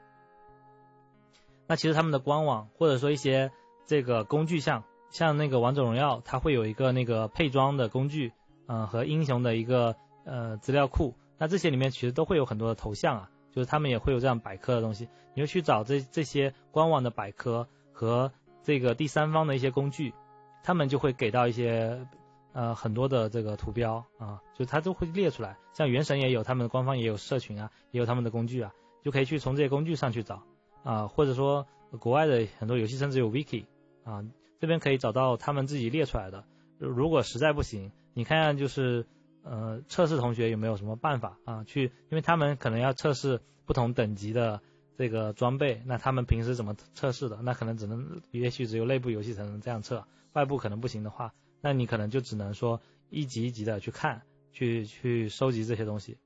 [1.66, 3.50] 那其实他们的官网或者说一些
[3.86, 8.32] 这个工具项，像那个王者荣耀，它会有一个那个配装的工具，
[8.68, 18.30] 嗯和英雄的一个呃资料库，那这些里面其实都会有很多的头像啊，就是他们也会有这样百科的东西，你就去找这这些官网的百科和
[18.62, 20.14] 这个第三方的一些工具，
[20.62, 22.06] 他们就会给到一些。
[22.54, 25.58] 呃，很多的这个图标啊，就它都会列出来。
[25.72, 28.72] 像原神也有，他们的官方也有社群啊，也有他们的工具啊，
[29.02, 30.44] 就可以去从这些工具上去找
[30.84, 31.66] 啊，或者说
[31.98, 33.64] 国外的很多游戏甚至有 wiki
[34.04, 34.24] 啊，
[34.60, 36.44] 这边可以找到他们自己列出来的。
[36.78, 39.04] 如果实在不行，你看看就是
[39.42, 44.60] 呃测试同学有没有什么办法啊，去，因为他们可能要测试不同等级的
[44.96, 47.42] 这个装备，那他们平时怎么测试的？
[47.42, 51.32] 那可能只能也许只有内部游戏才能这样测，外部可能不行的话。
[51.64, 54.20] 那你可能就只能说一级一级的去看，
[54.52, 56.18] 去去收集这些东西，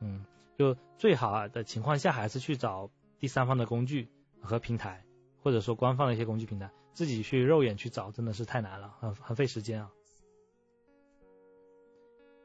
[0.00, 0.26] 嗯，
[0.58, 2.90] 就最好的情况下还是去找
[3.20, 4.08] 第三方的工具
[4.40, 5.04] 和平台，
[5.40, 9.90] 或者说官方的一些工具平台，自己去肉眼去找真的是太难了，很很费时间啊。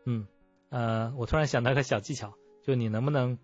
[0.05, 0.27] 嗯，
[0.69, 3.39] 呃，我突然想到一个小技巧，就你能不能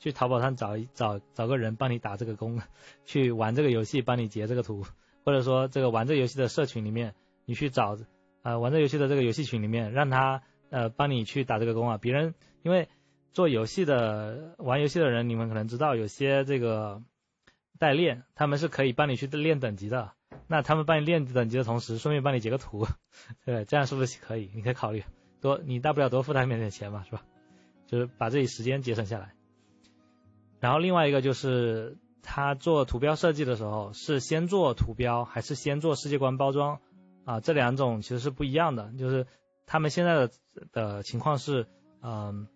[0.00, 2.60] 去淘宝上找一找找个人帮你打这个工，
[3.06, 4.84] 去玩这个游戏帮你截这个图，
[5.24, 7.14] 或者说这个玩这个游戏的社群里面
[7.44, 7.96] 你去找。
[8.42, 11.98] 啊，玩这游戏的这个游戏群里面，让他呃帮你去打这个工啊。
[11.98, 12.88] 别人因为
[13.32, 17.02] 做游戏的玩游戏的人，你们可能知道有些这个
[17.78, 20.12] 代练，他们是可以帮你去练等级的。
[20.48, 22.86] 那他们帮你练等级的同时，顺便帮你截个图，
[23.46, 24.50] 对，这样是不是可以？
[24.54, 25.02] 你可以考虑
[25.40, 27.22] 多，你大不了多付他一点钱嘛，是吧？
[27.86, 29.32] 就是把自己时间节省下来。
[30.60, 36.80] 然后另外一个就是他做图标设计的时候，是先做图标还是先做世界观包装？
[37.24, 39.26] 啊，这两种其实是不一样的，就是
[39.66, 40.30] 他们现在的
[40.72, 41.66] 的情况是，
[42.02, 42.48] 嗯，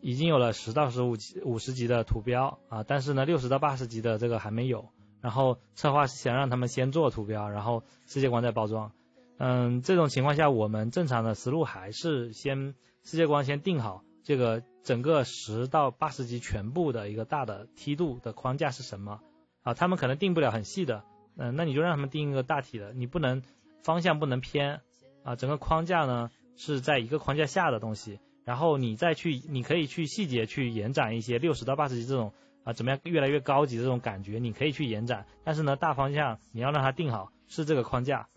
[0.00, 4.88] 已经有了十到十五级、五十级的图标啊，但是呢，六十到八十级的这个还没有。
[5.22, 8.92] 然后策划是想让他们先做图标，然后世界观再包装。
[9.36, 12.74] 嗯，这种情况下，我们正常的思路还是先
[13.04, 19.20] 世界观先定好，这个整个十到八十级全部的一个大的梯度的框架是什么
[19.62, 19.74] 啊？
[19.74, 21.04] 他们可能定不了很细的，
[21.36, 23.42] 嗯，那你就让他们定一个大体的，你不能。
[23.82, 24.80] 方向不能偏
[25.22, 32.32] 啊，整个框架呢是在一个框架下的东西，然后你再去，你可以去细节去延展一些六十到八十级这种
[32.64, 38.28] 啊，怎么样越来越高级这种感觉，你可以去延展，但是呢大方向你要让它定好是这个框架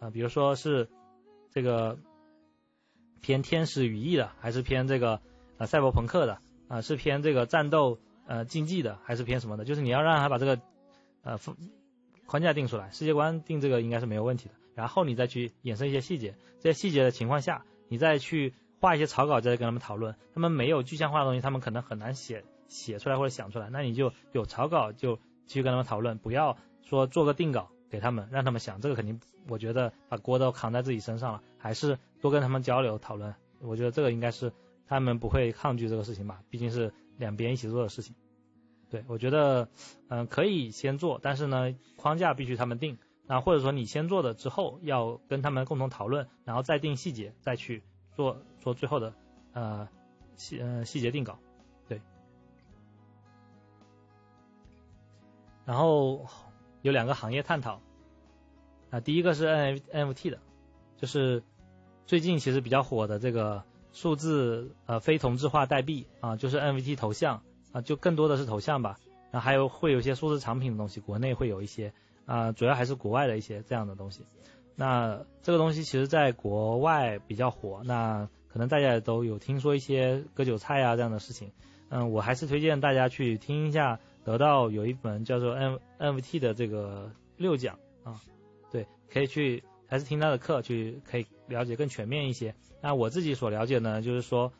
[0.00, 0.88] 啊，比如说是
[1.50, 1.98] 这个
[3.20, 5.20] 偏天使羽翼的，还是偏这个
[5.58, 6.38] 啊赛博朋克的
[6.68, 10.60] 啊，是偏这个战斗呃竞技的，还是偏什么的，就是你要让他把这个
[11.22, 11.38] 呃
[12.26, 14.54] 框架定出来，世界观定这个应该是没有问题的。
[14.74, 20.16] 然后你再去衍生一些细节，这些细节的情况下，你再去画一些草稿，再跟他们讨论。
[20.34, 23.68] 他们没有具象化的东西，他们可能很难写写出来或者想出来。
[23.70, 25.16] 那你就有草稿就
[25.46, 28.80] 继续跟他们讨论，不要说做个定稿给他们，让他们想。
[28.80, 33.34] 这个肯定，我觉得把锅都扛在自己身上了，还是多跟他们交流讨论。
[33.60, 34.52] 我觉得这个应该是
[34.88, 38.14] 他们不会抗拒这个事情吧，毕竟是两边一起做的事情。
[38.90, 39.68] 对，我觉得
[40.08, 42.98] 嗯可以先做，但是呢框架必须他们定。
[43.26, 47.82] 那或者说你先做的之后，要跟他们共同讨论，然后再定细节，再去
[48.14, 49.14] 做做最后的
[49.52, 49.88] 呃
[50.36, 51.38] 细呃细节定稿，
[51.88, 52.00] 对。
[55.64, 56.26] 然后
[56.82, 57.80] 有两个行业探讨，
[58.90, 60.40] 啊，第一个是 N NFT 的，
[60.96, 61.44] 就是
[62.06, 63.62] 最近其实比较火的这个
[63.92, 68.98] 数字呃非同质化代币啊，就是 NFT 头像啊，就更多的是头像吧，
[69.30, 71.94] 然后还有会有一些数字产品的东西，国内会有一些。
[72.26, 74.24] 啊，主要还是国外的一些这样的东西。
[74.74, 81.52] 那这个东西其实在国外比较火，那可能大家都有听说一些割韭菜啊这样的事情。
[81.90, 88.18] 嗯，我还是推荐大家去听一下，得到有一本叫做 N NFT 的这个六讲啊，
[88.70, 92.54] 对，可以去还是听他的课去可以了解更全面一些。
[92.80, 94.52] 那我自己所了解呢，就是说，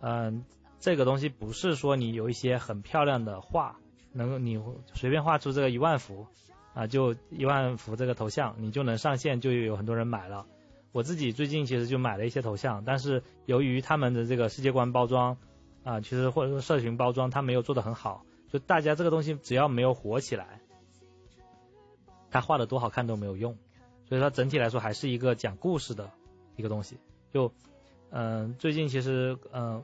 [0.00, 0.44] 嗯，
[0.78, 3.80] 这个东西不是说你有一些很漂亮的画，
[4.12, 4.62] 能够你
[4.94, 6.28] 随便画出这个一万幅。
[6.76, 10.46] 啊，就一万幅这个头像，你就能上线，就有很多人买了。
[10.92, 15.38] 我自己最近其实就买了一些头像，但是由于他们的这个世界观包装
[15.84, 20.60] 啊，其实或者说社群包装，它没有做得很好，就大家这个东西只要没有火起来，
[22.30, 23.56] 他画的多好看都没有用。
[24.08, 26.12] 所以它整体来说还是一个讲故事的
[26.54, 26.98] 一个东西。
[27.32, 27.52] 就
[28.10, 29.82] 嗯，最近其实嗯，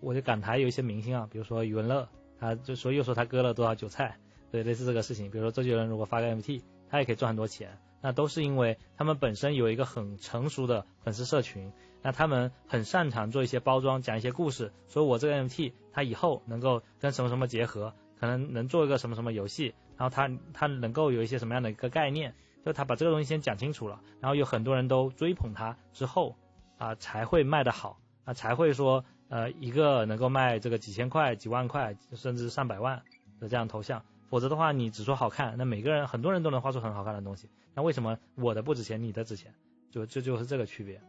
[0.00, 4.18] 我就港台有一些明星啊，比如说余文乐，他就说又说他割了多少韭菜，
[4.50, 5.30] 对，类似这个事情。
[5.30, 7.78] 比如说周杰伦如果发个 MT，他也可以赚很多钱。
[8.02, 11.70] 那都是因为他们本身有一个很成熟的粉丝社群，
[12.00, 26.36] 那他们很擅长做一些包装，讲一些故事，说我这个 MT 它以后能够跟什么什么结合，可能能做一个什么什么游戏，然后它它能够有一些什么样的一个概念，就他把这个东西先讲清楚了，然后有很多人都追捧他之后
[26.78, 33.02] 啊才会卖得好，啊才会说呃一个能够卖这个几千块、几万块甚至上百万
[33.40, 34.02] 的这样头像。
[34.30, 37.50] 否则的话，你只说好看，那每个人很多人都能画出很好看的东西。
[37.74, 39.54] 那为什么我的不值钱，你的值钱？
[39.90, 41.02] 就这就是这个区别。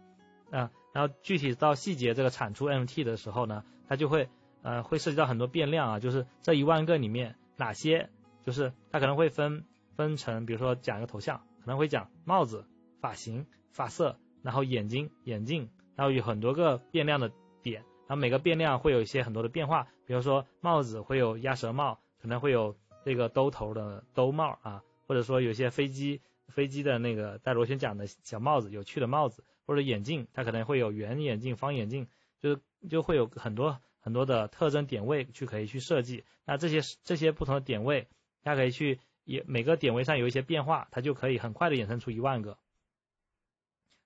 [0.49, 4.27] 啊，然后具体到细节这个产出 MT 的时候呢，它就会
[4.63, 8.09] 呃会涉及到很多变量啊，就是这一万个里面哪些，
[8.43, 9.65] 就是它可能会分
[9.95, 12.65] 分成，比如说讲一个头像，可能会讲帽子、
[12.99, 17.31] 发型、发色，然后眼睛、眼镜，然后有很多个变量的
[17.61, 22.75] 点，然后每个变量会有一些很多的变化，比如说帽子会有鸭舌帽，可能会有。
[23.03, 32.07] 这个兜头的兜帽啊，或者说有些飞机飞机的那个戴螺旋桨的小帽子，有趣的帽子，或者眼镜，它可能会有圆眼镜、方眼镜，
[32.39, 36.23] 就是就会有很多很多的特征点位去可以去设计。
[36.45, 38.07] 那这些这些不同的点位，
[38.43, 42.57] 它可以去也每个点位上有一些变化，它就可以很快的衍生出一万个。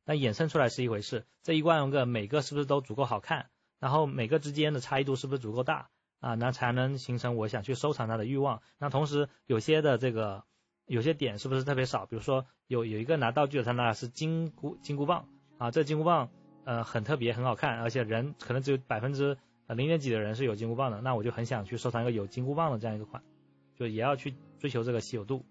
[0.05, 3.49] 那衍生出来是一回事，这一万个每个是不是都足够好看？
[3.79, 5.89] 然后每个之间的差异度是不是足够大？
[6.25, 8.63] 啊，那才能形成我想去收藏它的欲望。
[8.79, 10.43] 那同时有些的这个
[10.87, 12.07] 有些点是不是特别少？
[12.07, 15.27] 比如说有有一个拿道具的，他拿的是金箍金箍棒
[15.59, 16.31] 啊，这金箍棒
[16.63, 19.37] 呃很特别很好看，而且人可能只有百分之
[19.67, 23.21] 零点几的人是有金箍棒的，那我就很想去收藏一个有金箍棒的这样一个款，
[23.75, 25.45] 就也要去追求这个稀有度。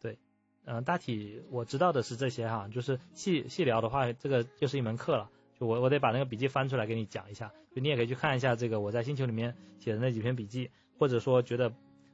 [0.00, 0.20] 对，
[0.66, 5.30] 嗯，大体我知道的是这些哈，就是细细聊的话，这个就是一门课了。
[5.58, 11.72] 就我我得把那个笔记翻出来给你讲一下，就你也可以去看一下这个我在星球里面写的那几篇笔记，或者说觉得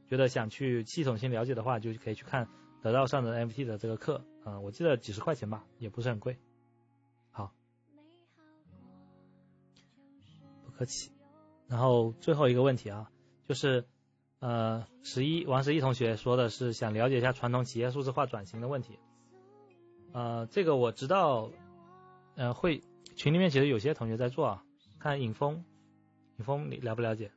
[0.09, 2.49] 觉得想去系统性了解的话，就可以去看
[2.83, 6.39] 得到上的 MT 的这个课，啊，我记得几十块钱吧，也不是很贵。
[7.33, 7.53] 好，
[10.65, 11.11] 不客气。
[11.67, 13.11] 然后最后一个问题啊，
[13.49, 13.87] 就是
[14.39, 19.01] 呃十一王十一同学说的是想了解一下传统企业数字化转型的问题，
[20.13, 21.51] 呃，这个我知道，
[22.37, 22.83] 呃会。
[23.23, 24.65] 群里面其实有些同学在做啊，
[24.99, 25.65] 看尹峰，
[26.39, 27.31] 尹峰你了不了解？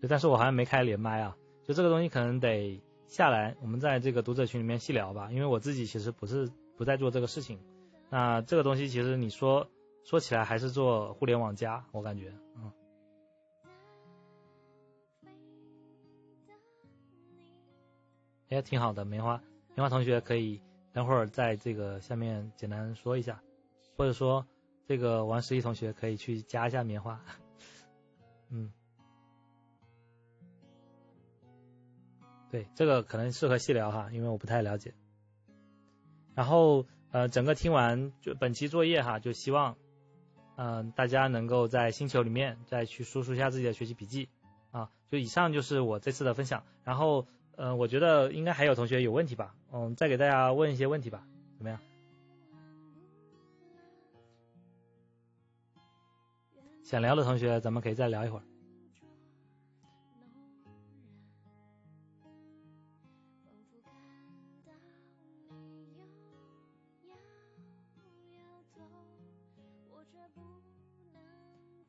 [0.00, 7.58] 对，但是我好像没开连麦啊，就这个东西可能得下来，我们在这个读者群里面细聊吧，因为我自己其实不是不在做这个事情，
[8.08, 9.68] 那这个东西其实你说
[10.04, 12.72] 说起来还是做互联网加，我感觉，嗯，
[18.46, 19.42] 也挺好的，棉花，
[19.74, 20.62] 棉花同学可以。
[20.98, 23.40] 等会儿在这个下面简单说一下，
[23.96, 24.44] 或者说
[24.88, 27.24] 这个王十一同学可以去加一下棉花，
[28.50, 28.72] 嗯，
[32.50, 34.92] 对，这个可能适合细聊哈，因为我不太了解。
[36.34, 39.76] 然后呃，整个听完就本期作业哈，就希望
[40.56, 44.30] 嗯大家能够在星球里面再去输出一下自己的学习笔记
[44.72, 44.90] 啊。
[45.12, 47.28] 就以上就是我这次的分享，然后。
[47.60, 51.26] 嗯，我觉得应该还有同学有问题吧，嗯，再给大家问一些问题吧，
[51.56, 51.78] 怎么样？
[56.84, 58.42] 想聊的同学，咱们可以再聊一会儿。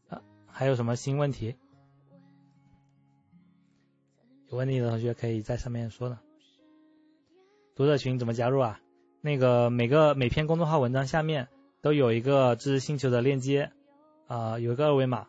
[0.10, 1.56] 啊，还有什么新问题？
[4.52, 6.20] 有问题的同学可以在上面说呢。
[7.76, 8.82] 读者群怎么加入啊？
[9.22, 11.50] 那个每个每篇公众号文章下面
[11.82, 13.72] 都有一个知识星球的链接
[14.28, 15.28] 啊，有一个二维码，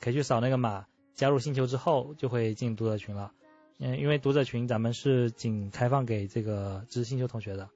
[0.00, 3.32] 可以去扫那个码，加入星球之后就会进读者群了。
[3.78, 7.70] 嗯，因为读者群咱们是仅开放给这个知识星球同学的，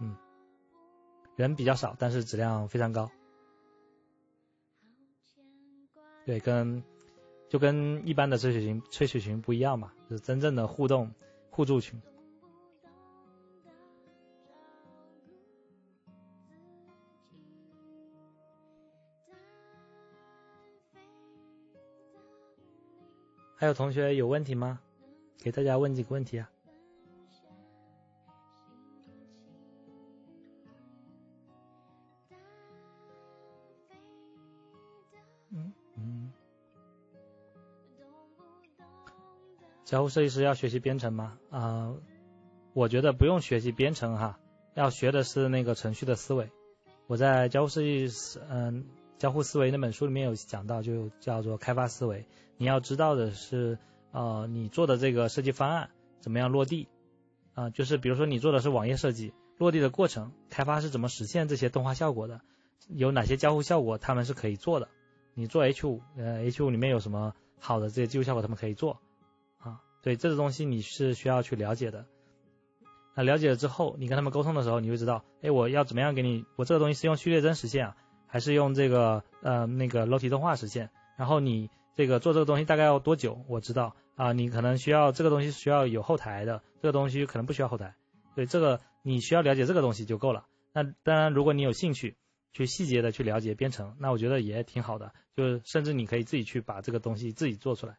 [0.00, 0.16] 嗯，
[1.36, 3.10] 人比较少，但是质量非常高。
[6.26, 6.82] 对，跟。
[7.54, 11.08] 就跟一般的吹水群、吹水群不一样嘛，就是真正的互动
[11.50, 12.02] 互助群。
[23.54, 24.80] 还有同学有问题吗？
[25.38, 26.50] 给大家问几个问题啊。
[39.94, 41.38] 交互设计师要学习编程吗？
[41.50, 41.94] 啊，
[42.72, 44.40] 我觉得不用学习编程哈，
[44.74, 46.50] 要学的是那个程序的思维。
[47.06, 48.86] 我在交互设计师嗯。
[49.18, 52.26] 交互思维那本书里面有讲到，就叫做开发思维。
[52.56, 53.78] 你要知道的是，
[54.10, 56.88] 呃，你做的这个设计方案怎么样落地？
[57.54, 62.40] 啊，就是比如说你做的是网页设计，落地的过程，开发是怎么实现这些动画效果的？
[62.88, 64.88] 有哪些交互效果他们是可以做的？
[65.34, 69.00] 你做 H 五，呃，H 五里面有什么好的这些技术效果他们可以做？
[70.04, 72.04] 啊，对，这个东西你是需要去了解的。
[73.16, 76.44] 那了解了之后，你跟他们沟通的时候，你会知道，哎，我要怎么样给你？
[76.56, 77.96] 我这个东西是用序列帧实现啊？
[78.26, 83.44] 还是用这个呃那个裸体动画实现，然后你这个做这个东西大概要多久？
[83.48, 87.94] 我知道啊，你可能需要这个东西需要有后台的，这个东西可能不需要后台，
[88.34, 90.44] 对这个你需要了解这个东西就够了。
[90.74, 92.16] 那当然，如果你有兴趣
[92.52, 97.96] 去细节的去了解编程，那我觉得也挺好的，就是甚至你可以自己去把这个东西自己做出来。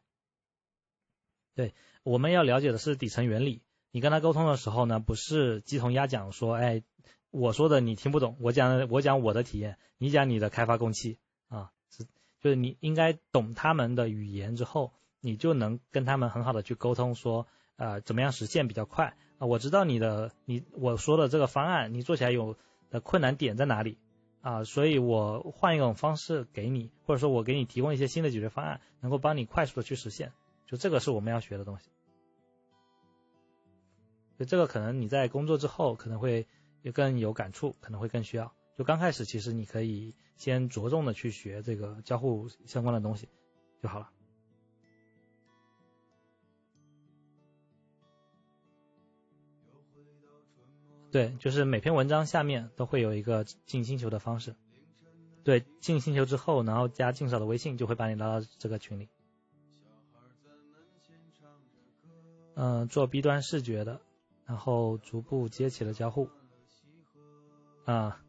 [1.55, 1.73] 对，
[2.03, 3.61] 我们要了解的是底层原理。
[3.91, 6.83] 你跟他沟通的时候呢，不是鸡同鸭讲说，哎。
[7.31, 11.17] 我说的你听不懂，我讲我讲我的体验，你讲你的开发工期
[11.49, 12.05] 啊，是
[12.39, 17.45] 就是你应该懂他们的语言之后，你就能跟他们很好的去沟通，说
[17.75, 22.55] 呃怎么样实现比较快啊，我知道你的你我说的这个方案你做起来有
[22.89, 23.97] 的困难点在哪里
[24.39, 30.31] 啊，所以我换一种方式给你，或者说我给你提供一些新的解决方案，能够帮你快速的去实现，
[30.67, 31.89] 就这个是我们要学的东西，
[34.37, 36.47] 就这个可能你在工作之后可能会。
[36.85, 38.53] 就更有感触，可能会更需要。
[38.77, 43.27] 就刚开始，其实你可以先着重的去学这个交互相关的东西
[43.81, 44.11] 就好了。
[51.11, 54.55] 对，就是每篇文章下面都会有一个进星球的方式。
[55.43, 59.09] 对，进星球之后，然后加静少的微信，就会把你拉到这个群里。
[62.55, 64.01] 嗯，做 B 端视觉的，
[64.45, 66.29] 然后逐步接起了交互。
[67.85, 68.19] 啊，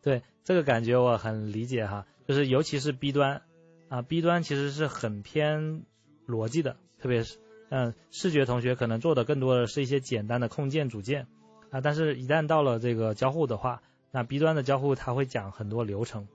[0.00, 3.42] 对这个感觉我很理解哈，就是尤其是 B 端
[3.88, 5.82] 啊，B 端其实是很偏
[6.26, 7.38] 逻辑的，特别是
[7.68, 11.26] 嗯视觉同学可能做的更多的是一些简单的控件组件
[11.70, 16.28] 啊，但是一旦到了这个交互的话，那 B 端的交互它会讲很多流程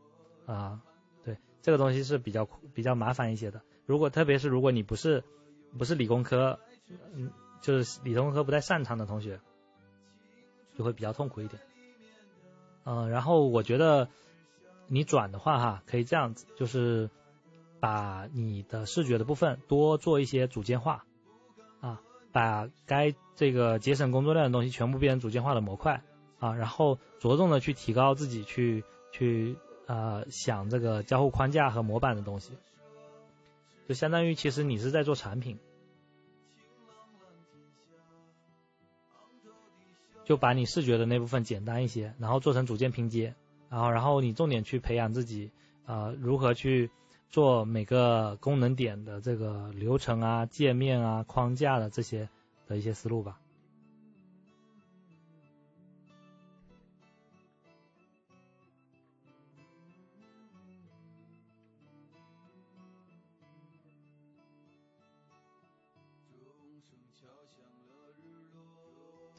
[0.46, 0.82] 啊，
[1.24, 5.24] 对这个东西是比较比较麻烦一些的，如果特别是如果你不是
[5.78, 6.60] 不是理工科，
[6.90, 7.32] 嗯
[7.62, 9.40] 就是理工科不太擅长的同学，
[10.78, 11.62] 就会比较痛苦一点。
[12.86, 14.10] 嗯，然后我觉得
[14.88, 17.10] 你转的话哈，可以这样子，就是
[17.80, 21.06] 把你的视觉的部分多做一些组件化
[21.82, 22.02] 啊，
[22.32, 26.04] 把该这个节省工作量的东西全部变成组件化的模块
[26.40, 29.58] 啊，然后着重的去提高自己去去
[29.88, 32.54] 呃想这个交互框架和模板的东西，
[33.90, 35.60] 就相当于其实你是在做产品。
[40.28, 43.34] 就把你视觉的那部分简单一些，然后做成组件拼接，
[43.70, 45.50] 然后然后你重点去培养自己，
[45.86, 46.92] 呃，如何去
[47.30, 52.28] 做每个功能点的这个流程啊、界面啊、框架的这些
[52.68, 53.40] 的一些思路吧。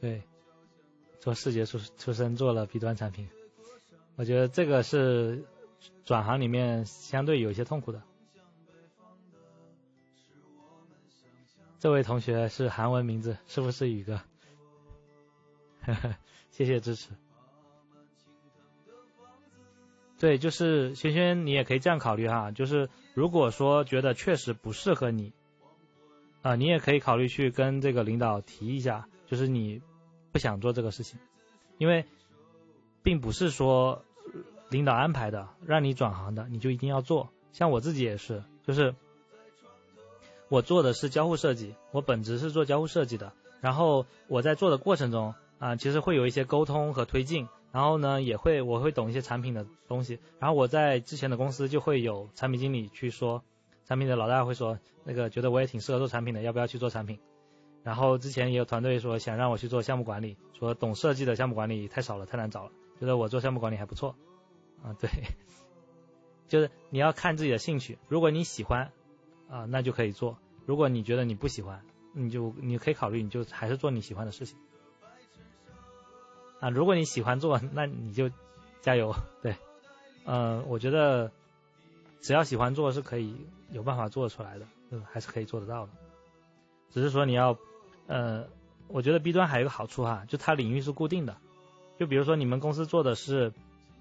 [0.00, 0.22] 对。
[1.28, 3.28] 做视觉出出身做了 B 端产品，
[4.16, 5.44] 我觉得这个是
[6.06, 8.02] 转行里面相对有些痛苦的。
[11.78, 14.22] 这位同学是韩文名字，是不是宇哥？
[16.50, 17.10] 谢谢支持。
[20.18, 25.34] 对，就是轩轩，你也可以这样考虑哈，就是如果说觉得确实不适合你，
[26.40, 29.82] 啊，你也可以考虑去跟这个领导提一下，就是你。
[30.32, 31.18] 不想做这个事情，
[31.78, 32.04] 因为
[33.02, 34.04] 并不是说
[34.68, 37.30] 领导安排的让你转行的你就一定要做。
[37.52, 38.94] 像我自己也是，就是
[40.48, 43.32] 我做的是交互设计，我本职是做交互设计的。
[43.60, 50.20] 然后我在做的过程中啊，其实会有一些沟通和推进，然后呢也会我会懂一些产品的东西。
[50.38, 53.42] 然后我在之前的公司就会有产品经理去说，
[53.86, 57.18] 产品的老大会说那个觉得我也挺适合做产品的，要不要去做产品？
[57.88, 64.14] 然后之前也有团队说想让我去做项目管理，说懂设计的项目管理太少了，太难找了，觉得我做项目管理还不错，
[64.82, 65.08] 啊对，
[66.48, 68.92] 就是你要看自己的兴趣，如果你喜欢，
[69.48, 70.36] 啊那就可以做，
[70.66, 71.82] 如果你觉得你不喜欢，
[72.12, 74.58] 你就你可以考虑，你就还是做你喜欢的事情。
[76.60, 78.30] 啊，如果你喜欢做，那你就
[78.82, 79.14] 加油。
[79.40, 79.56] 对，
[80.26, 81.32] 嗯，我觉得
[82.20, 83.34] 只要喜欢做是可以
[83.70, 85.92] 有办法做出来的，嗯，还是可以做得到的。
[86.90, 87.56] 只是说你要，
[88.08, 88.48] 呃，
[88.88, 91.36] 我觉得 B 端还有一个好处哈，就它领域是固定的。
[91.96, 93.52] 就比如说你们公司做的是，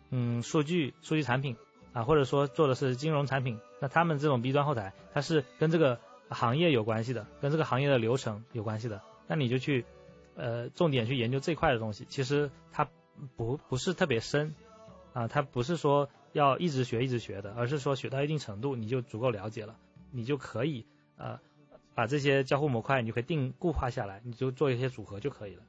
[0.09, 1.55] 嗯，数据数据产品
[1.93, 9.85] 啊，或者说做的是金融产品，那他们这种 B 端后台，它是跟这个行业有关系的，跟这个行业的流程有关系的，那你就去。
[10.39, 12.87] 呃，重点去研究这块的东西，其实它
[13.35, 14.53] 不不是特别深
[15.11, 19.77] 啊，它不是说要一直学一直学的，而是说学到一定程度你就足够了解了，
[20.11, 20.85] 你就可以
[21.15, 21.39] 呃
[21.97, 25.63] 把这些交互模块你就可以定固化下来，你就做一些组合就可以了。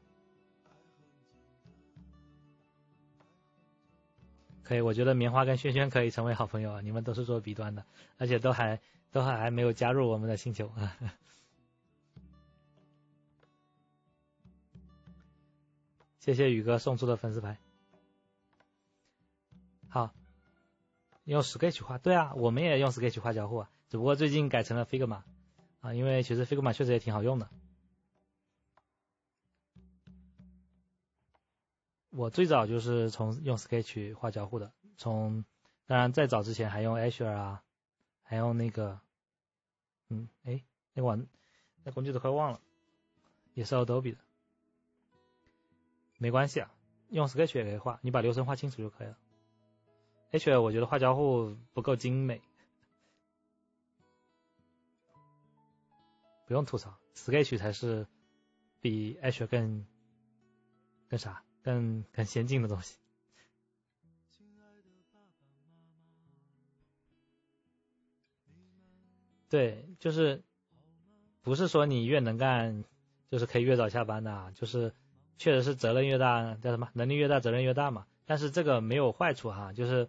[4.63, 7.87] 可以，我觉得棉花跟轩轩可以成为好朋友啊，你们都是做 B 端的，
[8.19, 8.79] 而且都还
[9.11, 10.95] 都还还没有加入我们的星球啊。
[16.21, 17.57] 谢谢宇哥送出的粉丝牌。
[19.89, 20.13] 好，
[21.25, 25.23] 用 Sketch 画，对啊，我们也用 Sketch 画交互啊，只不过最近改成了 Figma
[25.81, 27.49] 啊，因为其实 Figma 确实也挺好用的。
[32.11, 35.45] 我最早就是从用 Sketch 画交互的，从
[35.87, 37.63] 当然再早之前还用 Azure 啊，
[38.23, 39.01] 还用那个，
[40.09, 40.65] 嗯，哎，
[40.95, 41.27] 那个玩
[41.85, 42.61] 那工具都快忘了，
[43.55, 44.19] 也是 Adobe 的。
[46.17, 46.75] 没关系啊，
[47.11, 49.17] 用 Sketch 也可以画，你把流程画清楚就可以了。
[50.31, 52.43] H 我觉得画交互不够精美，
[56.49, 58.09] 不用吐槽，Sketch 才是
[58.81, 59.87] 比 H 更
[61.09, 62.97] 更啥、更更先进的东西。
[69.49, 70.43] 对，就是
[71.43, 72.83] 不是说你越能干，
[73.31, 74.93] 就是可以越早下班的，就是。
[75.41, 76.91] 确实是责任越大，叫什么？
[76.95, 78.09] 能力越大，责任越大嘛。
[78.27, 80.09] 但是这个没有坏处哈，就是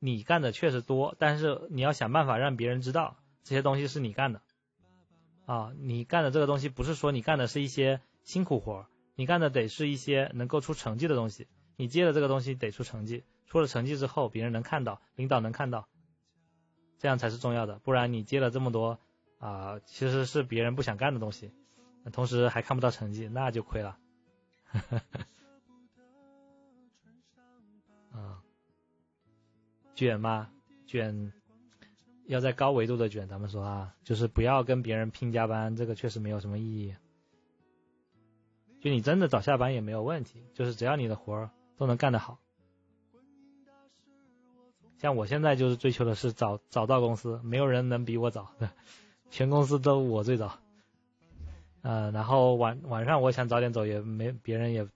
[0.00, 4.42] 你干的确实多，但是你要想办法让别人知道这些东西是你干的
[5.46, 5.72] 啊。
[5.78, 11.48] 你干的这个东西不是说你干的是一些辛苦活，你干的得是一些能够出成绩的东西。
[11.76, 15.88] 你接的这个东西得出成绩，出了成绩之后别人能看到，领导能看到，
[16.98, 17.78] 这样才是重要的。
[17.80, 18.98] 不然你接了这么多
[19.38, 21.52] 啊，其实是别人不想干的东西。
[22.12, 23.98] 同时还看不到成绩，那就亏了。
[28.12, 28.42] 啊，
[29.94, 30.50] 卷吗？
[30.86, 31.32] 卷
[32.26, 36.94] 要在高维度的卷，咱们说啊，就是不要跟别人拼加班，这个确实没有什么意义。
[38.80, 42.38] 就你真的早下班也没有问题，就是只要你的活儿都能干得好。
[44.98, 48.52] 像我现在就是追求的是早早到公司，没有人能比我早，
[49.30, 50.58] 全公司都我最早。
[51.82, 54.88] 呃，然后晚晚上我想早点走，也没别人也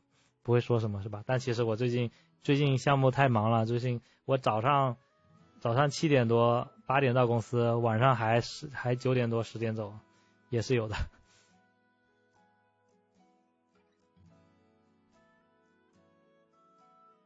[0.43, 1.23] 不会说什么，是吧？
[1.27, 2.11] 但其实我最近
[2.43, 4.97] 最近项目太忙了，最近我早上
[5.61, 9.93] 早上七点多八点到公司，晚上还十还九点多十点走，
[10.51, 10.97] 也是有的。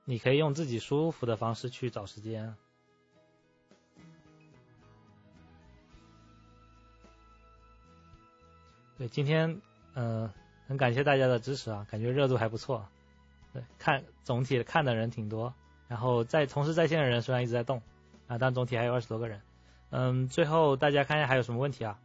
[0.05, 2.57] 你可以用自己舒服的方式去找时间。
[8.99, 9.61] 对，今天
[9.95, 10.33] 嗯，
[10.67, 12.89] 很感谢大家的支持啊，感觉热度还不错。
[13.53, 15.55] 对，看总体看的人挺多，
[15.87, 17.83] 然后在同时在线的人虽然一直在动
[18.33, 19.43] 啊，但总体还有二十多个人。
[19.91, 22.01] 嗯，最后大家看一下还有什么问题啊？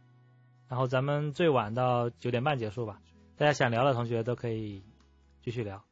[0.68, 3.00] 然后咱们最晚到九点半结束吧，
[3.38, 4.84] 大家想聊的同学都可以
[5.42, 5.87] 继续聊。